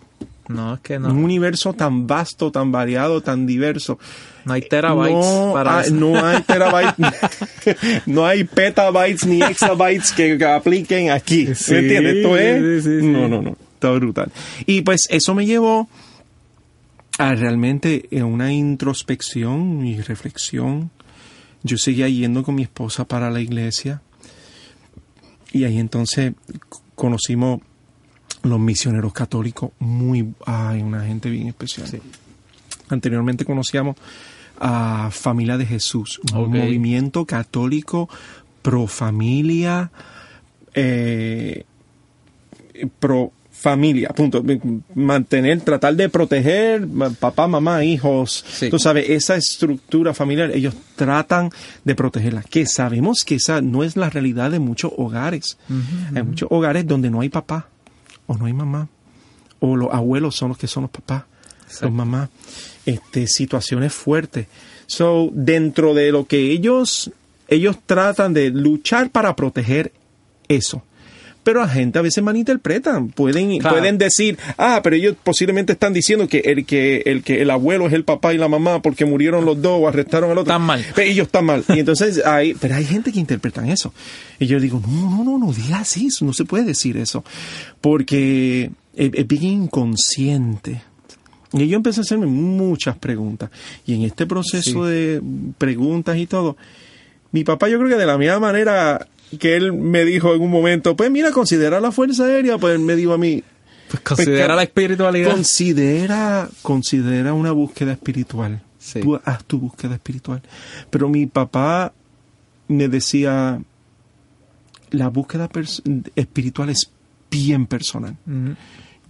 No, 0.49 0.75
es 0.75 0.81
que 0.81 0.97
Un 0.97 1.03
no. 1.03 1.11
universo 1.15 1.73
tan 1.75 2.07
vasto, 2.07 2.51
tan 2.51 2.73
variado, 2.73 3.21
tan 3.21 3.47
diverso. 3.47 3.99
No 4.45 4.55
hay 4.55 4.63
terabytes 4.63 5.15
No 5.15 5.51
para 5.55 5.79
hay, 5.79 5.87
eso. 5.87 5.95
no 5.95 6.25
hay 6.27 6.43
terabytes, 6.43 6.95
no 8.07 8.27
hay 8.27 8.45
petabytes 8.45 9.27
ni 9.27 9.43
exabytes 9.43 10.13
que, 10.13 10.37
que 10.37 10.45
apliquen 10.45 11.11
aquí. 11.11 11.55
Sí, 11.55 11.73
¿Me 11.73 11.79
entiendes? 11.81 12.17
Esto 12.17 12.37
es. 12.39 12.83
sí, 12.85 12.91
sí, 12.91 13.01
sí. 13.01 13.07
No, 13.07 13.29
no, 13.29 13.43
no. 13.43 13.57
Está 13.83 13.91
brutal. 13.91 14.31
Y 14.65 14.83
pues 14.83 15.09
eso 15.11 15.35
me 15.35 15.45
llevó 15.45 15.89
a 17.19 17.35
realmente 17.35 18.07
eh, 18.13 18.23
una 18.23 18.53
introspección 18.53 19.85
y 19.85 20.01
reflexión. 20.01 20.93
Yo 21.65 21.77
seguía 21.79 22.09
yendo 22.09 22.45
con 22.45 22.55
mi 22.55 22.63
esposa 22.63 23.05
para 23.09 23.29
la 23.29 23.41
iglesia. 23.41 24.01
Y 25.51 25.65
ahí 25.65 25.81
entonces 25.81 26.33
conocimos 26.95 27.61
los 28.45 28.61
misioneros 28.61 29.13
católicos, 29.13 29.73
muy, 29.81 30.33
ay, 30.47 30.81
una 30.81 31.05
gente 31.05 31.29
bien 31.29 31.49
especial. 31.49 31.89
Anteriormente 32.89 33.45
conocíamos 33.45 33.97
a 34.61 35.11
Familia 35.11 35.57
de 35.57 35.67
Jesús, 35.67 36.21
un 36.33 36.53
movimiento 36.53 37.27
católico 37.27 38.09
pro 38.63 38.87
familia, 38.87 39.91
eh, 40.73 41.65
pro 43.01 43.33
familia, 43.63 44.09
punto. 44.09 44.45
Mantener, 44.95 45.61
tratar 45.61 45.95
de 45.95 46.09
proteger 46.09 46.87
papá, 47.21 47.47
mamá, 47.47 47.85
hijos. 47.85 48.45
Sí. 48.49 48.69
Tú 48.69 48.79
sabes, 48.79 49.09
esa 49.09 49.37
estructura 49.37 50.13
familiar, 50.13 50.51
ellos 50.51 50.75
tratan 50.97 51.51
de 51.85 51.95
protegerla. 51.95 52.43
Que 52.43 52.67
sabemos 52.67 53.25
que 53.25 53.37
esa 53.37 53.61
no 53.63 53.85
es 53.85 53.97
la 53.97 54.11
realidad 54.11 54.51
de 54.51 54.59
muchos 54.59 54.93
hogares. 54.97 55.59
Hay 56.15 56.25
muchos 56.25 56.49
hogares 56.51 56.87
donde 56.87 57.09
no 57.09 57.21
hay 57.21 57.29
papá 57.29 57.69
o 58.27 58.37
no 58.37 58.47
hay 58.47 58.53
mamá. 58.53 58.89
O 59.61 59.77
los 59.77 59.95
abuelos 59.95 60.35
son 60.35 60.49
los 60.49 60.59
que 60.59 60.67
son 60.67 60.83
los 60.83 60.91
papás, 60.91 61.23
Exacto. 61.67 61.87
los 61.87 61.95
mamás. 61.95 62.31
Este, 62.85 63.29
situaciones 63.29 63.93
fuertes. 63.93 64.49
So, 64.87 65.31
dentro 65.33 65.95
de 65.95 66.11
lo 66.11 66.27
que 66.27 66.51
ellos, 66.51 67.13
ellos 67.47 67.77
tratan 67.87 68.35
de 68.35 68.51
luchar 68.51 69.11
para 69.11 69.37
proteger 69.37 69.93
eso. 70.49 70.83
Pero 71.45 71.61
la 71.61 71.69
gente 71.69 71.99
a 71.99 72.03
veces 72.03 72.23
malinterpretan. 72.23 73.09
Pueden, 73.09 73.59
Claro. 73.59 73.77
pueden 73.77 73.99
decir, 73.99 74.39
ah, 74.59 74.81
pero 74.83 74.95
ellos 74.97 75.17
posiblemente 75.25 75.73
están 75.73 75.93
diciendo 75.93 76.29
que 76.29 76.39
el 76.39 76.65
que 76.65 77.03
el 77.07 77.23
que 77.25 77.43
el 77.43 77.51
abuelo 77.51 77.87
es 77.89 77.93
el 77.93 78.05
papá 78.05 78.33
y 78.33 78.39
la 78.39 78.47
mamá 78.49 78.81
porque 78.81 79.05
murieron 79.05 79.45
los 79.45 79.61
dos 79.61 79.81
o 79.83 79.89
arrestaron 79.89 80.31
al 80.31 80.39
otro. 80.39 80.53
Están 80.53 80.63
mal. 80.67 80.85
Pero 80.95 81.11
ellos 81.11 81.27
están 81.27 81.45
mal. 81.45 81.65
Y 81.69 81.81
entonces 81.81 82.25
hay, 82.25 82.55
pero 82.55 82.77
hay 82.77 82.85
gente 82.85 83.11
que 83.13 83.19
interpretan 83.19 83.69
eso. 83.69 83.93
Y 84.39 84.47
yo 84.47 84.61
digo, 84.61 84.81
no, 84.87 85.11
no, 85.11 85.25
no, 85.25 85.39
no 85.47 85.53
digas 85.53 85.97
eso, 85.97 86.25
no 86.25 86.33
se 86.33 86.45
puede 86.45 86.65
decir 86.65 86.97
eso. 86.97 87.25
Porque 87.81 88.71
es, 88.95 89.11
es 89.15 89.27
bien 89.27 89.43
inconsciente. 89.65 90.83
Y 91.53 91.67
yo 91.69 91.77
empecé 91.77 92.01
a 92.01 92.03
hacerme 92.03 92.27
muchas 92.27 92.97
preguntas. 92.97 93.51
Y 93.85 93.95
en 93.95 94.03
este 94.03 94.27
proceso 94.27 94.87
Sí. 94.87 94.91
de 94.91 95.21
preguntas 95.59 96.17
y 96.17 96.27
todo, 96.27 96.57
mi 97.31 97.45
papá 97.45 97.69
yo 97.69 97.79
creo 97.79 97.91
que 97.91 97.97
de 97.97 98.07
la 98.07 98.17
misma 98.17 98.39
manera 98.41 99.07
que 99.39 99.57
él 99.57 99.73
me 99.73 100.05
dijo 100.05 100.35
en 100.35 100.41
un 100.43 100.51
momento, 100.51 100.97
pues 100.97 101.11
mira, 101.11 101.31
considera 101.31 101.81
la 101.81 101.93
Fuerza 101.93 102.25
Aérea, 102.27 102.59
pues 102.59 102.75
él 102.75 102.81
me 102.81 102.97
dijo 102.97 103.13
a 103.13 103.19
mí, 103.19 103.43
Pues 103.89 104.03
considera 104.03 104.47
Pues, 104.47 104.57
la 104.57 104.63
espiritualidad. 104.63 105.31
considera, 105.33 106.49
considera 106.63 107.33
una 107.35 107.53
búsqueda 107.53 107.93
espiritual. 107.93 108.63
Sí. 108.79 109.01
Tú 109.01 109.21
haz 109.25 109.45
tu 109.45 109.59
búsqueda 109.59 109.95
espiritual. 109.95 110.43
Pero 110.91 111.09
mi 111.09 111.27
papá 111.27 111.93
me 112.69 112.89
decía, 112.89 113.61
la 114.91 115.09
búsqueda 115.09 115.49
espiritual 116.17 116.71
es 116.71 116.91
bien 117.31 117.67
personal. 117.67 118.17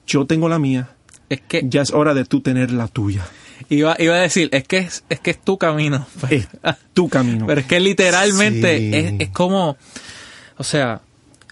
Yo 0.06 0.26
tengo 0.26 0.48
la 0.48 0.58
mía, 0.58 0.90
Es 1.28 1.40
que 1.40 1.62
ya 1.64 1.82
es 1.82 1.92
hora 1.92 2.12
de 2.14 2.24
tú 2.24 2.40
tener 2.40 2.70
la 2.72 2.88
tuya. 2.88 3.24
Iba, 3.68 3.96
iba 3.98 4.14
a 4.14 4.20
decir, 4.20 4.48
es 4.52 4.64
que 4.66 4.78
es, 4.78 5.04
es 5.08 5.20
que 5.20 5.30
es 5.32 5.38
tu 5.40 5.58
camino. 5.58 6.06
Es 6.30 6.48
tu 6.94 7.08
camino. 7.08 7.46
Pero 7.46 7.60
es 7.60 7.66
que 7.66 7.80
literalmente 7.80 8.78
Sí. 8.78 8.90
es, 8.94 9.14
es 9.18 9.28
como, 9.30 9.76
o 10.56 10.64
sea, 10.64 11.00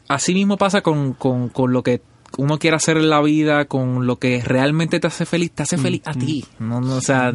así 0.09 0.35
mismo 0.35 0.57
pasa 0.57 0.81
con, 0.83 1.15
con, 1.15 1.49
con 1.49 1.73
lo 1.73 1.83
que 1.83 2.03
uno 2.39 2.59
quiere 2.59 2.77
hacer 2.77 2.97
en 2.97 3.11
la 3.11 3.21
vida, 3.23 3.65
con 3.65 4.07
lo 4.07 4.19
que 4.19 4.41
realmente 4.43 5.01
te 5.01 5.07
hace 5.07 5.27
feliz, 5.27 5.51
te 5.53 5.63
hace 5.65 5.79
feliz 5.79 6.03
a 6.05 6.13
ti. 6.13 6.45
No, 6.59 6.81
no, 6.81 6.97
o 6.97 7.01
sea, 7.01 7.35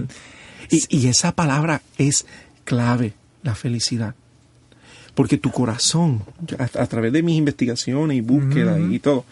Y, 0.72 0.84
y 0.90 1.08
esa 1.08 1.34
palabra 1.34 1.82
es 1.98 2.26
clave, 2.64 3.14
la 3.44 3.56
felicidad. 3.56 4.16
Porque 5.14 5.38
tu 5.38 5.52
corazón, 5.52 6.24
a, 6.58 6.64
a 6.82 6.88
través 6.88 7.12
de 7.14 7.24
mis 7.24 7.38
investigaciones 7.38 8.18
y 8.18 8.22
búsquedas 8.22 8.80
y 8.90 9.00
todo, 9.00 9.26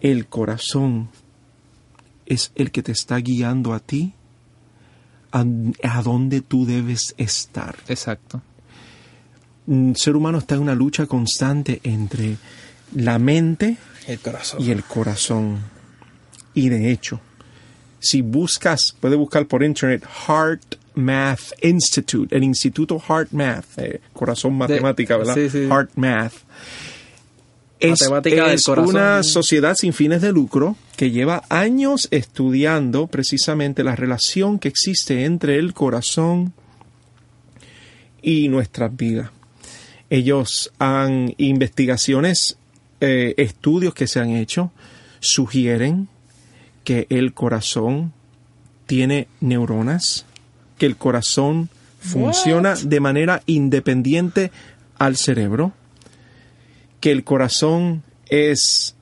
el 0.00 0.26
corazón 0.26 1.08
es 2.26 2.52
el 2.54 2.70
que 2.70 2.82
te 2.82 2.92
está 2.92 3.16
guiando 3.18 3.74
a 3.74 3.80
ti 3.80 4.12
a, 5.34 5.44
a 5.82 6.02
dónde 6.02 6.40
tú 6.40 6.64
debes 6.64 7.14
estar. 7.18 7.76
exacto. 7.88 8.40
el 9.68 9.94
ser 9.96 10.16
humano 10.16 10.38
está 10.38 10.54
en 10.54 10.62
una 10.62 10.74
lucha 10.74 11.06
constante 11.06 11.80
entre 11.82 12.36
la 12.94 13.18
mente 13.18 13.76
El 14.06 14.20
corazón. 14.20 14.62
y 14.62 14.70
el 14.70 14.84
corazón. 14.84 15.58
Y 16.54 16.68
de 16.68 16.90
hecho, 16.92 17.20
si 17.98 18.22
buscas, 18.22 18.94
puedes 19.00 19.18
buscar 19.18 19.46
por 19.46 19.62
internet 19.64 20.04
Heart 20.28 20.76
Math 20.94 21.52
Institute, 21.62 22.34
el 22.36 22.44
Instituto 22.44 23.00
Heart 23.00 23.32
Math, 23.32 23.78
eh, 23.78 24.00
corazón 24.12 24.56
matemática, 24.56 25.16
¿verdad? 25.16 25.34
sí, 25.34 25.50
sí. 25.50 25.66
Heart 25.66 25.90
Math. 25.96 26.34
Es, 27.92 28.02
Matemática 28.02 28.52
es 28.52 28.66
una 28.68 29.22
sociedad 29.22 29.74
sin 29.74 29.92
fines 29.92 30.22
de 30.22 30.32
lucro 30.32 30.76
que 30.96 31.10
lleva 31.10 31.44
años 31.48 32.08
estudiando 32.10 33.06
precisamente 33.06 33.84
la 33.84 33.96
relación 33.96 34.58
que 34.58 34.68
existe 34.68 35.24
entre 35.24 35.58
el 35.58 35.74
corazón 35.74 36.52
y 38.22 38.48
nuestras 38.48 38.96
vidas. 38.96 39.30
Ellos 40.10 40.72
han 40.78 41.34
investigaciones, 41.36 42.56
eh, 43.00 43.34
estudios 43.36 43.94
que 43.94 44.06
se 44.06 44.20
han 44.20 44.30
hecho, 44.30 44.70
sugieren 45.20 46.08
que 46.84 47.06
el 47.10 47.34
corazón 47.34 48.12
tiene 48.86 49.28
neuronas, 49.40 50.26
que 50.78 50.86
el 50.86 50.96
corazón 50.96 51.68
funciona 51.98 52.74
de 52.76 53.00
manera 53.00 53.42
independiente 53.46 54.50
al 54.98 55.16
cerebro, 55.16 55.72
que 57.04 57.12
el 57.12 57.22
corazón 57.22 58.02
es 58.30 58.96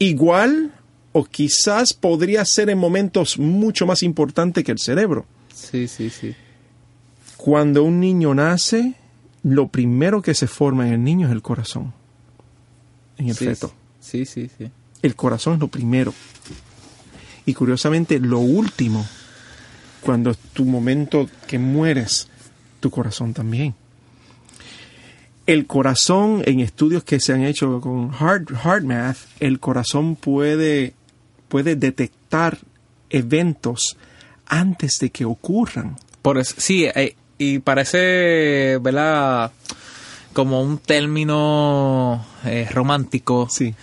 igual 0.00 0.74
o 1.12 1.24
quizás 1.24 1.92
podría 1.92 2.44
ser 2.44 2.68
en 2.68 2.78
momentos 2.78 3.38
mucho 3.38 3.86
más 3.86 4.02
importante 4.02 4.64
que 4.64 4.72
el 4.72 4.80
cerebro. 4.80 5.24
Sí, 5.54 5.86
sí, 5.86 6.10
sí. 6.10 6.34
Cuando 7.36 7.84
un 7.84 8.00
niño 8.00 8.34
nace, 8.34 8.94
lo 9.44 9.68
primero 9.68 10.20
que 10.20 10.34
se 10.34 10.48
forma 10.48 10.88
en 10.88 10.94
el 10.94 11.04
niño 11.04 11.28
es 11.28 11.32
el 11.32 11.42
corazón. 11.42 11.94
En 13.18 13.28
el 13.28 13.36
sí, 13.36 13.44
feto. 13.44 13.72
Sí, 14.00 14.24
sí, 14.24 14.50
sí. 14.58 14.68
El 15.00 15.14
corazón 15.14 15.54
es 15.54 15.60
lo 15.60 15.68
primero. 15.68 16.12
Y 17.46 17.54
curiosamente, 17.54 18.18
lo 18.18 18.40
último, 18.40 19.06
cuando 20.00 20.32
es 20.32 20.38
tu 20.52 20.64
momento 20.64 21.30
que 21.46 21.60
mueres, 21.60 22.26
tu 22.80 22.90
corazón 22.90 23.32
también. 23.32 23.76
El 25.46 25.66
corazón, 25.66 26.42
en 26.46 26.60
estudios 26.60 27.04
que 27.04 27.20
se 27.20 27.32
han 27.34 27.44
hecho 27.44 27.80
con 27.80 28.12
Heart, 28.12 28.50
Heart 28.64 28.84
Math, 28.84 29.18
el 29.40 29.60
corazón 29.60 30.16
puede, 30.16 30.94
puede 31.48 31.76
detectar 31.76 32.58
eventos 33.10 33.96
antes 34.46 34.98
de 35.00 35.10
que 35.10 35.24
ocurran. 35.26 35.96
Por 36.22 36.38
eso, 36.38 36.54
sí, 36.56 36.86
eh, 36.86 37.14
y 37.36 37.58
parece, 37.58 38.78
¿verdad? 38.80 39.52
Como 40.32 40.62
un 40.62 40.78
término 40.78 42.24
eh, 42.44 42.66
romántico, 42.72 43.46
Sí. 43.50 43.74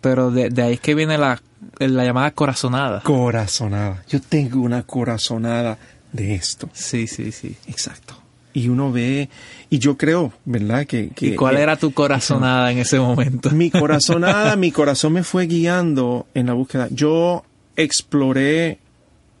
pero 0.00 0.30
de, 0.30 0.48
de 0.48 0.62
ahí 0.62 0.72
es 0.74 0.80
que 0.80 0.94
viene 0.94 1.18
la, 1.18 1.40
la 1.78 2.04
llamada 2.04 2.30
corazonada. 2.30 3.02
Corazonada. 3.02 4.02
Yo 4.08 4.20
tengo 4.22 4.60
una 4.60 4.82
corazonada 4.84 5.76
de 6.12 6.34
esto. 6.34 6.70
Sí, 6.72 7.06
sí, 7.06 7.32
sí. 7.32 7.56
Exacto. 7.66 8.16
Y 8.54 8.68
uno 8.68 8.92
ve, 8.92 9.28
y 9.70 9.78
yo 9.78 9.96
creo, 9.96 10.32
¿verdad? 10.44 10.86
Que, 10.86 11.08
que- 11.08 11.28
¿Y 11.28 11.34
cuál 11.36 11.56
era 11.56 11.76
tu 11.76 11.92
corazonada 11.92 12.70
en 12.70 12.78
ese 12.78 12.98
momento? 13.00 13.50
Mi 13.50 13.70
corazonada, 13.70 14.56
mi 14.56 14.70
corazón 14.72 15.14
me 15.14 15.22
fue 15.24 15.46
guiando 15.46 16.26
en 16.34 16.46
la 16.46 16.52
búsqueda. 16.52 16.88
Yo 16.90 17.44
exploré, 17.76 18.78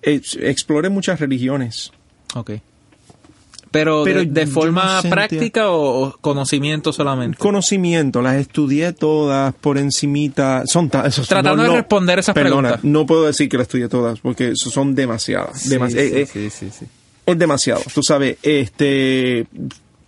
ex- 0.02 0.36
exploré 0.40 0.88
muchas 0.88 1.20
religiones. 1.20 1.92
Ok. 2.34 2.52
Pero, 3.70 4.02
Pero 4.04 4.22
de, 4.26 4.46
forma 4.46 5.00
no 5.02 5.08
práctica 5.10 5.70
o, 5.70 6.14
conocimiento 6.20 6.92
solamente. 6.92 7.38
Conocimiento, 7.38 8.20
las 8.20 8.36
estudié 8.36 8.92
todas 8.92 9.54
por 9.54 9.78
encimita. 9.78 10.64
Son 10.66 10.90
esos- 11.06 11.26
Tratando 11.26 11.62
de 11.62 11.70
responder 11.76 12.18
esas 12.18 12.34
perdona, 12.34 12.68
preguntas. 12.68 12.84
No 12.84 13.06
puedo 13.06 13.24
decir 13.24 13.48
que 13.48 13.56
las 13.56 13.64
estudié 13.66 13.88
todas, 13.88 14.20
porque 14.20 14.52
son 14.56 14.94
demasiadas. 14.94 15.62
Sí, 15.62 15.74
eh, 15.74 15.88
eh, 16.22 16.26
sí, 16.30 16.50
sí, 16.50 16.68
sí. 16.70 16.86
Es 17.26 17.38
demasiado. 17.38 17.82
Tú 17.94 18.02
sabes, 18.02 18.38
este 18.42 19.46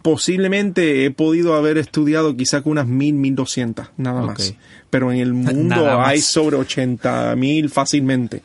posiblemente 0.03 1.07
he 1.07 1.11
podido 1.11 1.55
haber 1.55 1.79
estudiado 1.79 2.37
quizá 2.37 2.61
unas 2.67 2.87
mil, 2.87 3.15
mil 3.15 3.35
doscientas, 3.35 3.89
nada 3.97 4.21
más. 4.23 4.55
Pero 4.91 5.11
en 5.11 5.19
el 5.21 5.33
mundo 5.35 6.01
hay 6.01 6.21
sobre 6.21 6.57
ochenta 6.57 7.35
mil 7.37 7.71
fácilmente. 7.71 8.43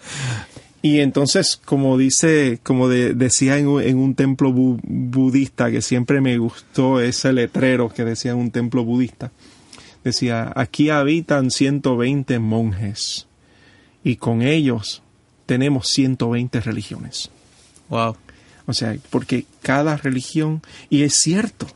Y 0.81 0.99
entonces, 0.99 1.59
como 1.65 1.97
dice, 1.97 2.59
como 2.63 2.87
de- 2.87 3.13
decía 3.13 3.57
en 3.57 3.67
un, 3.67 3.81
en 3.81 3.97
un 3.97 4.15
templo 4.15 4.49
bu- 4.51 4.79
budista, 4.81 5.69
que 5.69 5.81
siempre 5.81 6.21
me 6.21 6.37
gustó 6.37 7.01
ese 7.01 7.33
letrero 7.33 7.89
que 7.89 8.05
decía 8.05 8.31
en 8.31 8.37
un 8.37 8.51
templo 8.51 8.85
budista, 8.85 9.31
decía, 10.05 10.53
aquí 10.55 10.89
habitan 10.89 11.51
120 11.51 12.39
monjes 12.39 13.27
y 14.05 14.15
con 14.15 14.41
ellos 14.41 15.03
tenemos 15.45 15.89
120 15.89 16.61
religiones. 16.61 17.29
Wow. 17.89 18.15
O 18.69 18.73
sea, 18.73 18.95
porque 19.09 19.45
cada 19.61 19.97
religión, 19.97 20.61
y 20.89 21.01
es 21.03 21.15
cierto, 21.15 21.67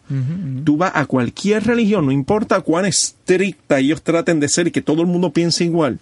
tú 0.63 0.77
vas 0.77 0.91
a 0.95 1.05
cualquier 1.07 1.65
religión, 1.65 2.05
no 2.05 2.11
importa 2.11 2.61
cuán 2.61 2.85
estricta 2.85 3.79
ellos 3.79 4.01
traten 4.03 4.39
de 4.39 4.47
ser 4.47 4.67
y 4.67 4.71
que 4.71 4.81
todo 4.81 5.01
el 5.01 5.07
mundo 5.07 5.31
piense 5.33 5.63
igual, 5.63 5.99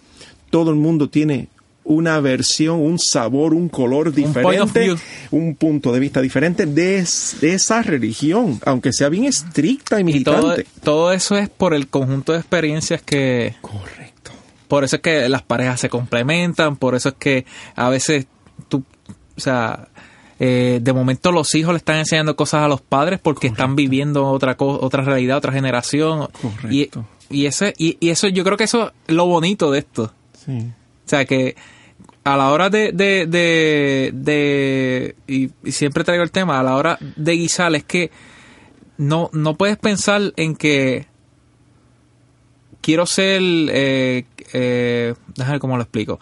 todo 0.50 0.70
el 0.70 0.76
mundo 0.76 1.08
tiene 1.08 1.48
una 1.84 2.20
versión, 2.20 2.78
un 2.80 2.98
sabor, 2.98 3.54
un 3.54 3.68
color 3.68 4.12
diferente, 4.12 4.94
un 5.32 5.56
punto 5.56 5.92
de 5.92 5.98
vista 5.98 6.20
diferente 6.20 6.66
de, 6.66 6.98
es- 6.98 7.38
de 7.40 7.54
esa 7.54 7.82
religión, 7.82 8.60
aunque 8.64 8.92
sea 8.92 9.08
bien 9.08 9.24
estricta 9.24 9.98
y 10.00 10.08
Y 10.08 10.22
todo, 10.22 10.36
militante. 10.48 10.66
todo 10.84 11.12
eso 11.12 11.36
es 11.36 11.48
por 11.48 11.74
el 11.74 11.88
conjunto 11.88 12.32
de 12.32 12.38
experiencias 12.38 13.02
que... 13.02 13.56
Correcto. 13.62 14.30
Por 14.68 14.84
eso 14.84 14.96
es 14.96 15.02
que 15.02 15.28
las 15.28 15.42
parejas 15.42 15.80
se 15.80 15.88
complementan, 15.88 16.76
por 16.76 16.94
eso 16.94 17.08
es 17.10 17.14
que 17.18 17.46
a 17.74 17.88
veces 17.88 18.26
tú, 18.68 18.84
o 19.36 19.40
sea, 19.40 19.88
eh, 20.44 20.80
de 20.82 20.92
momento 20.92 21.30
los 21.30 21.54
hijos 21.54 21.72
le 21.72 21.76
están 21.78 21.98
enseñando 21.98 22.34
cosas 22.34 22.62
a 22.64 22.68
los 22.68 22.80
padres 22.80 23.20
porque 23.22 23.46
están 23.46 23.76
viviendo 23.76 24.26
otra 24.26 24.56
otra 24.58 25.02
realidad, 25.04 25.36
otra 25.36 25.52
generación. 25.52 26.28
Y, 26.68 26.86
Correcto. 26.86 27.06
y, 27.30 27.46
ese, 27.46 27.72
y, 27.78 27.96
y 28.00 28.08
eso, 28.10 28.26
yo 28.26 28.42
creo 28.42 28.56
que 28.56 28.64
eso 28.64 28.92
es 29.06 29.14
lo 29.14 29.26
bonito 29.26 29.70
de 29.70 29.78
esto. 29.78 30.12
Sí. 30.44 30.58
O 30.58 31.08
sea, 31.08 31.24
que 31.26 31.54
a 32.24 32.36
la 32.36 32.50
hora 32.50 32.70
de, 32.70 32.90
de, 32.92 33.26
de, 33.26 34.10
de- 34.14 35.14
y, 35.28 35.50
y 35.62 35.70
siempre 35.72 36.02
traigo 36.02 36.24
el 36.24 36.30
tema, 36.32 36.58
a 36.58 36.62
la 36.64 36.74
hora 36.74 36.98
de 37.16 37.32
guisar 37.34 37.72
es 37.76 37.84
que 37.84 38.10
no, 38.98 39.30
no 39.32 39.54
puedes 39.54 39.76
pensar 39.76 40.32
en 40.36 40.56
que 40.56 41.06
quiero 42.80 43.06
ser, 43.06 43.40
eh, 43.42 44.24
eh, 44.52 45.14
déjame 45.36 45.52
ver 45.52 45.60
cómo 45.60 45.76
lo 45.76 45.82
explico. 45.82 46.18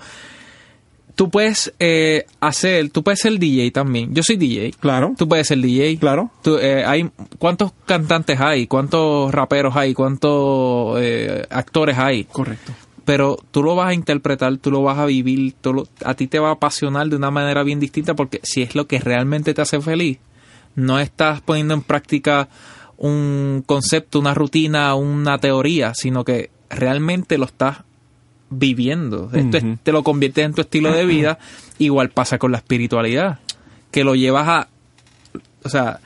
Tú 1.20 1.28
puedes 1.28 1.70
eh, 1.78 2.24
hacer, 2.40 2.88
tú 2.88 3.02
puedes 3.04 3.20
ser 3.20 3.38
DJ 3.38 3.70
también. 3.72 4.14
Yo 4.14 4.22
soy 4.22 4.36
DJ. 4.38 4.70
Claro. 4.80 5.12
Tú 5.18 5.28
puedes 5.28 5.46
ser 5.48 5.58
DJ. 5.58 5.98
Claro. 5.98 6.30
Tú, 6.42 6.56
eh, 6.56 6.82
hay, 6.82 7.10
¿Cuántos 7.38 7.72
cantantes 7.84 8.40
hay? 8.40 8.66
¿Cuántos 8.66 9.30
raperos 9.30 9.76
hay? 9.76 9.92
¿Cuántos 9.92 10.96
eh, 10.98 11.44
actores 11.50 11.98
hay? 11.98 12.24
Correcto. 12.24 12.72
pero 13.04 13.36
tú 13.50 13.62
lo 13.62 13.74
vas 13.76 13.88
a 13.88 13.94
interpretar, 13.94 14.56
tú 14.56 14.70
lo 14.70 14.82
vas 14.82 14.96
a 14.96 15.04
vivir, 15.04 15.52
tú 15.60 15.74
lo- 15.74 15.88
a 16.06 16.14
ti 16.14 16.26
te 16.26 16.38
va 16.38 16.48
a 16.48 16.52
apasionar 16.52 17.08
de 17.08 17.16
una 17.16 17.30
manera 17.30 17.62
bien 17.64 17.80
distinta 17.80 18.14
porque 18.14 18.40
si 18.42 18.62
es 18.62 18.74
lo 18.74 18.86
que 18.86 18.98
realmente 18.98 19.52
te 19.52 19.60
hace 19.60 19.78
feliz, 19.82 20.18
no 20.74 20.98
estás 20.98 21.42
poniendo 21.42 21.74
en 21.74 21.82
práctica 21.82 22.48
un 22.96 23.62
concepto, 23.66 24.20
una 24.20 24.32
rutina, 24.32 24.94
una 24.94 25.36
teoría, 25.38 25.92
sino 25.92 26.24
que 26.24 26.48
realmente 26.70 27.36
lo 27.36 27.44
estás 27.44 27.78
viviendo. 28.50 29.30
Esto 29.32 29.56
es- 29.58 29.64
te 29.82 29.92
lo 29.92 30.02
conviertes 30.02 30.44
en 30.44 30.54
tu 30.54 30.60
estilo 30.62 30.92
de 30.92 31.04
vida. 31.06 31.38
Igual 31.78 32.10
pasa 32.10 32.38
con 32.38 32.52
la 32.52 32.58
espiritualidad, 32.58 33.38
que 33.90 34.04
lo 34.04 34.14
llevas 34.14 34.48
a, 34.48 34.68
o 35.62 35.68
sea, 35.68 36.00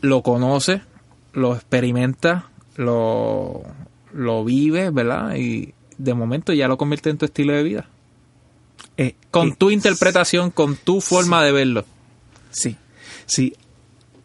lo 0.00 0.22
conoces, 0.22 0.80
lo 1.32 1.54
experimentas, 1.54 2.44
lo, 2.76 3.62
lo 4.12 4.44
vives, 4.44 4.92
¿verdad? 4.92 5.34
Y 5.36 5.74
de 5.98 6.14
momento 6.14 6.52
ya 6.52 6.68
lo 6.68 6.76
conviertes 6.76 7.10
en 7.12 7.18
tu 7.18 7.24
estilo 7.26 7.52
de 7.52 7.62
vida. 7.62 7.88
Eh, 8.96 9.14
Con 9.30 9.48
eh, 9.50 9.54
tu 9.58 9.70
interpretación, 9.70 10.50
con 10.50 10.76
tu 10.76 11.00
forma 11.00 11.44
de 11.44 11.52
verlo. 11.52 11.84
Sí, 12.50 12.76
sí. 13.26 13.54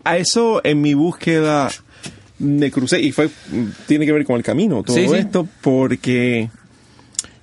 A 0.03 0.17
eso 0.17 0.61
en 0.63 0.81
mi 0.81 0.93
búsqueda 0.93 1.69
me 2.39 2.71
crucé 2.71 2.99
y 3.01 3.11
fue 3.11 3.29
tiene 3.87 4.05
que 4.05 4.13
ver 4.13 4.25
con 4.25 4.35
el 4.37 4.43
camino 4.43 4.81
todo 4.81 4.95
Sí, 4.95 5.07
sí. 5.07 5.13
esto 5.15 5.47
porque 5.61 6.49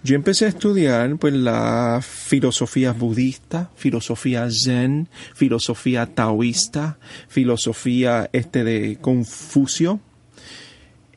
yo 0.03 0.15
empecé 0.15 0.45
a 0.47 0.49
estudiar 0.49 1.17
pues 1.17 1.35
la 1.35 2.01
filosofía 2.03 2.93
budista, 2.93 3.71
filosofía 3.77 4.49
zen, 4.51 5.09
filosofía 5.35 6.07
taoísta, 6.07 6.99
filosofía 7.29 8.31
este 8.33 8.65
de 8.65 8.99
Confucio. 9.01 10.01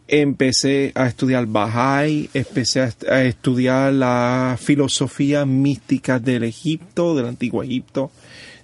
Empecé 0.07 0.91
a 0.95 1.07
estudiar 1.07 1.45
Bahá'í, 1.47 2.29
empecé 2.33 2.81
a, 2.81 2.85
est- 2.85 3.07
a 3.07 3.23
estudiar 3.23 3.93
la 3.93 4.57
filosofía 4.59 5.45
mística 5.45 6.19
del 6.19 6.43
Egipto, 6.43 7.15
del 7.15 7.27
antiguo 7.27 7.63
Egipto, 7.63 8.11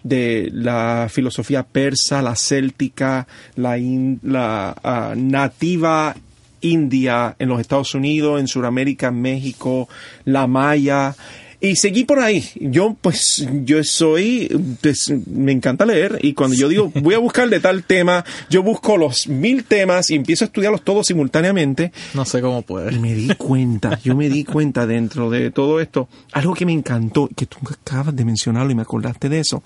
de 0.03 0.49
la 0.51 1.07
filosofía 1.09 1.63
persa, 1.63 2.21
la 2.21 2.35
céltica, 2.35 3.27
la, 3.55 3.77
la 4.23 4.75
ah, 4.83 5.13
nativa 5.15 6.15
india 6.61 7.35
en 7.39 7.49
los 7.49 7.59
Estados 7.59 7.93
Unidos, 7.95 8.39
en 8.39 8.47
Sudamérica, 8.47 9.07
en 9.07 9.21
México, 9.21 9.87
la 10.25 10.47
maya. 10.47 11.15
Y 11.59 11.75
seguí 11.75 12.03
por 12.03 12.19
ahí. 12.19 12.47
Yo, 12.59 12.95
pues, 13.01 13.47
yo 13.63 13.83
soy, 13.83 14.47
pues, 14.79 15.11
me 15.25 15.51
encanta 15.51 15.87
leer 15.87 16.19
y 16.21 16.33
cuando 16.33 16.55
yo 16.55 16.69
digo, 16.69 16.91
voy 17.01 17.15
a 17.15 17.17
buscar 17.17 17.49
de 17.49 17.59
tal 17.59 17.83
tema, 17.83 18.23
yo 18.47 18.61
busco 18.61 18.95
los 18.95 19.27
mil 19.27 19.63
temas 19.63 20.11
y 20.11 20.15
empiezo 20.15 20.45
a 20.45 20.47
estudiarlos 20.47 20.83
todos 20.83 21.07
simultáneamente 21.07 21.91
No 22.13 22.25
sé 22.25 22.41
cómo 22.41 22.59
y 22.59 22.63
puedes. 22.63 22.99
me 22.99 23.15
di 23.15 23.29
cuenta, 23.35 23.99
yo 24.03 24.15
me 24.15 24.29
di 24.29 24.43
cuenta 24.43 24.85
dentro 24.85 25.31
de 25.31 25.49
todo 25.49 25.81
esto, 25.81 26.07
algo 26.31 26.53
que 26.53 26.67
me 26.67 26.73
encantó, 26.73 27.27
que 27.35 27.47
tú 27.47 27.57
acabas 27.71 28.15
de 28.15 28.23
mencionarlo 28.23 28.71
y 28.71 28.75
me 28.75 28.83
acordaste 28.83 29.27
de 29.27 29.39
eso, 29.39 29.63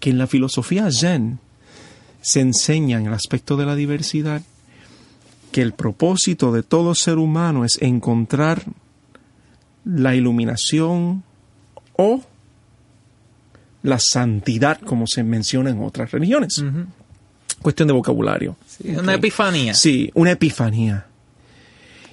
que 0.00 0.10
en 0.10 0.18
la 0.18 0.26
filosofía 0.26 0.90
Zen 0.90 1.38
se 2.22 2.40
enseña 2.40 2.98
en 2.98 3.06
el 3.06 3.12
aspecto 3.12 3.56
de 3.56 3.66
la 3.66 3.76
diversidad 3.76 4.42
que 5.54 5.62
el 5.62 5.72
propósito 5.72 6.50
de 6.50 6.64
todo 6.64 6.96
ser 6.96 7.16
humano 7.16 7.64
es 7.64 7.80
encontrar 7.80 8.64
la 9.84 10.16
iluminación 10.16 11.22
o 11.92 12.24
la 13.84 14.00
santidad, 14.00 14.80
como 14.80 15.06
se 15.06 15.22
menciona 15.22 15.70
en 15.70 15.80
otras 15.80 16.10
religiones. 16.10 16.60
Cuestión 17.62 17.86
de 17.86 17.94
vocabulario. 17.94 18.56
Sí, 18.66 18.96
Una 18.96 19.14
epifanía. 19.14 19.74
Sí, 19.74 20.10
una 20.14 20.32
epifanía. 20.32 21.06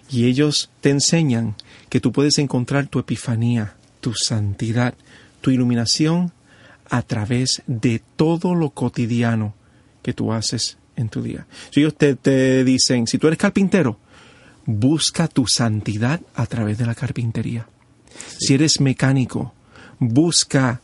Y 0.08 0.26
ellos 0.26 0.70
te 0.80 0.92
enseñan 0.92 1.56
que 1.90 2.00
tú 2.00 2.12
puedes 2.12 2.38
encontrar 2.38 2.90
tu 2.90 3.00
epifanía, 3.00 3.74
tu 4.02 4.14
santidad, 4.14 4.94
tu 5.42 5.50
iluminación 5.50 6.32
a 6.92 7.02
través 7.02 7.64
de 7.66 8.04
todo 8.16 8.54
lo 8.54 8.70
cotidiano 8.70 9.56
que 10.04 10.14
tú 10.14 10.32
haces 10.32 10.78
en 11.02 11.10
tu 11.10 11.22
día. 11.22 11.46
Si 11.72 11.82
ellos 11.82 11.96
te, 11.96 12.16
te 12.16 12.64
dicen, 12.64 13.08
si 13.08 13.18
tú 13.18 13.28
eres 13.28 13.40
carpintero, 13.40 13.98
busca 14.66 15.28
tu 15.28 15.48
santidad 15.48 16.22
a 16.36 16.46
través 16.46 16.78
de 16.78 16.86
la 16.86 16.96
carpintería. 16.96 17.68
Si 18.40 18.54
eres 18.54 18.80
mecánico, 18.80 19.54
busca 20.00 20.82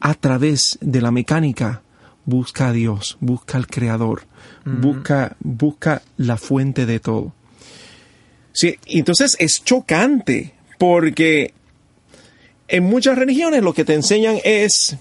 a 0.00 0.14
través 0.14 0.78
de 0.80 1.00
la 1.00 1.10
mecánica, 1.10 1.82
busca 2.24 2.68
a 2.68 2.72
Dios, 2.72 3.16
busca 3.20 3.58
al 3.58 3.66
Creador, 3.66 4.22
busca, 4.64 5.36
busca 5.40 6.02
la 6.16 6.36
fuente 6.36 6.86
de 6.86 7.00
todo. 7.00 7.32
Sí, 8.52 8.76
entonces 8.86 9.36
es 9.38 9.62
chocante 9.64 10.54
porque 10.78 11.54
en 12.68 12.84
muchas 12.84 13.16
religiones 13.16 13.62
lo 13.62 13.72
que 13.72 13.84
te 13.84 13.94
enseñan 13.94 14.38
es 14.44 14.96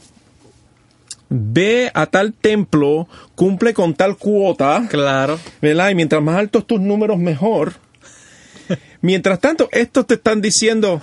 ve 1.30 1.92
a 1.94 2.06
tal 2.06 2.34
templo, 2.34 3.08
cumple 3.36 3.74
con 3.74 3.94
tal 3.94 4.18
cuota, 4.18 4.86
Claro. 4.90 5.40
¿verdad? 5.62 5.90
Y 5.90 5.96
mientras 5.96 6.22
más 6.22 6.38
altos 6.38 6.66
tus 6.68 6.80
números, 6.80 7.18
mejor. 7.18 7.74
Mientras 9.02 9.40
tanto, 9.40 9.70
estos 9.72 10.08
te 10.08 10.16
están 10.16 10.42
diciendo, 10.42 11.02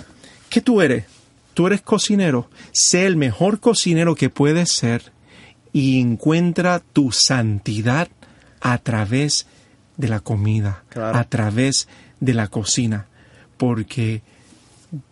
¿qué 0.49 0.61
tú 0.61 0.81
eres? 0.81 1.05
Tú 1.53 1.67
eres 1.67 1.81
cocinero. 1.81 2.49
Sé 2.73 3.05
el 3.05 3.15
mejor 3.15 3.59
cocinero 3.59 4.15
que 4.15 4.29
puedes 4.29 4.71
ser 4.73 5.11
y 5.71 5.99
encuentra 5.99 6.79
tu 6.93 7.11
santidad 7.11 8.07
a 8.61 8.77
través 8.79 9.47
de 9.97 10.07
la 10.09 10.19
comida, 10.19 10.83
Claro. 10.89 11.17
a 11.17 11.23
través 11.23 11.87
de 12.19 12.33
la 12.33 12.47
cocina, 12.49 13.07
porque 13.57 14.21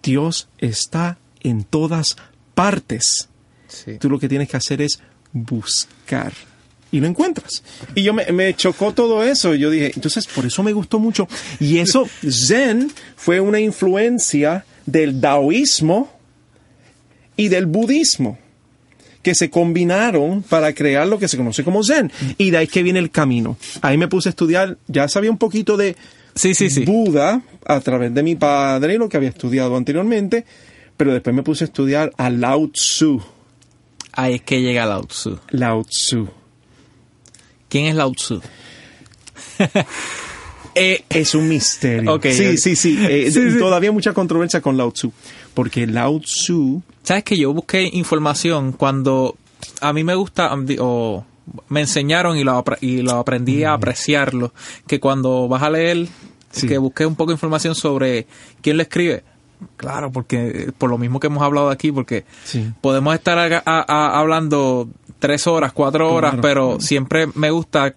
Dios 0.02 0.50
está 0.58 1.18
en 1.42 1.64
todas 1.64 2.18
partes. 2.54 3.30
Sí. 3.68 3.98
Tú 4.00 4.10
lo 4.10 4.20
que 4.20 4.30
tienes 4.30 4.50
que 4.50 4.58
hacer 4.58 4.82
es 4.82 5.00
buscar. 5.32 6.34
Y 6.92 7.00
lo 7.00 7.08
encuentras. 7.08 7.64
Y 7.96 8.04
yo 8.04 8.14
me, 8.14 8.32
me 8.32 8.54
chocó 8.56 8.94
todo 8.94 9.24
eso. 9.24 9.56
Yo 9.56 9.72
dije, 9.72 9.92
entonces 9.96 10.28
por 10.28 10.46
eso 10.46 10.62
me 10.62 10.74
gustó 10.74 11.00
mucho. 11.00 11.28
Y 11.60 11.80
eso, 11.80 12.08
Zen 12.30 12.92
fue 13.16 13.40
una 13.40 13.60
influencia 13.60 14.66
del 14.86 15.20
taoísmo 15.20 16.12
y 17.36 17.48
del 17.48 17.66
budismo 17.66 18.38
que 19.24 19.34
se 19.34 19.50
combinaron 19.50 20.44
para 20.44 20.74
crear 20.74 21.08
lo 21.08 21.18
que 21.18 21.28
se 21.28 21.38
conoce 21.38 21.64
como 21.64 21.84
Zen. 21.84 22.12
Y 22.38 22.52
de 22.52 22.58
ahí 22.58 22.68
que 22.68 22.84
viene 22.84 23.00
el 23.00 23.10
camino. 23.10 23.58
Ahí 23.82 23.98
me 23.98 24.08
puse 24.08 24.30
a 24.30 24.32
estudiar, 24.32 24.78
ya 24.88 25.08
sabía 25.08 25.32
un 25.32 25.38
poquito 25.38 25.78
de 25.78 25.96
Sí, 26.36 26.54
sí, 26.54 26.70
sí. 26.70 26.86
Buda 26.86 27.42
a 27.66 27.80
través 27.80 28.14
de 28.14 28.24
mi 28.24 28.36
padre, 28.36 28.98
lo 28.98 29.08
que 29.08 29.18
había 29.18 29.30
estudiado 29.30 29.76
anteriormente, 29.78 30.46
pero 30.98 31.14
después 31.14 31.36
me 31.36 31.44
puse 31.44 31.64
a 31.64 31.68
estudiar 31.68 32.12
a 32.18 32.30
Lao 32.30 32.70
Tzu. 32.70 33.22
Ahí 34.14 34.36
es 34.36 34.42
que 34.44 34.62
llega 34.62 34.86
Lao 34.86 35.04
Tzu. 35.06 35.40
Lao 35.50 35.84
Tzu. 35.84 36.28
¿Quién 37.70 37.86
es 37.86 37.96
Lao 37.96 38.12
Tzu? 38.12 38.42
Eh, 40.76 41.04
es 41.10 41.36
un 41.36 41.48
misterio. 41.50 42.20
Sí, 42.24 42.30
ok. 42.30 42.58
sí, 42.58 42.76
sí, 42.76 42.98
Eh, 43.08 43.30
Sí, 43.32 43.52
sí. 43.52 43.60
Todavía 43.60 43.92
mucha 43.92 44.12
controversia 44.14 44.60
con 44.60 44.76
Lao 44.76 44.92
Tzu. 44.92 45.12
Porque 45.54 45.86
Lao 45.86 46.20
Tzu. 46.20 46.82
¿Sabes 47.04 47.24
que 47.24 47.38
yo 47.38 47.54
busqué 47.54 47.84
información 47.94 48.72
cuando 48.72 49.36
a 49.82 49.94
mí 49.94 50.04
me 50.04 50.16
gusta 50.16 50.52
um, 50.52 50.66
o 50.80 51.26
me 51.70 51.82
enseñaron 51.82 52.38
y 52.40 52.44
lo, 52.44 52.64
y 52.82 53.04
lo 53.04 53.12
aprendí 53.20 53.64
a 53.64 53.74
apreciarlo? 53.74 54.52
Que 54.88 55.00
cuando 55.00 55.48
vas 55.48 55.62
a 55.62 55.70
leer, 55.70 56.08
Sí. 56.50 56.68
que 56.68 56.80
busqué 56.80 57.06
un 57.06 57.16
poco 57.16 57.30
de 57.32 57.36
información 57.36 57.76
sobre 57.76 58.26
quién 58.62 58.78
lo 58.78 58.84
escribe. 58.84 59.24
Claro, 59.78 60.12
porque 60.12 60.72
por 60.78 60.90
lo 60.90 60.98
mismo 60.98 61.20
que 61.20 61.28
hemos 61.28 61.44
hablado 61.44 61.70
aquí, 61.70 61.92
porque 61.92 62.26
Sí. 62.44 62.72
podemos 62.82 63.14
estar 63.16 63.38
aga- 63.40 63.64
a- 63.66 63.86
a- 63.88 64.20
hablando 64.20 64.88
tres 65.20 65.48
horas, 65.48 65.72
cuatro 65.74 66.14
horas, 66.14 66.32
Claro. 66.32 66.42
pero 66.42 66.80
siempre 66.80 67.28
me 67.36 67.50
gusta 67.52 67.96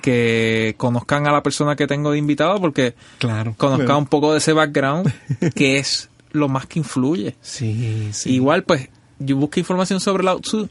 que 0.00 0.74
conozcan 0.78 1.26
a 1.28 1.32
la 1.32 1.42
persona 1.42 1.76
que 1.76 1.86
tengo 1.86 2.10
de 2.10 2.18
invitado 2.18 2.60
porque 2.60 2.94
Claro. 3.18 3.54
conozcan 3.56 3.96
un 3.98 4.06
poco 4.06 4.32
de 4.32 4.38
ese 4.38 4.52
background 4.52 5.12
que 5.54 5.78
es 5.78 6.08
lo 6.32 6.48
más 6.48 6.66
que 6.66 6.80
influye. 6.80 7.36
Sí, 7.40 8.08
sí. 8.12 8.32
Igual, 8.34 8.64
pues, 8.64 8.88
yo 9.20 9.36
busqué 9.36 9.60
información 9.60 10.00
sobre 10.00 10.24
Lao 10.24 10.40
Tzu 10.40 10.68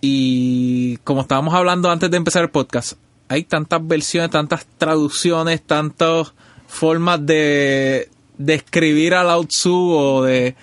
y 0.00 0.96
como 1.04 1.22
estábamos 1.22 1.54
hablando 1.54 1.90
antes 1.90 2.10
de 2.10 2.16
empezar 2.16 2.42
el 2.42 2.50
podcast, 2.50 2.92
hay 3.28 3.42
tantas 3.44 3.86
versiones, 3.86 4.30
tantas 4.30 4.66
traducciones, 4.78 5.62
tantas 5.62 6.32
formas 6.66 7.24
de, 7.26 8.08
de 8.38 8.54
escribir 8.54 9.14
a 9.14 9.24
Lao 9.24 9.44
Tzu 9.44 9.90
o 9.92 10.22
de... 10.22 10.54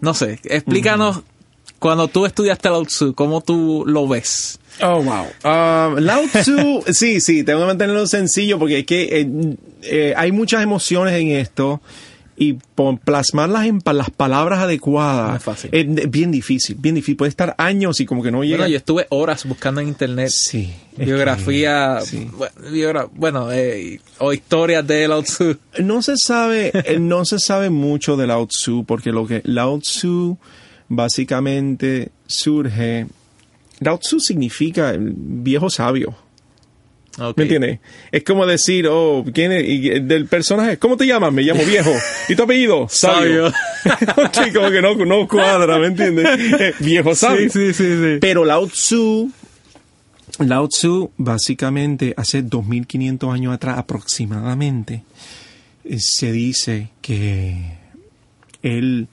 No 0.00 0.14
sé, 0.14 0.38
explícanos 0.44 1.22
cuando 1.78 2.08
tú 2.08 2.24
estudiaste 2.24 2.70
Lao 2.70 2.84
Tzu, 2.84 3.14
¿cómo 3.14 3.40
tú 3.40 3.84
lo 3.86 4.08
ves? 4.08 4.58
Oh, 4.80 5.02
wow. 5.02 5.26
Ah, 5.42 5.94
Lao 5.98 6.22
Tzu, 6.28 6.84
sí, 6.92 7.20
sí, 7.20 7.44
tengo 7.44 7.60
que 7.60 7.66
mantenerlo 7.66 8.06
sencillo 8.06 8.58
porque 8.58 8.80
es 8.80 8.86
que 8.86 9.20
eh, 9.20 9.56
eh, 9.82 10.14
hay 10.16 10.32
muchas 10.32 10.62
emociones 10.62 11.14
en 11.14 11.30
esto 11.32 11.80
y 12.36 12.58
plasmarlas 13.04 13.66
en 13.66 13.80
pa- 13.80 13.92
las 13.92 14.10
palabras 14.10 14.58
adecuadas 14.60 15.30
No 15.30 15.36
es 15.36 15.42
fácil. 15.42 15.70
es 15.72 16.10
bien 16.10 16.32
difícil, 16.32 16.76
bien 16.78 16.94
difícil. 16.96 17.16
Puede 17.16 17.28
estar 17.28 17.54
años 17.58 18.00
y 18.00 18.06
como 18.06 18.22
que 18.22 18.30
no 18.32 18.42
llega. 18.42 18.58
Bueno, 18.58 18.70
yo 18.72 18.76
estuve 18.76 19.06
horas 19.10 19.44
buscando 19.46 19.80
en 19.80 19.88
internet 19.88 20.30
Sí. 20.30 20.72
biografía, 20.96 21.98
que- 22.00 22.06
sí. 22.06 22.28
bueno, 22.36 22.54
biogra- 22.70 23.08
bueno 23.14 23.52
eh, 23.52 24.00
o 24.18 24.32
historias 24.32 24.86
de 24.86 25.06
Lao 25.08 25.22
Tzu. 25.22 25.56
No 25.80 26.02
se 26.02 26.16
sabe, 26.16 26.70
eh, 26.84 26.98
no 26.98 27.24
se 27.24 27.38
sabe 27.38 27.70
mucho 27.70 28.16
de 28.16 28.26
Lao 28.26 28.46
Tzu, 28.46 28.84
porque 28.84 29.12
lo 29.12 29.26
que 29.26 29.40
Lao 29.44 29.78
Tzu 29.78 30.36
básicamente 30.88 32.10
surge. 32.26 33.06
Lao 33.80 33.98
Tzu 33.98 34.18
significa 34.20 34.90
el 34.90 35.12
viejo 35.16 35.68
sabio. 35.70 36.16
Ok. 37.18 37.36
¿Me 37.36 37.42
entiendes? 37.44 37.78
Es 38.10 38.24
como 38.24 38.44
decir, 38.46 38.86
oh, 38.88 39.24
¿quién 39.32 39.52
es? 39.52 39.68
Y 39.68 40.00
del 40.00 40.26
personaje, 40.26 40.78
¿cómo 40.78 40.96
te 40.96 41.06
llamas? 41.06 41.32
Me 41.32 41.42
llamo 41.42 41.64
viejo. 41.66 41.92
¿Y 42.28 42.34
tu 42.34 42.42
apellido? 42.42 42.86
Sabio. 42.88 43.52
como 44.54 44.70
que 44.70 44.82
no, 44.82 44.94
no 44.96 45.28
cuadra, 45.28 45.78
¿me 45.78 45.88
entiendes? 45.88 46.26
Eh, 46.60 46.74
viejo 46.80 47.14
sabio. 47.14 47.50
sí, 47.50 47.72
sí, 47.72 47.84
sí. 47.84 48.18
Pero 48.20 48.44
Lao 48.44 48.66
Tzu, 48.66 49.30
Lao 50.38 50.68
Tzu, 50.68 51.12
básicamente, 51.16 52.14
hace 52.16 52.42
2500 52.42 53.32
años 53.32 53.54
atrás 53.54 53.78
aproximadamente, 53.78 55.04
eh, 55.84 55.98
se 56.00 56.32
dice 56.32 56.90
que 57.00 57.76
él, 58.62 59.06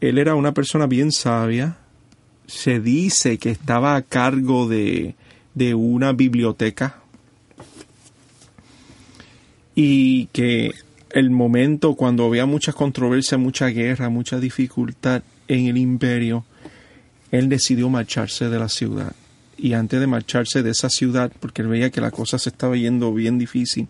él 0.00 0.18
era 0.18 0.34
una 0.34 0.52
persona 0.52 0.86
bien 0.86 1.12
sabia. 1.12 1.76
Se 2.46 2.80
dice 2.80 3.38
que 3.38 3.50
estaba 3.50 3.94
a 3.94 4.02
cargo 4.02 4.68
de, 4.68 5.14
de 5.54 5.74
una 5.74 6.12
biblioteca 6.12 7.02
y 9.74 10.26
que 10.26 10.72
el 11.10 11.30
momento 11.30 11.94
cuando 11.94 12.24
había 12.24 12.46
muchas 12.46 12.74
controversias, 12.74 13.40
mucha 13.40 13.66
guerra, 13.68 14.08
mucha 14.08 14.40
dificultad 14.40 15.22
en 15.48 15.66
el 15.66 15.76
imperio, 15.76 16.44
él 17.30 17.48
decidió 17.48 17.88
marcharse 17.88 18.48
de 18.48 18.58
la 18.58 18.68
ciudad. 18.68 19.14
Y 19.56 19.74
antes 19.74 20.00
de 20.00 20.06
marcharse 20.06 20.62
de 20.62 20.70
esa 20.70 20.88
ciudad, 20.88 21.30
porque 21.38 21.62
él 21.62 21.68
veía 21.68 21.90
que 21.90 22.00
la 22.00 22.10
cosa 22.10 22.38
se 22.38 22.48
estaba 22.48 22.76
yendo 22.76 23.12
bien 23.12 23.38
difícil, 23.38 23.88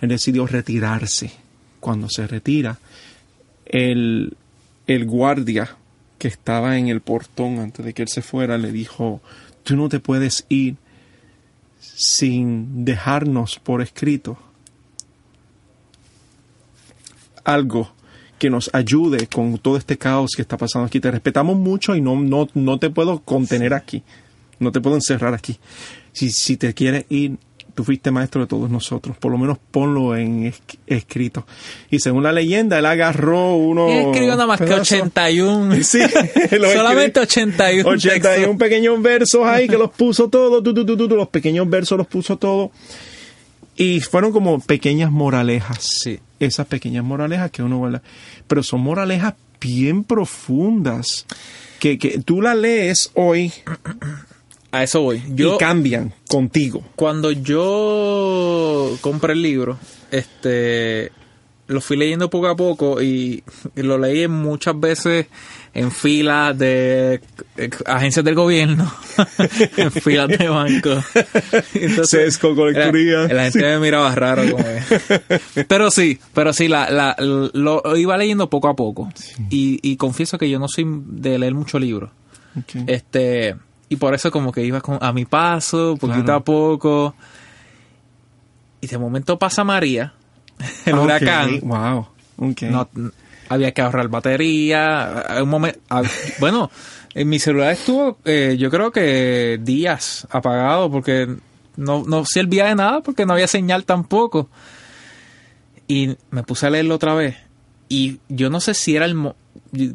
él 0.00 0.08
decidió 0.08 0.46
retirarse. 0.46 1.32
Cuando 1.80 2.08
se 2.10 2.26
retira, 2.26 2.78
el, 3.66 4.36
el 4.86 5.04
guardia 5.06 5.76
que 6.18 6.28
estaba 6.28 6.76
en 6.76 6.88
el 6.88 7.00
portón 7.00 7.60
antes 7.60 7.84
de 7.84 7.94
que 7.94 8.02
él 8.02 8.08
se 8.08 8.22
fuera, 8.22 8.58
le 8.58 8.72
dijo, 8.72 9.22
tú 9.62 9.76
no 9.76 9.88
te 9.88 10.00
puedes 10.00 10.44
ir 10.48 10.76
sin 11.80 12.84
dejarnos 12.84 13.58
por 13.58 13.82
escrito 13.82 14.38
algo 17.44 17.92
que 18.38 18.50
nos 18.50 18.70
ayude 18.72 19.26
con 19.26 19.58
todo 19.58 19.76
este 19.76 19.98
caos 19.98 20.32
que 20.36 20.42
está 20.42 20.56
pasando 20.56 20.86
aquí. 20.86 21.00
Te 21.00 21.10
respetamos 21.10 21.56
mucho 21.56 21.96
y 21.96 22.00
no, 22.00 22.16
no, 22.20 22.48
no 22.54 22.78
te 22.78 22.90
puedo 22.90 23.20
contener 23.20 23.74
aquí. 23.74 24.02
No 24.60 24.72
te 24.72 24.80
puedo 24.80 24.96
encerrar 24.96 25.34
aquí. 25.34 25.58
Si, 26.12 26.30
si 26.30 26.56
te 26.56 26.72
quieres 26.74 27.06
ir, 27.08 27.38
tú 27.78 27.84
fuiste 27.84 28.10
maestro 28.10 28.40
de 28.40 28.48
todos 28.48 28.68
nosotros. 28.68 29.16
Por 29.18 29.30
lo 29.30 29.38
menos 29.38 29.56
ponlo 29.70 30.16
en 30.16 30.52
escrito. 30.88 31.46
Y 31.92 32.00
según 32.00 32.24
la 32.24 32.32
leyenda, 32.32 32.76
él 32.76 32.86
agarró 32.86 33.54
uno. 33.54 33.88
Él 33.88 34.06
escribió 34.06 34.30
nada 34.30 34.48
más 34.48 34.60
que 34.60 34.74
81. 34.74 35.76
Sí, 35.84 36.00
solamente 36.50 37.20
81. 37.20 37.88
81 37.88 38.58
pequeños 38.58 39.00
versos 39.00 39.46
ahí 39.46 39.68
que 39.68 39.78
los 39.78 39.92
puso 39.92 40.28
todos. 40.28 40.60
los 40.64 41.28
pequeños 41.28 41.70
versos 41.70 41.96
los 41.96 42.08
puso 42.08 42.36
todos. 42.36 42.70
Y 43.76 44.00
fueron 44.00 44.32
como 44.32 44.58
pequeñas 44.58 45.12
moralejas. 45.12 45.78
Sí. 46.02 46.18
Esas 46.40 46.66
pequeñas 46.66 47.04
moralejas 47.04 47.52
que 47.52 47.62
uno 47.62 47.78
guarda. 47.78 48.02
Pero 48.48 48.64
son 48.64 48.80
moralejas 48.80 49.34
bien 49.60 50.02
profundas. 50.02 51.26
Que, 51.78 51.96
que 51.96 52.18
tú 52.22 52.42
las 52.42 52.56
lees 52.56 53.12
hoy. 53.14 53.52
A 54.72 54.82
eso 54.82 55.00
voy. 55.02 55.22
y 55.36 55.58
cambian 55.58 56.12
contigo. 56.28 56.82
Cuando 56.94 57.30
yo 57.32 58.96
compré 59.00 59.32
el 59.32 59.42
libro, 59.42 59.78
este 60.10 61.12
lo 61.68 61.82
fui 61.82 61.98
leyendo 61.98 62.30
poco 62.30 62.48
a 62.48 62.56
poco 62.56 63.02
y 63.02 63.42
lo 63.74 63.98
leí 63.98 64.26
muchas 64.26 64.78
veces 64.80 65.26
en 65.74 65.92
filas 65.92 66.58
de 66.58 67.20
agencias 67.86 68.24
del 68.24 68.34
gobierno, 68.34 68.92
en 69.76 69.92
filas 69.92 70.28
de 70.28 70.48
banco. 70.48 70.90
Sesco, 72.04 72.54
colecturía. 72.54 73.28
La, 73.28 73.44
gente 73.44 73.62
me 73.62 73.78
miraba 73.78 74.14
raro. 74.14 74.42
pero 75.68 75.90
sí, 75.90 76.18
pero 76.34 76.52
sí, 76.52 76.68
la, 76.68 76.90
la, 76.90 77.16
lo 77.18 77.96
iba 77.96 78.16
leyendo 78.16 78.50
poco 78.50 78.68
a 78.68 78.74
poco. 78.74 79.08
Y, 79.50 79.78
y, 79.82 79.96
confieso 79.96 80.38
que 80.38 80.50
yo 80.50 80.58
no 80.58 80.68
soy 80.68 80.84
de 80.88 81.38
leer 81.38 81.54
mucho 81.54 81.78
libro. 81.78 82.10
Este, 82.86 83.54
y 83.88 83.96
por 83.96 84.14
eso 84.14 84.30
como 84.30 84.52
que 84.52 84.64
iba 84.64 84.82
a 85.00 85.12
mi 85.12 85.24
paso, 85.24 85.96
poquito 85.98 86.32
a 86.32 86.40
poco. 86.40 87.14
Y 88.80 88.86
de 88.86 88.98
momento 88.98 89.38
pasa 89.38 89.64
María 89.64 90.12
el 90.84 90.94
huracán. 90.94 91.60
Wow. 91.62 92.06
No, 92.62 92.88
había 93.48 93.72
que 93.72 93.82
ahorrar 93.82 94.08
batería. 94.08 95.24
Un 95.42 95.48
momento, 95.48 95.80
bueno, 96.40 96.70
en 97.14 97.28
mi 97.28 97.38
celular 97.38 97.72
estuvo, 97.72 98.18
eh, 98.24 98.56
yo 98.58 98.70
creo 98.70 98.92
que 98.92 99.58
días 99.62 100.26
apagado 100.30 100.90
porque 100.90 101.36
no, 101.76 102.04
no 102.06 102.24
servía 102.24 102.66
de 102.66 102.74
nada 102.74 103.02
porque 103.02 103.26
no 103.26 103.32
había 103.32 103.46
señal 103.46 103.84
tampoco. 103.84 104.48
Y 105.86 106.16
me 106.30 106.42
puse 106.42 106.66
a 106.66 106.70
leerlo 106.70 106.94
otra 106.96 107.14
vez. 107.14 107.36
Y 107.88 108.18
yo 108.28 108.50
no 108.50 108.60
sé 108.60 108.74
si 108.74 108.94
era 108.94 109.06
el... 109.06 109.32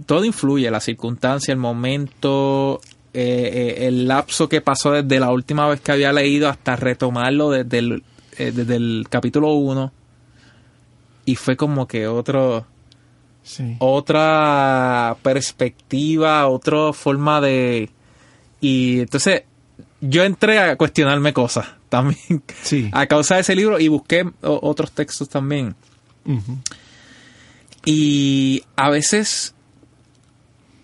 todo 0.08 0.26
influye, 0.26 0.72
la 0.72 0.80
circunstancia, 0.80 1.52
el 1.52 1.60
momento, 1.60 2.82
eh, 3.14 3.78
eh, 3.84 3.88
el 3.88 4.08
lapso 4.08 4.50
que 4.50 4.62
pasó 4.62 4.92
desde 4.92 5.20
la 5.20 5.32
última 5.32 5.68
vez 5.68 5.82
que 5.82 5.92
había 5.92 6.12
leído 6.12 6.50
hasta 6.50 6.76
retomarlo 6.76 7.52
desde 7.52 7.80
el, 7.80 8.04
desde 8.38 8.76
el 8.76 9.06
capítulo 9.10 9.54
1 9.54 9.92
y 11.26 11.36
fue 11.36 11.56
como 11.56 11.88
que 11.88 12.08
otro 12.08 12.66
otra 13.80 15.18
perspectiva, 15.22 16.48
otra 16.48 16.94
forma 16.94 17.42
de 17.42 17.90
y 18.62 19.02
entonces 19.02 19.44
yo 20.02 20.24
entré 20.24 20.60
a 20.60 20.76
cuestionarme 20.76 21.34
cosas 21.34 21.68
también 21.90 22.44
a 22.92 23.06
causa 23.06 23.36
de 23.36 23.42
ese 23.42 23.56
libro 23.56 23.80
y 23.80 23.88
busqué 23.88 24.30
otros 24.42 24.92
textos 24.92 25.30
también. 25.30 25.76
Y 27.86 28.64
a 28.76 28.90
veces, 28.90 29.54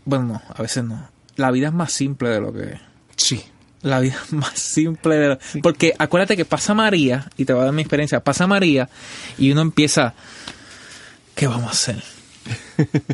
bueno, 0.06 0.26
no, 0.26 0.42
a 0.54 0.62
veces 0.62 0.84
no. 0.84 1.10
La 1.40 1.52
vida 1.52 1.68
es 1.68 1.74
más 1.74 1.94
simple 1.94 2.28
de 2.28 2.42
lo 2.42 2.52
que... 2.52 2.78
Sí. 3.16 3.42
La 3.82 4.02
vida 4.02 4.18
es 4.26 4.34
más 4.34 4.60
simple 4.60 5.16
de 5.16 5.28
lo... 5.30 5.40
Porque 5.64 5.94
acuérdate 5.98 6.36
que 6.36 6.44
pasa 6.44 6.74
María, 6.74 7.30
y 7.38 7.46
te 7.46 7.54
voy 7.54 7.62
a 7.62 7.66
dar 7.66 7.74
mi 7.74 7.82
experiencia, 7.82 8.20
pasa 8.20 8.46
María 8.46 8.90
y 9.38 9.50
uno 9.50 9.62
empieza, 9.62 10.16
¿qué 11.36 11.48
vamos 11.48 11.68
a 11.68 11.72
hacer? 11.72 12.04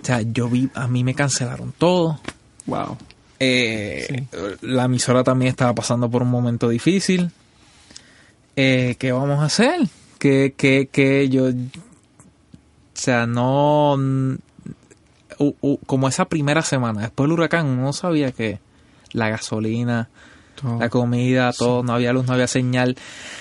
o 0.01 0.03
sea, 0.03 0.21
yo 0.21 0.49
vi, 0.49 0.67
a 0.73 0.87
mí 0.87 1.03
me 1.03 1.13
cancelaron 1.13 1.71
todo. 1.77 2.19
Wow. 2.65 2.97
Eh, 3.39 4.25
la 4.61 4.85
emisora 4.85 5.23
también 5.23 5.49
estaba 5.49 5.75
pasando 5.75 6.09
por 6.09 6.23
un 6.23 6.29
momento 6.29 6.67
difícil. 6.67 7.29
Eh, 8.55 8.95
¿Qué 8.97 9.11
vamos 9.11 9.39
a 9.39 9.45
hacer? 9.45 9.81
Que, 10.17 10.55
que, 10.57 10.89
que 10.91 11.29
yo, 11.29 11.49
o 11.49 11.53
sea, 12.95 13.27
no, 13.27 13.99
como 15.85 16.07
esa 16.07 16.25
primera 16.25 16.61
semana, 16.61 17.01
después 17.01 17.25
del 17.27 17.33
huracán, 17.33 17.67
uno 17.67 17.93
sabía 17.93 18.31
que 18.31 18.59
la 19.11 19.29
gasolina, 19.29 20.09
la 20.79 20.89
comida, 20.89 21.51
todo, 21.53 21.83
no 21.83 21.93
había 21.93 22.13
luz, 22.13 22.25
no 22.25 22.33
había 22.33 22.47
señal. 22.47 22.95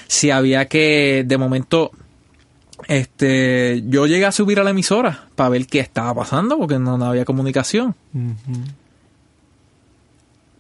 Si 0.07 0.31
había 0.31 0.67
que, 0.67 1.25
de 1.27 1.39
momento, 1.39 1.91
este, 2.89 3.83
yo 3.87 4.07
llegué 4.07 4.27
a 4.27 4.33
subir 4.33 4.61
a 4.61 4.65
la 4.65 4.71
emisora 4.71 5.29
para 5.35 5.51
ver 5.51 5.67
qué 5.67 5.81
estaba 5.81 6.15
pasando 6.15 6.59
porque 6.59 6.79
no, 6.79 7.03
había 7.05 7.25
comunicación. 7.25 7.95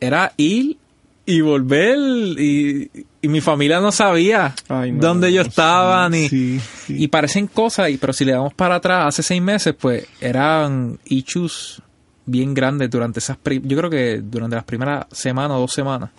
Era 0.01 0.32
ir 0.37 0.78
y 1.26 1.41
volver 1.41 1.99
y, 2.39 2.91
mi 3.29 3.41
familia 3.41 3.81
no 3.81 3.93
sabía 3.93 4.55
dónde 4.93 5.33
yo 5.33 5.43
estaba 5.43 6.09
ni 6.09 6.61
y 6.89 7.09
parecen 7.09 7.47
cosas 7.47 7.91
y 7.91 7.97
pero 7.97 8.12
si 8.12 8.25
le 8.25 8.33
damos 8.33 8.55
para 8.55 8.77
atrás 8.77 9.07
hace 9.09 9.22
seis 9.22 9.43
meses 9.43 9.75
pues 9.79 10.07
eran 10.20 10.99
issues 11.05 11.81
bien 12.27 12.55
grandes 12.55 12.91
durante 12.91 13.18
esas 13.18 13.39
yo 13.62 13.77
creo 13.77 13.91
que 13.91 14.20
durante 14.22 14.57
las 14.57 14.64
primeras 14.64 15.07
semanas 15.12 15.57
o 15.57 15.61
dos 15.61 15.72
semanas. 15.72 16.11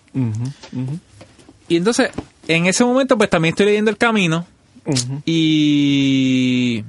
Y 1.68 1.78
entonces 1.78 2.12
en 2.48 2.66
ese 2.66 2.84
momento 2.84 3.18
pues 3.18 3.30
también 3.30 3.54
estoy 3.54 3.68
leyendo 3.68 3.92
el 3.92 3.98
camino 3.98 4.46
y 5.26 6.84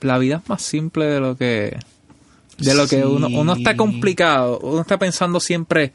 la 0.00 0.18
vida 0.18 0.40
es 0.42 0.48
más 0.48 0.62
simple 0.62 1.06
de 1.06 1.20
lo 1.20 1.36
que 1.36 1.78
de 2.58 2.74
lo 2.74 2.88
que 2.88 3.04
uno 3.04 3.28
uno 3.28 3.52
está 3.52 3.76
complicado, 3.76 4.58
uno 4.60 4.80
está 4.80 4.98
pensando 4.98 5.38
siempre 5.38 5.92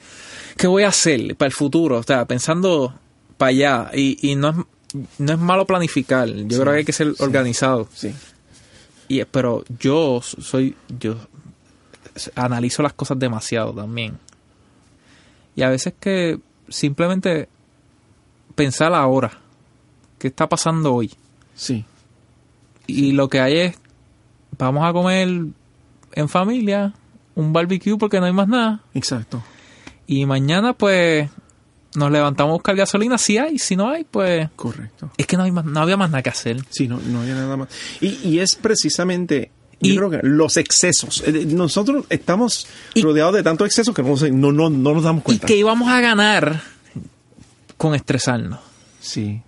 qué 0.56 0.68
voy 0.68 0.84
a 0.84 0.90
hacer 0.90 1.36
para 1.36 1.48
el 1.48 1.54
futuro, 1.54 1.98
o 1.98 2.04
sea, 2.04 2.26
pensando 2.26 2.94
para 3.38 3.50
allá 3.50 3.92
y, 3.94 4.32
y 4.32 4.36
no 4.36 4.50
es 4.50 4.56
no 5.18 5.34
es 5.34 5.40
malo 5.40 5.66
planificar, 5.66 6.30
yo 6.30 6.62
creo 6.62 6.74
que 6.74 6.80
hay 6.80 6.86
que 6.86 6.94
ser 6.94 7.16
organizado. 7.18 7.88
Sí. 7.94 8.14
Y 9.08 9.24
pero 9.26 9.64
yo 9.80 10.22
soy 10.22 10.76
yo 11.00 11.16
analizo 12.36 12.84
las 12.84 12.94
cosas 12.94 13.18
demasiado 13.18 13.74
también. 13.74 14.20
Y 15.56 15.64
a 15.64 15.70
veces 15.70 15.94
que 16.00 16.40
simplemente 16.70 17.50
pensar 18.56 18.94
ahora 18.94 19.44
¿Qué 20.24 20.30
está 20.30 20.48
pasando 20.48 20.94
hoy? 20.94 21.12
Sí. 21.54 21.84
Y 22.88 23.12
lo 23.12 23.28
que 23.28 23.42
hay 23.42 23.58
es, 23.58 23.78
vamos 24.58 24.86
a 24.86 24.94
comer 24.94 25.28
en 26.14 26.30
familia, 26.30 26.94
un 27.36 27.52
barbecue 27.52 27.98
porque 27.98 28.22
no 28.22 28.28
hay 28.28 28.32
más 28.32 28.48
nada. 28.48 28.80
Exacto. 28.94 29.44
Y 30.22 30.26
mañana 30.26 30.74
pues 30.74 31.30
nos 31.96 32.12
levantamos 32.12 32.52
a 32.52 32.54
buscar 32.54 32.76
gasolina 32.76 33.18
si 33.18 33.38
hay, 33.38 33.60
si 33.60 33.76
no 33.76 33.90
hay, 33.90 34.04
pues... 34.04 34.50
Correcto. 34.56 35.12
Es 35.18 35.28
que 35.28 35.38
no, 35.38 35.44
hay 35.44 35.52
más, 35.52 35.66
no 35.66 35.80
había 35.80 35.98
más 35.98 36.10
nada 36.10 36.24
que 36.24 36.30
hacer. 36.30 36.58
Sí, 36.70 36.88
no, 36.88 37.00
no 37.00 37.22
había 37.22 37.36
nada 37.36 37.58
más. 37.58 37.70
Y, 38.02 38.40
es 38.40 38.56
precisamente... 38.56 39.52
Yo 39.82 39.96
creo 39.98 40.10
que 40.10 40.20
los 40.24 40.56
excesos. 40.56 41.22
Eh, 41.28 41.46
nosotros 41.46 42.06
estamos 42.10 42.68
rodeados 42.96 43.34
de 43.34 43.44
tantos 43.44 43.68
excesos 43.68 43.94
que 43.94 44.02
no, 44.02 44.54
no, 44.54 44.70
no 44.70 44.94
nos 44.94 45.04
damos 45.04 45.24
cuenta. 45.24 45.46
Y 45.46 45.48
que 45.48 45.58
íbamos 45.58 45.90
a 45.90 46.00
ganar 46.00 46.62
con 47.76 47.94
estresarnos. 47.94 48.62
Sí 49.02 49.42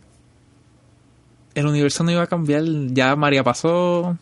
el 1.56 1.66
universo 1.66 2.04
no 2.04 2.12
iba 2.12 2.22
a 2.22 2.28
cambiar. 2.28 2.64
Ya 2.90 3.16
María 3.16 3.44
pasó, 3.44 4.18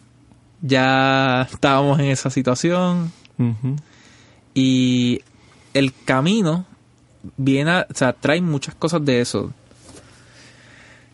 ya 0.61 1.47
estábamos 1.51 1.99
en 1.99 2.05
esa 2.05 2.29
situación. 2.29 3.11
Y 4.53 5.21
el 5.73 5.93
camino 6.05 6.65
viene, 7.37 7.71
a, 7.71 7.87
o 7.89 7.93
sea, 7.93 8.13
trae 8.13 8.41
muchas 8.41 8.75
cosas 8.75 9.03
de 9.05 9.21
eso. 9.21 9.53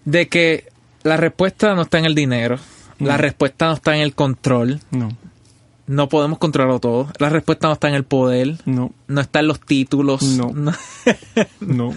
De 0.06 0.28
que 0.28 0.70
la 1.04 1.18
respuesta 1.18 1.76
no 1.76 1.84
está 1.84 2.00
en 2.00 2.06
el 2.06 2.16
dinero, 2.16 2.58
la 3.00 3.18
respuesta 3.18 3.68
no 3.68 3.74
está 3.74 3.96
en 3.96 4.02
el 4.02 4.16
control. 4.16 4.80
No. 4.92 5.10
No 5.88 6.08
podemos 6.08 6.38
controlarlo 6.38 6.80
todo. 6.80 7.12
La 7.18 7.30
respuesta 7.30 7.68
no 7.68 7.74
está 7.74 7.90
en 7.90 7.96
el 7.96 8.04
poder. 8.04 8.58
No. 8.66 8.94
No 9.08 9.22
está 9.22 9.40
en 9.40 9.48
los 9.48 9.60
títulos. 9.60 10.22
No. 10.24 10.52
no. 11.60 11.96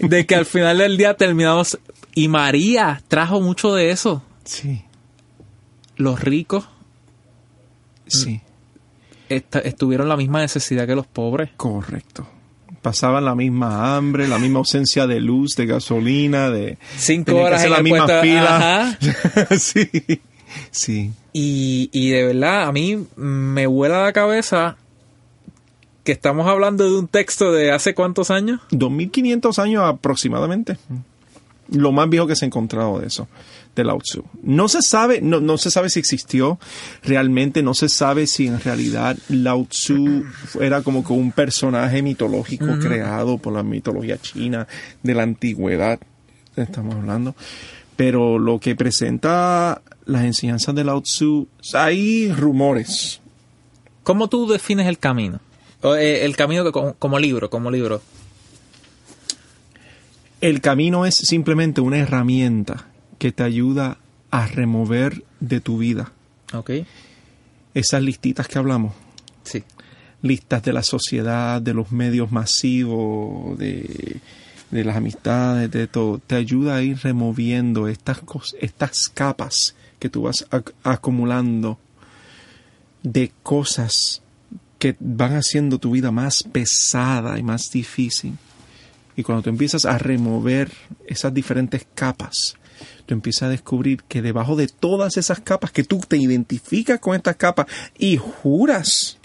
de 0.00 0.26
que 0.26 0.34
al 0.34 0.44
final 0.44 0.78
del 0.78 0.96
día 0.96 1.14
terminamos 1.14 1.78
y 2.14 2.28
María 2.28 3.02
trajo 3.08 3.40
mucho 3.40 3.74
de 3.74 3.90
eso. 3.92 4.22
Sí. 4.44 4.84
Los 5.96 6.20
ricos. 6.20 6.68
Sí. 8.08 8.42
Estuvieron 9.36 10.08
la 10.08 10.16
misma 10.16 10.40
necesidad 10.40 10.86
que 10.86 10.94
los 10.94 11.06
pobres. 11.06 11.50
Correcto. 11.56 12.26
Pasaban 12.80 13.24
la 13.24 13.34
misma 13.34 13.96
hambre, 13.96 14.26
la 14.26 14.38
misma 14.38 14.58
ausencia 14.58 15.06
de 15.06 15.20
luz, 15.20 15.54
de 15.56 15.66
gasolina, 15.66 16.50
de... 16.50 16.78
Cinco 16.96 17.26
tenían 17.26 17.42
que 17.42 17.46
horas 17.46 17.60
hacer 17.60 17.70
en 17.70 17.76
la 17.76 17.82
misma 17.82 18.06
puesto, 18.06 18.22
fila. 18.22 18.56
ajá. 18.56 18.98
sí, 19.58 19.88
sí. 20.70 21.12
Y, 21.32 21.90
y 21.92 22.10
de 22.10 22.26
verdad, 22.26 22.64
a 22.64 22.72
mí 22.72 23.06
me 23.16 23.66
vuela 23.66 24.02
la 24.02 24.12
cabeza 24.12 24.76
que 26.04 26.12
estamos 26.12 26.46
hablando 26.48 26.84
de 26.84 26.98
un 26.98 27.08
texto 27.08 27.52
de 27.52 27.70
hace 27.70 27.94
cuántos 27.94 28.30
años. 28.30 28.60
2500 28.70 29.58
años 29.58 29.84
aproximadamente. 29.84 30.76
Lo 31.70 31.92
más 31.92 32.08
viejo 32.10 32.26
que 32.26 32.36
se 32.36 32.44
ha 32.44 32.48
encontrado 32.48 32.98
de 32.98 33.06
eso, 33.06 33.28
de 33.74 33.84
Lao 33.84 33.98
Tzu. 33.98 34.24
No 34.42 34.68
se 34.68 34.82
sabe, 34.82 35.20
no, 35.20 35.40
no 35.40 35.58
se 35.58 35.70
sabe 35.70 35.90
si 35.90 35.98
existió 35.98 36.58
realmente, 37.02 37.62
no 37.62 37.74
se 37.74 37.88
sabe 37.88 38.26
si 38.26 38.46
en 38.46 38.60
realidad 38.60 39.16
Lao 39.28 39.64
Tzu 39.64 40.24
era 40.60 40.82
como 40.82 41.04
que 41.04 41.12
un 41.12 41.32
personaje 41.32 42.02
mitológico 42.02 42.78
creado 42.80 43.38
por 43.38 43.52
la 43.52 43.62
mitología 43.62 44.18
china 44.18 44.66
de 45.02 45.14
la 45.14 45.22
antigüedad, 45.22 45.98
estamos 46.56 46.94
hablando. 46.96 47.34
Pero 47.96 48.38
lo 48.38 48.58
que 48.58 48.74
presenta 48.74 49.82
las 50.06 50.24
enseñanzas 50.24 50.74
de 50.74 50.84
Lao 50.84 51.00
Tzu, 51.02 51.48
hay 51.74 52.32
rumores, 52.32 53.22
¿Cómo 54.02 54.28
tú 54.28 54.48
defines 54.48 54.88
el 54.88 54.98
camino? 54.98 55.40
Eh, 55.84 56.20
el 56.24 56.36
camino 56.36 56.70
como 56.72 57.18
libro, 57.18 57.50
como 57.50 57.70
libro. 57.70 58.02
El 60.40 60.60
camino 60.60 61.06
es 61.06 61.14
simplemente 61.14 61.80
una 61.80 61.98
herramienta 61.98 62.86
que 63.22 63.30
te 63.30 63.44
ayuda 63.44 63.98
a 64.32 64.48
remover 64.48 65.22
de 65.38 65.60
tu 65.60 65.78
vida 65.78 66.10
¿Ok? 66.52 66.70
esas 67.72 68.02
listitas 68.02 68.48
que 68.48 68.58
hablamos, 68.58 68.94
Sí. 69.44 69.62
listas 70.22 70.64
de 70.64 70.72
la 70.72 70.82
sociedad, 70.82 71.62
de 71.62 71.72
los 71.72 71.92
medios 71.92 72.32
masivos, 72.32 73.56
de, 73.60 74.16
de 74.72 74.84
las 74.84 74.96
amistades, 74.96 75.70
de 75.70 75.86
todo. 75.86 76.18
Te 76.18 76.34
ayuda 76.34 76.74
a 76.74 76.82
ir 76.82 76.98
removiendo 76.98 77.86
estas, 77.86 78.22
cos- 78.24 78.56
estas 78.60 79.08
capas 79.08 79.76
que 80.00 80.08
tú 80.08 80.22
vas 80.22 80.44
ac- 80.50 80.72
acumulando 80.82 81.78
de 83.04 83.30
cosas 83.44 84.20
que 84.80 84.96
van 84.98 85.36
haciendo 85.36 85.78
tu 85.78 85.92
vida 85.92 86.10
más 86.10 86.42
pesada 86.50 87.38
y 87.38 87.44
más 87.44 87.70
difícil. 87.72 88.36
Y 89.16 89.22
cuando 89.22 89.42
tú 89.42 89.50
empiezas 89.50 89.84
a 89.84 89.96
remover 89.96 90.72
esas 91.06 91.32
diferentes 91.32 91.86
capas, 91.94 92.56
tú 93.06 93.14
empiezas 93.14 93.44
a 93.44 93.48
descubrir 93.48 94.02
que 94.04 94.22
debajo 94.22 94.56
de 94.56 94.68
todas 94.68 95.16
esas 95.16 95.40
capas, 95.40 95.72
que 95.72 95.84
tú 95.84 96.00
te 96.06 96.16
identificas 96.16 97.00
con 97.00 97.14
estas 97.14 97.36
capas 97.36 97.66
y 97.98 98.16
juras 98.16 99.18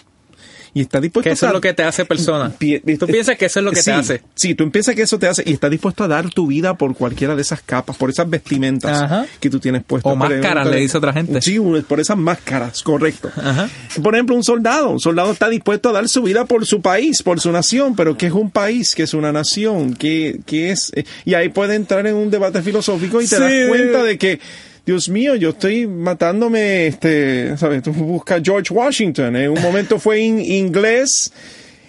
y 0.78 0.82
estás 0.82 1.02
dispuesto 1.02 1.30
Que 1.30 1.34
eso 1.34 1.46
a 1.46 1.50
es 1.50 1.54
lo 1.54 1.62
que 1.62 1.74
te 1.74 1.84
hace 1.84 2.06
persona. 2.06 2.52
Pie- 2.60 2.82
Tú 2.98 3.08
piensas 3.08 3.38
que 3.38 3.46
eso 3.46 3.60
es 3.60 3.66
lo 3.66 3.72
que 3.72 3.78
Sí, 3.80 3.86
te 3.86 3.92
hace. 3.92 4.22
Sí, 4.36 4.56
tú 4.56 4.70
piensas 4.72 4.96
que 4.96 5.02
eso 5.02 5.18
te 5.20 5.28
hace 5.28 5.44
y 5.46 5.54
estás 5.54 5.72
dispuesto 5.72 6.04
a 6.04 6.08
dar 6.08 6.30
tu 6.30 6.48
vida 6.48 6.78
por 6.78 6.96
cualquiera 6.96 7.36
de 7.36 7.42
esas 7.42 7.62
capas, 7.62 7.98
por 7.98 8.10
esas 8.10 8.30
vestimentas 8.30 9.02
Ajá. 9.02 9.26
que 9.40 9.50
tú 9.50 9.60
tienes 9.60 9.84
puestas. 9.84 10.12
O 10.12 10.16
máscaras, 10.16 10.68
le 10.68 10.78
dice 10.78 10.98
otra 10.98 11.14
gente. 11.14 11.42
Sí, 11.42 11.60
por 11.88 12.00
esas 12.00 12.18
máscaras, 12.18 12.84
correcto. 12.84 13.32
Ajá. 13.36 13.70
Por 14.02 14.16
ejemplo, 14.16 14.36
un 14.36 14.44
soldado. 14.44 14.90
Un 14.92 15.00
soldado 15.00 15.32
está 15.32 15.50
dispuesto 15.50 15.90
a 15.90 15.94
dar 15.94 16.08
su 16.08 16.22
vida 16.24 16.46
por 16.46 16.66
su 16.66 16.82
país, 16.82 17.24
por 17.24 17.40
su 17.40 17.52
nación, 17.52 17.96
pero 17.96 18.18
¿qué 18.18 18.28
es 18.28 18.34
un 18.34 18.52
país? 18.52 18.94
¿Qué 18.96 19.04
es 19.04 19.14
una 19.14 19.32
nación? 19.32 19.94
¿Qué, 19.96 20.40
qué 20.46 20.72
es? 20.72 20.92
Eh, 20.96 21.04
Y 21.26 21.34
ahí 21.34 21.50
puede 21.50 21.76
entrar 21.76 22.06
en 22.08 22.16
un 22.16 22.30
debate 22.30 22.62
filosófico 22.62 23.22
y 23.22 23.28
te 23.28 23.36
Sí. 23.36 23.42
das 23.42 23.68
cuenta 23.68 24.04
de 24.04 24.18
que, 24.18 24.40
Dios 24.88 25.10
mío, 25.10 25.36
yo 25.36 25.50
estoy 25.50 25.86
matándome, 25.86 26.88
este, 26.88 27.56
¿sabes? 27.58 27.84
Tú 27.84 27.92
buscas 27.92 28.42
George 28.44 28.74
Washington. 28.74 29.36
En 29.36 29.52
un 29.52 29.62
momento 29.62 30.00
fue 30.00 30.22
in- 30.22 30.40
inglés 30.40 31.32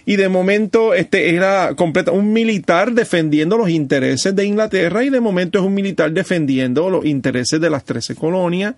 y 0.05 0.17
de 0.17 0.29
momento 0.29 0.93
este 0.95 1.35
era 1.35 1.75
completa, 1.77 2.11
un 2.11 2.33
militar 2.33 2.93
defendiendo 2.93 3.57
los 3.57 3.71
intereses 3.71 4.35
de 4.35 4.45
Inglaterra 4.45 5.05
y 5.05 5.11
de 5.11 5.21
momento 5.21 5.59
es 5.61 5.65
un 5.65 5.75
militar 5.75 6.11
defendiendo 6.13 6.91
los 6.91 7.05
intereses 7.07 7.61
de 7.61 7.71
las 7.71 7.85
13 7.85 8.17
colonias 8.17 8.75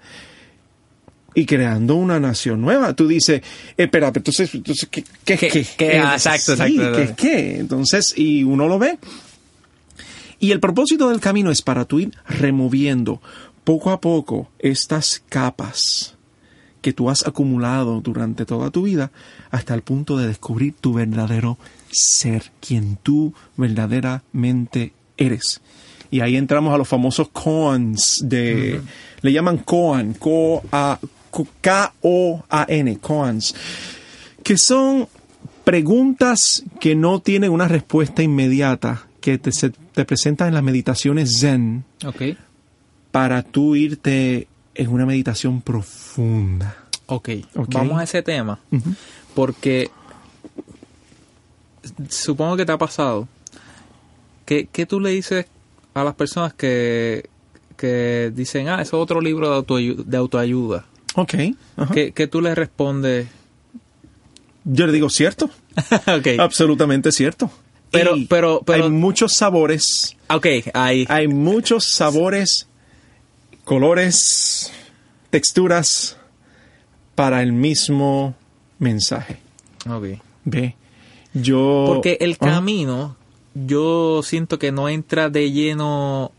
y 1.34 1.46
creando 1.46 1.94
una 1.94 2.20
nación 2.20 2.60
nueva. 2.60 2.92
Tú 2.94 3.08
dices, 3.08 3.40
espera, 3.76 4.12
pero 4.12 4.20
entonces, 4.20 4.54
entonces 4.54 4.86
¿qué, 4.90 5.02
qué, 5.24 5.38
¿Qué- 5.38 5.48
qué? 5.48 5.66
qué? 5.78 5.98
Ah, 5.98 6.18
Sí, 6.18 6.28
exacto, 6.28 6.52
exacto. 6.52 6.92
¿qué, 6.96 7.14
qué? 7.16 7.58
Entonces, 7.60 8.12
y 8.16 8.42
uno 8.44 8.68
lo 8.68 8.78
ve. 8.78 8.98
Y 10.42 10.52
el 10.52 10.60
propósito 10.60 11.10
del 11.10 11.20
camino 11.20 11.50
es 11.50 11.60
para 11.62 11.84
tú 11.84 12.00
ir 12.00 12.12
removiendo 12.26 13.20
poco 13.64 13.90
a 13.90 14.00
poco 14.00 14.48
estas 14.58 15.22
capas 15.28 16.14
que 16.82 16.92
tú 16.94 17.10
has 17.10 17.26
acumulado 17.26 18.00
durante 18.00 18.46
toda 18.46 18.70
tu 18.70 18.82
vida 18.84 19.10
hasta 19.50 19.74
el 19.74 19.82
punto 19.82 20.16
de 20.16 20.26
descubrir 20.28 20.74
tu 20.80 20.94
verdadero 20.94 21.58
ser, 21.90 22.52
quien 22.60 22.96
tú 23.02 23.34
verdaderamente 23.56 24.92
eres. 25.16 25.60
Y 26.10 26.20
ahí 26.20 26.36
entramos 26.36 26.74
a 26.74 26.78
los 26.78 26.88
famosos 26.88 27.28
koans 27.28 28.18
de, 28.22 28.80
le 29.20 29.32
llaman 29.32 29.58
koan, 29.58 30.14
K-O-A- 30.14 30.98
K-O-A-N, 31.60 32.98
koans, 32.98 33.54
que 34.42 34.56
son 34.58 35.06
preguntas 35.64 36.64
que 36.80 36.94
no 36.94 37.20
tienen 37.20 37.52
una 37.52 37.68
respuesta 37.68 38.22
inmediata, 38.22 39.06
que 39.20 39.38
te, 39.38 39.52
se- 39.52 39.70
te 39.70 40.04
presentan 40.04 40.48
en 40.48 40.54
las 40.54 40.62
meditaciones 40.62 41.38
zen 41.40 41.84
Ok. 42.04 42.22
Para 43.10 43.42
tú 43.42 43.74
irte 43.76 44.46
en 44.74 44.88
una 44.90 45.06
meditación 45.06 45.60
profunda. 45.62 46.76
Ok. 47.06 47.28
Ok. 47.56 47.68
Vamos 47.74 48.00
a 48.00 48.04
ese 48.04 48.22
tema. 48.22 48.58
Porque 49.34 49.90
supongo 52.08 52.56
que 52.56 52.66
te 52.66 52.72
ha 52.72 52.78
pasado. 52.78 53.28
¿Qué, 54.44 54.68
qué 54.70 54.86
tú 54.86 55.00
le 55.00 55.10
dices 55.10 55.46
a 55.94 56.04
las 56.04 56.14
personas 56.14 56.54
que, 56.54 57.28
que 57.76 58.32
dicen, 58.34 58.68
ah, 58.68 58.82
eso 58.82 58.96
es 58.96 59.02
otro 59.02 59.20
libro 59.20 59.50
de, 59.50 59.66
autoayu- 59.66 60.04
de 60.04 60.16
autoayuda? 60.16 60.84
Ok. 61.14 61.34
¿Qué, 61.92 62.12
qué 62.12 62.26
tú 62.26 62.40
les 62.40 62.56
respondes? 62.56 63.28
Yo 64.64 64.86
le 64.86 64.92
digo, 64.92 65.08
cierto. 65.08 65.46
ok. 66.06 66.28
Absolutamente 66.38 67.12
cierto. 67.12 67.50
Pero- 67.90 68.14
pero- 68.28 68.62
pero- 68.64 68.84
hay 68.84 68.90
muchos 68.90 69.32
sabores, 69.32 70.16
Ok, 70.28 70.46
ahí. 70.74 71.06
hay 71.08 71.26
muchos 71.26 71.90
sabores, 71.90 72.68
colores, 73.70 74.72
texturas 75.30 76.16
para 77.14 77.40
el 77.40 77.52
mismo 77.52 78.34
mensaje. 78.80 79.38
Ok. 79.88 80.20
Ve, 80.44 80.74
yo... 81.34 81.84
Porque 81.86 82.18
el 82.20 82.36
camino, 82.36 83.14
yo 83.54 84.22
siento 84.24 84.58
que 84.58 84.72
no 84.72 84.88
entra 84.88 85.30
de 85.30 85.52
lleno 85.52 86.32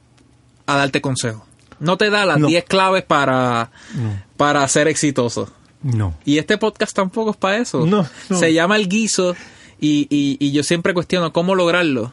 a 0.66 0.76
darte 0.76 1.00
consejos. 1.00 1.44
No 1.80 1.96
te 1.96 2.10
da 2.10 2.26
las 2.26 2.38
No. 2.38 2.48
10 2.48 2.66
claves 2.66 3.04
para, 3.04 3.72
para 4.36 4.68
ser 4.68 4.90
exitoso. 4.90 5.50
No. 5.84 6.18
Y 6.26 6.38
este 6.38 6.58
podcast 6.58 6.94
tampoco 6.94 7.32
es 7.32 7.38
para 7.38 7.60
eso. 7.60 7.86
No, 7.86 8.06
no. 8.30 8.38
Se 8.38 8.52
llama 8.52 8.76
El 8.76 8.90
Guiso 8.90 9.38
y, 9.80 10.06
y, 10.10 10.36
y 10.38 10.52
yo 10.52 10.64
siempre 10.64 10.94
cuestiono 10.94 11.32
cómo 11.32 11.56
lograrlo. 11.56 12.12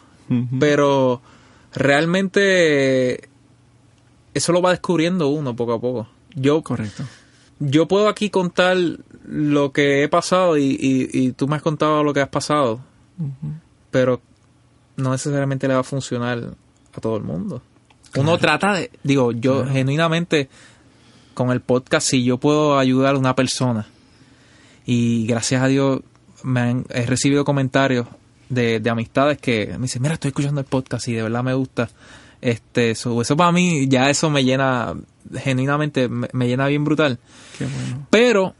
Pero 0.61 1.21
realmente 1.75 3.29
eso 4.39 4.53
lo 4.53 4.63
va 4.63 4.71
descubriendo 4.71 5.29
uno 5.29 5.55
poco 5.55 5.75
a 5.75 5.81
poco. 5.81 6.09
Yo, 6.35 6.63
Correcto. 6.63 7.05
yo 7.59 7.87
puedo 7.89 8.09
aquí 8.09 8.31
contar 8.31 8.77
lo 9.25 9.73
que 9.73 10.03
he 10.03 10.09
pasado 10.09 10.57
y, 10.57 10.65
y- 10.81 11.09
y 11.13 11.33
tú 11.33 11.47
me 11.49 11.57
has 11.57 11.63
contado 11.63 12.03
lo 12.03 12.13
que 12.15 12.21
has 12.21 12.29
pasado, 12.29 12.81
pero 13.91 14.21
no 14.97 15.11
necesariamente 15.13 15.69
le 15.69 15.75
va 15.75 15.81
a 15.81 15.85
funcionar 15.85 16.55
a 16.95 17.01
todo 17.01 17.17
el 17.17 17.23
mundo. 17.23 17.63
Uno 18.17 18.39
trata 18.39 18.73
de, 18.75 18.91
digo, 19.03 19.33
yo 19.33 19.67
genuinamente 19.67 20.49
con 21.35 21.51
el 21.51 21.61
podcast, 21.61 22.09
si 22.09 22.25
yo 22.25 22.39
puedo 22.39 22.79
ayudar 22.79 23.15
a 23.15 23.19
una 23.19 23.35
persona 23.37 23.87
y 24.87 25.27
gracias 25.27 25.63
a 25.63 25.67
Dios 25.69 26.01
me 26.43 26.61
han, 26.61 26.87
he 26.91 27.05
recibido 27.07 27.45
comentarios 27.45 28.07
de, 28.49 28.81
de 28.81 28.91
amistades 28.91 29.39
que 29.39 29.67
me 29.75 29.83
dicen, 29.83 30.01
mira, 30.03 30.15
estoy 30.15 30.29
escuchando 30.31 30.61
el 30.61 30.67
podcast 30.67 31.07
y 31.09 31.13
de 31.15 31.23
verdad 31.23 31.43
me 31.45 31.53
gusta. 31.55 31.91
Este, 32.41 32.93
eso, 32.93 33.21
eso 33.21 33.37
para 33.37 33.51
mí 33.53 33.89
ya 33.89 34.11
eso 34.11 34.31
me 34.31 34.45
llena, 34.45 34.95
genuinamente 35.43 36.09
me- 36.09 36.29
me 36.33 36.47
llena 36.47 36.67
bien 36.69 36.85
brutal. 36.85 37.19
Qué 37.59 37.65
bueno. 37.67 38.07
Pero 38.11 38.55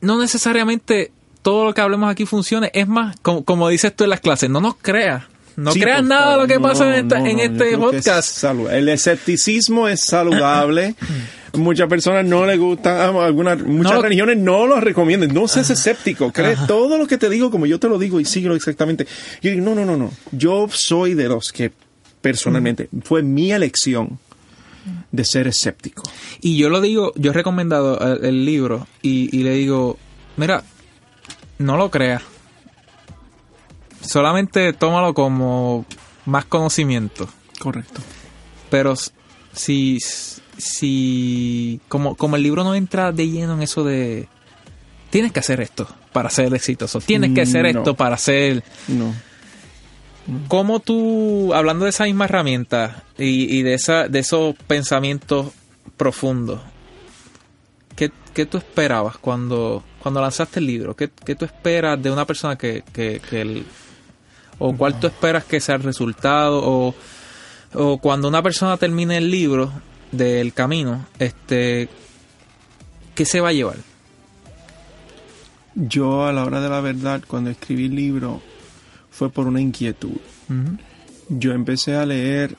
no 0.00 0.18
necesariamente 0.20 1.12
todo 1.42 1.64
lo 1.66 1.74
que 1.74 1.80
hablemos 1.80 2.10
aquí 2.10 2.26
funcione. 2.26 2.70
Es 2.74 2.88
más, 2.88 3.16
como, 3.22 3.44
como 3.44 3.68
dices 3.68 3.94
tú 3.94 4.04
en 4.04 4.10
las 4.10 4.20
clases, 4.20 4.50
no 4.50 4.60
nos 4.60 4.74
creas. 4.76 5.24
No 5.56 5.72
Sí, 5.72 5.80
creas 5.80 6.02
nada 6.04 6.32
de 6.32 6.36
lo 6.42 6.46
que 6.46 6.54
No, 6.56 6.62
pasa 6.62 6.88
en, 6.96 7.04
esta- 7.04 7.18
no, 7.18 7.26
en 7.26 7.36
no, 7.36 7.42
yo 7.42 7.44
este 7.52 7.70
es 7.72 7.76
podcast. 7.76 8.44
El 8.70 8.88
escepticismo 8.88 9.88
es 9.88 10.04
saludable. 10.04 10.94
Muchas 11.54 11.88
personas 11.88 12.24
no 12.24 12.46
le 12.46 12.56
gustan, 12.56 12.96
ah, 13.16 13.24
algunas, 13.24 13.60
muchas 13.60 14.00
religiones 14.00 14.38
no 14.38 14.68
lo 14.68 14.78
recomiendan. 14.80 15.34
No 15.34 15.48
seas 15.48 15.68
escéptico, 15.70 16.30
cree 16.32 16.56
todo 16.68 16.96
lo 16.96 17.08
que 17.08 17.18
te 17.18 17.28
digo 17.28 17.50
como 17.50 17.66
yo 17.66 17.80
te 17.80 17.88
lo 17.88 17.98
digo 17.98 18.20
y 18.20 18.24
síguelo 18.24 18.54
exactamente. 18.54 19.04
Yo 19.42 19.50
digo, 19.50 19.64
no, 19.64 19.74
no, 19.74 19.84
no, 19.84 19.96
no. 19.96 20.12
Yo 20.30 20.68
soy 20.70 21.14
de 21.14 21.28
los 21.28 21.50
que 21.50 21.72
personalmente 22.20 22.88
fue 23.02 23.22
mi 23.22 23.52
elección 23.52 24.18
de 25.12 25.24
ser 25.24 25.46
escéptico. 25.46 26.02
Y 26.40 26.56
yo 26.56 26.68
lo 26.70 26.80
digo, 26.80 27.12
yo 27.16 27.30
he 27.30 27.34
recomendado 27.34 27.98
el, 28.16 28.24
el 28.24 28.44
libro 28.46 28.86
y, 29.02 29.34
y 29.36 29.42
le 29.42 29.54
digo, 29.54 29.98
mira, 30.36 30.64
no 31.58 31.76
lo 31.76 31.90
creas. 31.90 32.22
Solamente 34.00 34.72
tómalo 34.72 35.12
como 35.14 35.84
más 36.24 36.44
conocimiento. 36.46 37.28
Correcto. 37.58 38.00
Pero 38.70 38.94
si, 39.52 39.98
si 40.56 41.80
como, 41.88 42.14
como 42.16 42.36
el 42.36 42.42
libro 42.42 42.64
no 42.64 42.74
entra 42.74 43.12
de 43.12 43.28
lleno 43.28 43.54
en 43.54 43.62
eso 43.62 43.84
de 43.84 44.28
tienes 45.10 45.32
que 45.32 45.40
hacer 45.40 45.60
esto 45.60 45.88
para 46.12 46.30
ser 46.30 46.54
exitoso, 46.54 47.00
tienes 47.00 47.32
que 47.34 47.42
hacer 47.42 47.62
No. 47.62 47.80
esto 47.80 47.94
para 47.94 48.16
ser 48.16 48.62
No. 48.88 49.12
¿Cómo 50.48 50.80
tú, 50.80 51.52
hablando 51.54 51.84
de 51.84 51.90
esa 51.90 52.04
misma 52.04 52.26
herramienta 52.26 53.02
y, 53.18 53.58
y 53.58 53.62
de, 53.62 53.74
esa, 53.74 54.06
de 54.08 54.18
esos 54.20 54.54
pensamientos 54.66 55.48
profundos, 55.96 56.60
¿qué, 57.96 58.10
qué 58.32 58.46
tú 58.46 58.58
esperabas 58.58 59.18
cuando, 59.18 59.82
cuando 60.00 60.20
lanzaste 60.20 60.60
el 60.60 60.66
libro? 60.66 60.94
¿Qué, 60.94 61.10
qué 61.24 61.34
tú 61.34 61.44
esperas 61.44 62.00
de 62.02 62.10
una 62.10 62.26
persona 62.26 62.56
que, 62.56 62.84
que, 62.92 63.20
que 63.28 63.40
el- 63.40 63.66
o 64.58 64.76
cuál 64.76 65.00
tú 65.00 65.06
esperas 65.08 65.44
que 65.44 65.60
sea 65.60 65.74
el 65.76 65.82
resultado? 65.82 66.60
O, 66.62 66.94
o 67.74 67.98
cuando 67.98 68.28
una 68.28 68.42
persona 68.42 68.76
termine 68.76 69.16
el 69.16 69.30
libro 69.30 69.72
del 70.12 70.52
camino, 70.52 71.06
este, 71.18 71.88
¿qué 73.14 73.24
se 73.24 73.40
va 73.40 73.48
a 73.48 73.52
llevar? 73.52 73.76
Yo 75.74 76.26
a 76.26 76.32
la 76.32 76.44
hora 76.44 76.60
de 76.60 76.68
la 76.68 76.80
verdad, 76.80 77.22
cuando 77.26 77.50
escribí 77.50 77.86
el 77.86 77.94
libro, 77.94 78.42
fue 79.20 79.28
por 79.28 79.46
una 79.46 79.60
inquietud. 79.60 80.16
Yo 81.28 81.52
empecé 81.52 81.94
a 81.94 82.06
leer 82.06 82.56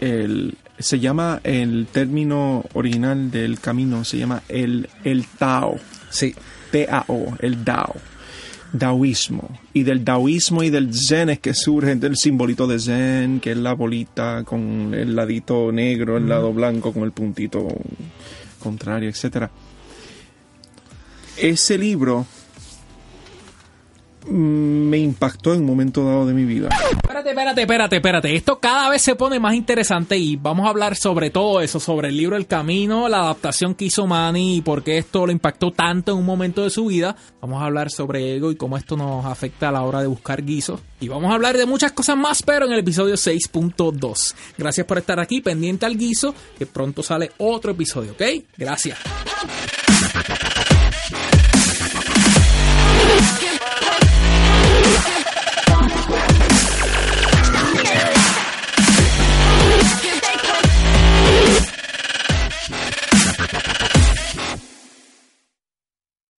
el... 0.00 0.58
Se 0.80 0.98
llama 0.98 1.40
el 1.44 1.86
término 1.92 2.64
original 2.74 3.30
del 3.30 3.60
camino, 3.60 4.04
se 4.04 4.18
llama 4.18 4.42
el, 4.48 4.88
el 5.04 5.24
Tao. 5.26 5.76
Sí. 6.10 6.34
T-A-O, 6.72 7.36
el 7.38 7.64
Dao. 7.64 7.94
Daoísmo. 8.72 9.48
Y 9.74 9.84
del 9.84 10.04
daoísmo 10.04 10.64
y 10.64 10.70
del 10.70 10.92
zen 10.92 11.30
es 11.30 11.38
que 11.38 11.54
surge 11.54 11.92
el 11.92 12.16
simbolito 12.16 12.66
de 12.66 12.80
zen, 12.80 13.38
que 13.38 13.52
es 13.52 13.56
la 13.56 13.74
bolita 13.74 14.42
con 14.42 14.92
el 14.92 15.14
ladito 15.14 15.70
negro, 15.70 16.16
el 16.16 16.28
lado 16.28 16.52
blanco 16.52 16.92
con 16.92 17.04
el 17.04 17.12
puntito 17.12 17.68
contrario, 18.58 19.08
etcétera. 19.08 19.52
Ese 21.36 21.78
libro 21.78 22.26
me 24.28 24.98
impactó 24.98 25.54
en 25.54 25.60
un 25.60 25.66
momento 25.66 26.04
dado 26.04 26.26
de 26.26 26.34
mi 26.34 26.44
vida. 26.44 26.68
Espérate, 26.90 27.30
espérate, 27.30 27.60
espérate, 27.62 27.96
espérate. 27.96 28.36
Esto 28.36 28.58
cada 28.58 28.88
vez 28.90 29.02
se 29.02 29.14
pone 29.14 29.38
más 29.38 29.54
interesante 29.54 30.16
y 30.16 30.36
vamos 30.36 30.66
a 30.66 30.70
hablar 30.70 30.96
sobre 30.96 31.30
todo 31.30 31.60
eso, 31.60 31.80
sobre 31.80 32.08
el 32.08 32.16
libro 32.16 32.36
El 32.36 32.46
Camino, 32.46 33.08
la 33.08 33.20
adaptación 33.20 33.74
que 33.74 33.86
hizo 33.86 34.06
Manny 34.06 34.56
y 34.56 34.60
por 34.62 34.82
qué 34.82 34.98
esto 34.98 35.26
lo 35.26 35.32
impactó 35.32 35.70
tanto 35.70 36.12
en 36.12 36.18
un 36.18 36.26
momento 36.26 36.62
de 36.62 36.70
su 36.70 36.86
vida. 36.86 37.16
Vamos 37.40 37.62
a 37.62 37.66
hablar 37.66 37.90
sobre 37.90 38.36
ego 38.36 38.50
y 38.50 38.56
cómo 38.56 38.76
esto 38.76 38.96
nos 38.96 39.24
afecta 39.24 39.68
a 39.68 39.72
la 39.72 39.82
hora 39.82 40.00
de 40.00 40.06
buscar 40.06 40.44
guisos. 40.44 40.80
Y 41.00 41.08
vamos 41.08 41.30
a 41.30 41.34
hablar 41.34 41.56
de 41.56 41.66
muchas 41.66 41.92
cosas 41.92 42.16
más, 42.16 42.42
pero 42.42 42.66
en 42.66 42.72
el 42.72 42.80
episodio 42.80 43.14
6.2. 43.14 44.34
Gracias 44.58 44.86
por 44.86 44.98
estar 44.98 45.20
aquí, 45.20 45.40
pendiente 45.40 45.86
al 45.86 45.96
guiso, 45.96 46.34
que 46.58 46.66
pronto 46.66 47.02
sale 47.02 47.32
otro 47.38 47.72
episodio, 47.72 48.12
¿ok? 48.12 48.22
Gracias. 48.56 48.98